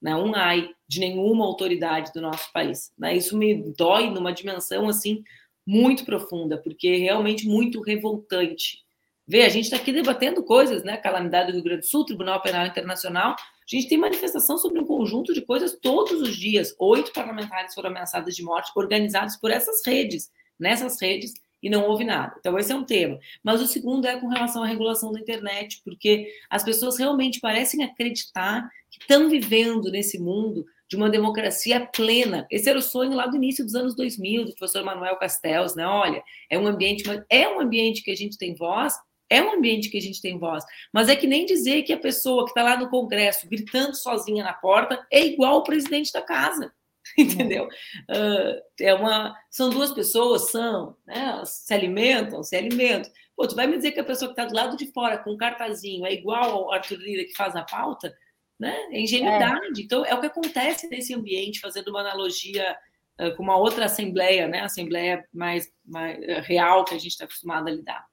né, 0.00 0.14
um 0.14 0.34
ai 0.34 0.70
de 0.86 1.00
nenhuma 1.00 1.44
autoridade 1.44 2.12
do 2.12 2.20
nosso 2.20 2.52
país. 2.52 2.92
Né? 2.98 3.16
Isso 3.16 3.36
me 3.36 3.72
dói 3.76 4.10
numa 4.10 4.32
dimensão 4.32 4.88
assim 4.88 5.22
muito 5.66 6.04
profunda, 6.04 6.58
porque 6.58 6.88
é 6.88 6.96
realmente 6.96 7.46
muito 7.46 7.80
revoltante. 7.80 8.84
Vê, 9.26 9.42
a 9.42 9.48
gente 9.48 9.64
está 9.64 9.76
aqui 9.76 9.90
debatendo 9.90 10.44
coisas, 10.44 10.84
né? 10.84 10.98
Calamidade 10.98 11.46
do 11.46 11.54
Rio 11.54 11.64
Grande 11.64 11.80
do 11.80 11.86
Sul, 11.86 12.04
Tribunal 12.04 12.42
Penal 12.42 12.66
Internacional. 12.66 13.34
A 13.66 13.76
gente 13.76 13.88
tem 13.88 13.98
manifestação 13.98 14.58
sobre 14.58 14.78
um 14.78 14.84
conjunto 14.84 15.32
de 15.32 15.40
coisas 15.40 15.76
todos 15.80 16.20
os 16.20 16.36
dias. 16.36 16.74
Oito 16.78 17.12
parlamentares 17.12 17.74
foram 17.74 17.90
ameaçados 17.90 18.36
de 18.36 18.42
morte, 18.42 18.70
organizados 18.76 19.36
por 19.36 19.50
essas 19.50 19.84
redes. 19.86 20.30
Nessas 20.58 21.00
redes, 21.00 21.32
e 21.64 21.70
não 21.70 21.88
houve 21.88 22.04
nada. 22.04 22.34
Então, 22.38 22.58
esse 22.58 22.70
é 22.70 22.76
um 22.76 22.84
tema. 22.84 23.18
Mas 23.42 23.62
o 23.62 23.66
segundo 23.66 24.06
é 24.06 24.20
com 24.20 24.28
relação 24.28 24.62
à 24.62 24.66
regulação 24.66 25.10
da 25.10 25.18
internet, 25.18 25.80
porque 25.82 26.30
as 26.50 26.62
pessoas 26.62 26.98
realmente 26.98 27.40
parecem 27.40 27.82
acreditar 27.82 28.68
que 28.90 29.00
estão 29.00 29.30
vivendo 29.30 29.90
nesse 29.90 30.18
mundo 30.18 30.66
de 30.86 30.94
uma 30.94 31.08
democracia 31.08 31.80
plena. 31.86 32.46
Esse 32.50 32.68
era 32.68 32.78
o 32.78 32.82
sonho 32.82 33.14
lá 33.14 33.26
do 33.26 33.36
início 33.36 33.64
dos 33.64 33.74
anos 33.74 33.96
2000, 33.96 34.44
do 34.44 34.54
professor 34.54 34.84
Manuel 34.84 35.16
Castells, 35.16 35.74
né? 35.74 35.86
Olha, 35.86 36.22
é 36.50 36.58
um 36.58 36.66
ambiente, 36.66 37.04
é 37.30 37.48
um 37.48 37.58
ambiente 37.58 38.02
que 38.02 38.10
a 38.10 38.16
gente 38.16 38.36
tem 38.36 38.54
voz, 38.54 38.92
é 39.36 39.42
um 39.42 39.54
ambiente 39.54 39.88
que 39.88 39.98
a 39.98 40.00
gente 40.00 40.20
tem 40.20 40.38
voz, 40.38 40.64
mas 40.92 41.08
é 41.08 41.16
que 41.16 41.26
nem 41.26 41.46
dizer 41.46 41.82
que 41.82 41.92
a 41.92 41.98
pessoa 41.98 42.44
que 42.44 42.50
está 42.50 42.62
lá 42.62 42.76
no 42.76 42.88
Congresso 42.88 43.48
gritando 43.48 43.94
sozinha 43.94 44.44
na 44.44 44.52
porta 44.52 45.06
é 45.10 45.24
igual 45.24 45.58
o 45.58 45.64
presidente 45.64 46.12
da 46.12 46.22
casa. 46.22 46.72
entendeu? 47.18 47.68
Uh, 48.10 48.62
é 48.80 48.94
uma, 48.94 49.36
são 49.50 49.70
duas 49.70 49.92
pessoas, 49.92 50.50
são, 50.50 50.96
né? 51.06 51.42
se 51.44 51.72
alimentam, 51.72 52.42
se 52.42 52.56
alimentam. 52.56 53.10
Pô, 53.36 53.46
tu 53.46 53.54
vai 53.54 53.66
me 53.66 53.76
dizer 53.76 53.92
que 53.92 54.00
a 54.00 54.04
pessoa 54.04 54.32
que 54.32 54.40
está 54.40 54.44
do 54.44 54.54
lado 54.54 54.76
de 54.76 54.90
fora 54.92 55.18
com 55.18 55.32
um 55.32 55.36
cartazinho 55.36 56.06
é 56.06 56.12
igual 56.12 56.50
ao 56.50 56.72
Arthur 56.72 56.98
Lira 56.98 57.24
que 57.24 57.36
faz 57.36 57.54
a 57.56 57.62
pauta? 57.62 58.14
Né? 58.58 58.74
É 58.90 59.00
ingenuidade. 59.00 59.80
É. 59.80 59.82
Então, 59.82 60.06
é 60.06 60.14
o 60.14 60.20
que 60.20 60.26
acontece 60.26 60.88
nesse 60.88 61.12
ambiente, 61.12 61.60
fazendo 61.60 61.88
uma 61.88 62.00
analogia 62.00 62.76
uh, 63.20 63.36
com 63.36 63.42
uma 63.42 63.56
outra 63.56 63.86
assembleia, 63.86 64.46
né? 64.46 64.60
Assembleia 64.60 65.24
mais, 65.32 65.70
mais 65.84 66.18
real 66.46 66.84
que 66.84 66.94
a 66.94 66.98
gente 66.98 67.10
está 67.10 67.24
acostumado 67.24 67.68
a 67.68 67.72
lidar. 67.72 68.06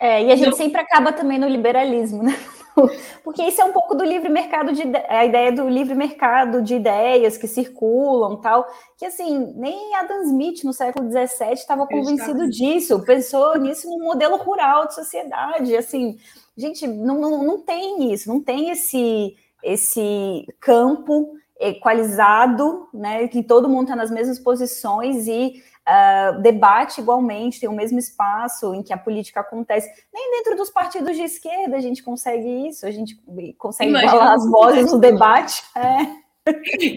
É, 0.00 0.24
e 0.24 0.32
a 0.32 0.36
gente 0.36 0.56
sempre 0.56 0.80
acaba 0.80 1.12
também 1.12 1.38
no 1.38 1.48
liberalismo, 1.48 2.22
né? 2.22 2.38
Porque 3.24 3.42
isso 3.42 3.60
é 3.60 3.64
um 3.64 3.72
pouco 3.72 3.94
do 3.94 4.04
livre 4.04 4.28
mercado 4.28 4.72
de 4.72 4.82
a 5.08 5.24
ideia 5.24 5.50
do 5.50 5.68
livre 5.68 5.94
mercado 5.94 6.62
de 6.62 6.76
ideias 6.76 7.36
que 7.36 7.48
circulam, 7.48 8.36
tal, 8.36 8.66
que 8.96 9.04
assim, 9.04 9.52
nem 9.56 9.94
Adam 9.96 10.22
Smith 10.22 10.62
no 10.64 10.72
século 10.72 11.10
XVII 11.10 11.52
estava 11.54 11.86
convencido 11.86 12.48
disso, 12.48 13.02
pensou 13.04 13.58
nisso 13.58 13.88
no 13.88 14.04
modelo 14.04 14.36
rural 14.36 14.86
de 14.86 14.94
sociedade, 14.94 15.76
assim, 15.76 16.18
gente, 16.56 16.86
não, 16.86 17.20
não, 17.20 17.42
não 17.42 17.60
tem 17.60 18.12
isso, 18.12 18.28
não 18.28 18.40
tem 18.40 18.70
esse 18.70 19.36
esse 19.60 20.46
campo 20.60 21.32
equalizado, 21.60 22.88
né, 22.94 23.26
que 23.26 23.42
todo 23.42 23.68
mundo 23.68 23.84
está 23.84 23.96
nas 23.96 24.10
mesmas 24.10 24.38
posições 24.38 25.26
e 25.26 25.60
uh, 25.88 26.42
debate 26.42 27.00
igualmente, 27.00 27.60
tem 27.60 27.68
o 27.68 27.72
mesmo 27.72 27.98
espaço 27.98 28.74
em 28.74 28.82
que 28.82 28.92
a 28.92 28.98
política 28.98 29.40
acontece. 29.40 29.88
Nem 30.12 30.30
dentro 30.32 30.56
dos 30.56 30.70
partidos 30.70 31.16
de 31.16 31.22
esquerda 31.22 31.76
a 31.76 31.80
gente 31.80 32.02
consegue 32.02 32.68
isso, 32.68 32.86
a 32.86 32.90
gente 32.90 33.18
consegue 33.56 33.90
Imagina 33.90 34.12
igualar 34.12 34.34
as 34.34 34.50
vozes 34.50 34.92
no 34.92 34.98
debate. 35.00 35.62
É. 35.74 36.28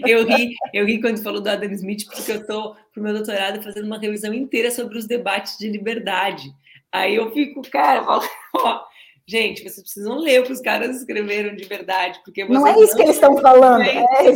Eu 0.06 0.26
ri, 0.26 0.54
eu 0.72 0.86
ri 0.86 1.00
quando 1.00 1.22
falou 1.22 1.40
do 1.40 1.48
Adam 1.48 1.70
Smith, 1.72 2.06
porque 2.06 2.32
eu 2.32 2.36
estou, 2.36 2.74
para 2.74 3.00
o 3.00 3.02
meu 3.02 3.12
doutorado, 3.12 3.62
fazendo 3.62 3.84
uma 3.84 3.98
revisão 3.98 4.32
inteira 4.32 4.70
sobre 4.70 4.96
os 4.96 5.06
debates 5.06 5.58
de 5.58 5.68
liberdade. 5.68 6.54
Aí 6.90 7.16
eu 7.16 7.30
fico, 7.32 7.60
cara, 7.70 8.02
ó, 8.54 8.82
Gente, 9.24 9.62
vocês 9.62 9.80
precisam 9.80 10.18
ler 10.18 10.40
o 10.40 10.44
que 10.44 10.52
os 10.52 10.60
caras 10.60 10.96
escreveram 10.96 11.54
de 11.54 11.64
verdade, 11.64 12.20
porque 12.24 12.44
não 12.44 12.66
é 12.66 12.78
isso 12.80 12.96
que 12.96 13.02
eles 13.02 13.14
estão 13.14 13.36
falando. 13.38 13.82
É, 13.82 14.04
é 14.26 14.32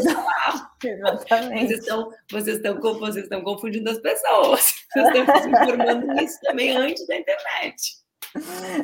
exatamente. 0.93 1.67
Vocês 1.67 1.81
estão, 1.81 2.13
vocês, 2.31 2.57
estão, 2.57 2.81
vocês 2.81 3.25
estão 3.25 3.43
confundindo 3.43 3.91
as 3.91 3.99
pessoas. 3.99 4.75
Vocês 4.93 5.09
estão 5.09 5.43
se 5.43 5.49
informando 5.51 6.07
nisso 6.15 6.39
também 6.43 6.77
antes 6.77 7.07
da 7.07 7.17
internet. 7.17 7.97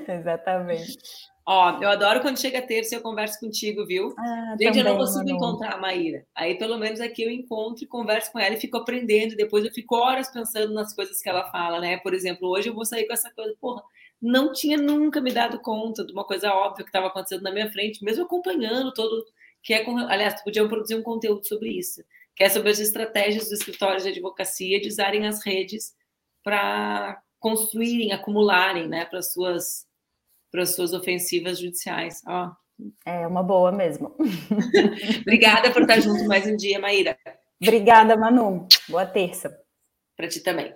Exatamente. 0.08 0.98
Ó, 1.44 1.82
eu 1.82 1.88
adoro 1.88 2.20
quando 2.20 2.40
chega 2.40 2.62
terça 2.62 2.94
e 2.94 2.98
eu 2.98 3.02
converso 3.02 3.40
contigo, 3.40 3.84
viu? 3.84 4.14
Ah, 4.16 4.56
Gente, 4.60 4.68
também, 4.68 4.78
eu 4.78 4.84
não 4.84 4.96
consigo 4.96 5.28
encontrar 5.28 5.74
a 5.74 5.76
Maíra. 5.76 6.24
Aí, 6.36 6.56
pelo 6.56 6.78
menos 6.78 7.00
aqui 7.00 7.22
eu 7.22 7.30
encontro 7.30 7.82
e 7.82 7.86
converso 7.86 8.30
com 8.30 8.38
ela 8.38 8.54
e 8.54 8.60
fico 8.60 8.76
aprendendo. 8.76 9.34
Depois 9.34 9.64
eu 9.64 9.72
fico 9.72 9.96
horas 9.96 10.30
pensando 10.30 10.72
nas 10.72 10.94
coisas 10.94 11.20
que 11.20 11.28
ela 11.28 11.50
fala, 11.50 11.80
né? 11.80 11.96
Por 11.98 12.14
exemplo, 12.14 12.48
hoje 12.48 12.68
eu 12.68 12.74
vou 12.74 12.84
sair 12.84 13.06
com 13.06 13.12
essa 13.12 13.28
coisa, 13.30 13.54
porra, 13.60 13.82
não 14.20 14.52
tinha 14.52 14.78
nunca 14.78 15.20
me 15.20 15.32
dado 15.32 15.58
conta 15.58 16.06
de 16.06 16.12
uma 16.12 16.24
coisa 16.24 16.52
óbvia 16.52 16.84
que 16.84 16.90
estava 16.90 17.08
acontecendo 17.08 17.42
na 17.42 17.50
minha 17.50 17.70
frente, 17.72 18.04
mesmo 18.04 18.24
acompanhando 18.24 18.92
todo. 18.94 19.24
Que 19.62 19.74
é 19.74 19.84
com, 19.84 19.96
aliás, 19.98 20.42
podiam 20.42 20.68
produzir 20.68 20.96
um 20.96 21.02
conteúdo 21.02 21.46
sobre 21.46 21.70
isso, 21.70 22.02
que 22.34 22.42
é 22.44 22.48
sobre 22.48 22.70
as 22.70 22.78
estratégias 22.78 23.44
dos 23.44 23.60
escritórios 23.60 24.02
de 24.02 24.10
advocacia 24.10 24.80
de 24.80 24.88
usarem 24.88 25.26
as 25.26 25.44
redes 25.44 25.94
para 26.42 27.22
construírem, 27.38 28.12
acumularem, 28.12 28.88
né, 28.88 29.04
para 29.04 29.22
suas 29.22 29.86
para 30.50 30.66
suas 30.66 30.92
ofensivas 30.92 31.58
judiciais. 31.58 32.20
Ó. 32.26 32.50
É 33.06 33.26
uma 33.26 33.42
boa 33.42 33.72
mesmo. 33.72 34.14
Obrigada 35.22 35.70
por 35.72 35.82
estar 35.82 35.98
junto 36.00 36.26
mais 36.26 36.46
um 36.46 36.56
dia, 36.56 36.78
Maíra. 36.78 37.16
Obrigada, 37.60 38.16
Manu. 38.16 38.68
Boa 38.88 39.06
terça. 39.06 39.58
Para 40.14 40.28
ti 40.28 40.40
também. 40.40 40.74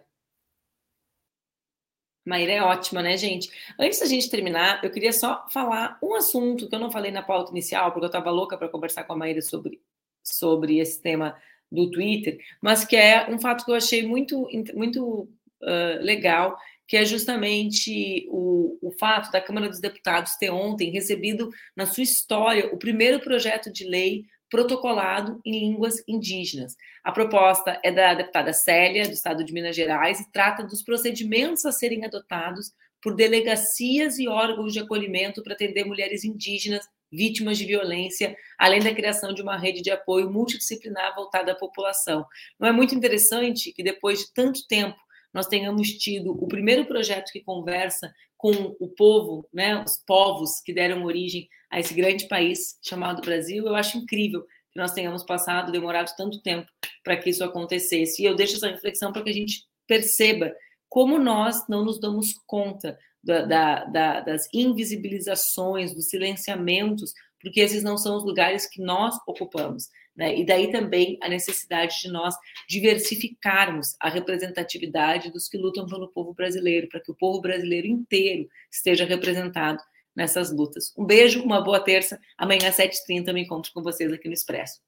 Maíra 2.27 2.53
é 2.53 2.63
ótima, 2.63 3.03
né, 3.03 3.17
gente? 3.17 3.49
Antes 3.79 4.01
da 4.01 4.07
gente 4.07 4.29
terminar, 4.29 4.83
eu 4.83 4.91
queria 4.91 5.13
só 5.13 5.47
falar 5.49 5.97
um 6.03 6.15
assunto 6.15 6.69
que 6.69 6.75
eu 6.75 6.81
não 6.81 6.91
falei 6.91 7.13
na 7.13 7.23
pauta 7.23 7.53
inicial, 7.53 7.93
porque 7.93 8.05
eu 8.05 8.09
estava 8.09 8.31
louca 8.31 8.59
para 8.59 8.69
conversar 8.69 9.05
com 9.05 9.13
a 9.13 9.17
Maíra 9.17 9.41
sobre, 9.41 9.81
sobre 10.25 10.79
esse 10.79 11.01
tema 11.01 11.37
do 11.71 11.89
Twitter, 11.89 12.39
mas 12.61 12.85
que 12.85 12.97
é 12.97 13.31
um 13.31 13.39
fato 13.39 13.65
que 13.65 13.71
eu 13.71 13.77
achei 13.77 14.05
muito, 14.05 14.49
muito 14.75 15.29
uh, 15.63 16.03
legal, 16.03 16.59
que 16.87 16.97
é 16.97 17.05
justamente 17.05 18.27
o, 18.29 18.79
o 18.83 18.91
fato 18.93 19.31
da 19.31 19.41
Câmara 19.41 19.69
dos 19.69 19.81
Deputados 19.81 20.37
ter 20.37 20.51
ontem 20.51 20.91
recebido 20.91 21.51
na 21.77 21.87
sua 21.87 22.03
história 22.03 22.73
o 22.73 22.77
primeiro 22.77 23.21
projeto 23.21 23.73
de 23.73 23.85
lei 23.85 24.25
protocolado 24.51 25.41
em 25.45 25.53
línguas 25.53 26.03
indígenas. 26.07 26.77
A 27.03 27.13
proposta 27.13 27.81
é 27.83 27.91
da 27.91 28.15
deputada 28.15 28.53
Célia, 28.53 29.07
do 29.07 29.13
Estado 29.13 29.45
de 29.45 29.53
Minas 29.53 29.75
Gerais, 29.75 30.21
e 30.21 30.31
trata 30.31 30.63
dos 30.63 30.83
procedimentos 30.83 31.65
a 31.65 31.73
serem 31.73 32.05
adotados 32.05 32.73
por 33.03 33.15
delegacias 33.15 34.19
e 34.19 34.29
órgãos 34.29 34.73
de 34.73 34.81
acolhimento 34.81 35.43
para 35.43 35.55
atender 35.55 35.85
mulheres 35.85 36.25
indígenas 36.25 36.85
vítimas 37.11 37.57
de 37.57 37.65
violência, 37.65 38.37
além 38.59 38.81
da 38.81 38.95
criação 38.95 39.33
de 39.33 39.43
uma 39.43 39.57
rede 39.57 39.81
de 39.81 39.91
apoio 39.91 40.31
multidisciplinar 40.31 41.15
voltada 41.15 41.53
à 41.53 41.55
população. 41.55 42.27
Não 42.59 42.69
é 42.69 42.73
muito 42.73 42.95
interessante 42.95 43.73
que 43.73 43.83
depois 43.83 44.21
de 44.21 44.33
tanto 44.33 44.67
tempo 44.67 44.97
nós 45.33 45.47
tenhamos 45.47 45.91
tido 45.91 46.33
o 46.33 46.49
primeiro 46.49 46.87
projeto 46.87 47.31
que 47.31 47.43
conversa 47.43 48.13
com 48.37 48.77
o 48.79 48.89
povo, 48.89 49.49
né, 49.53 49.83
os 49.83 49.97
povos 50.07 50.61
que 50.61 50.73
deram 50.73 51.05
origem 51.05 51.49
a 51.71 51.81
esse 51.81 51.95
grande 51.95 52.29
país 52.29 52.79
chamado 52.83 53.23
Brasil, 53.23 53.67
eu 53.67 53.75
acho 53.75 53.99
incrível. 53.99 54.43
que 54.71 54.79
nós 54.79 54.93
tenhamos 54.93 55.25
passado, 55.25 55.73
demorado 55.73 56.15
tanto 56.17 56.43
tempo 56.43 56.69
para 57.03 57.17
que 57.17 57.31
isso 57.31 57.43
acontecesse. 57.43 58.23
E 58.23 58.27
eu 58.27 58.35
deixo 58.35 58.57
essa 58.57 58.69
reflexão 58.69 59.11
para 59.13 59.23
que 59.23 59.31
a 59.31 59.33
gente 59.33 59.65
perceba 59.87 60.55
como 60.89 61.19
nós 61.19 61.67
não 61.69 61.85
nos 61.85 61.99
damos 61.99 62.35
conta 62.47 62.99
da, 63.23 63.43
da, 63.45 63.85
da, 63.85 64.21
das 64.21 64.49
invisibilizações, 64.53 65.95
dos 65.95 66.09
silenciamentos, 66.09 67.13
porque 67.47 67.61
esses 67.61 67.85
não 67.85 67.97
são 67.97 68.17
os 68.17 68.25
lugares 68.25 68.67
que 68.67 68.83
nós 68.83 69.17
ocupamos. 69.25 69.89
Né? 70.17 70.37
E 70.37 70.45
daí 70.45 70.73
também 70.73 71.17
a 71.23 71.29
necessidade 71.29 72.01
de 72.03 72.11
nós 72.11 72.35
diversificarmos 72.69 73.95
a 74.01 74.09
representatividade 74.09 75.31
dos 75.31 75.49
que 75.49 75.57
lutam 75.57 75.87
pelo 75.87 76.09
povo 76.09 76.35
brasileiro, 76.35 76.89
para 76.89 77.01
que 77.01 77.13
o 77.13 77.15
povo 77.15 77.41
brasileiro 77.41 77.87
inteiro 77.87 78.49
esteja 78.69 79.05
representado 79.05 79.81
nessas 80.15 80.51
lutas. 80.51 80.93
Um 80.99 81.05
beijo, 81.05 81.41
uma 81.41 81.61
boa 81.61 81.79
terça. 81.79 82.19
Amanhã 82.37 82.69
às 82.69 82.79
7h30 82.79 83.33
me 83.33 83.43
encontro 83.43 83.71
com 83.73 83.81
vocês 83.81 84.13
aqui 84.13 84.27
no 84.27 84.35
Expresso. 84.35 84.81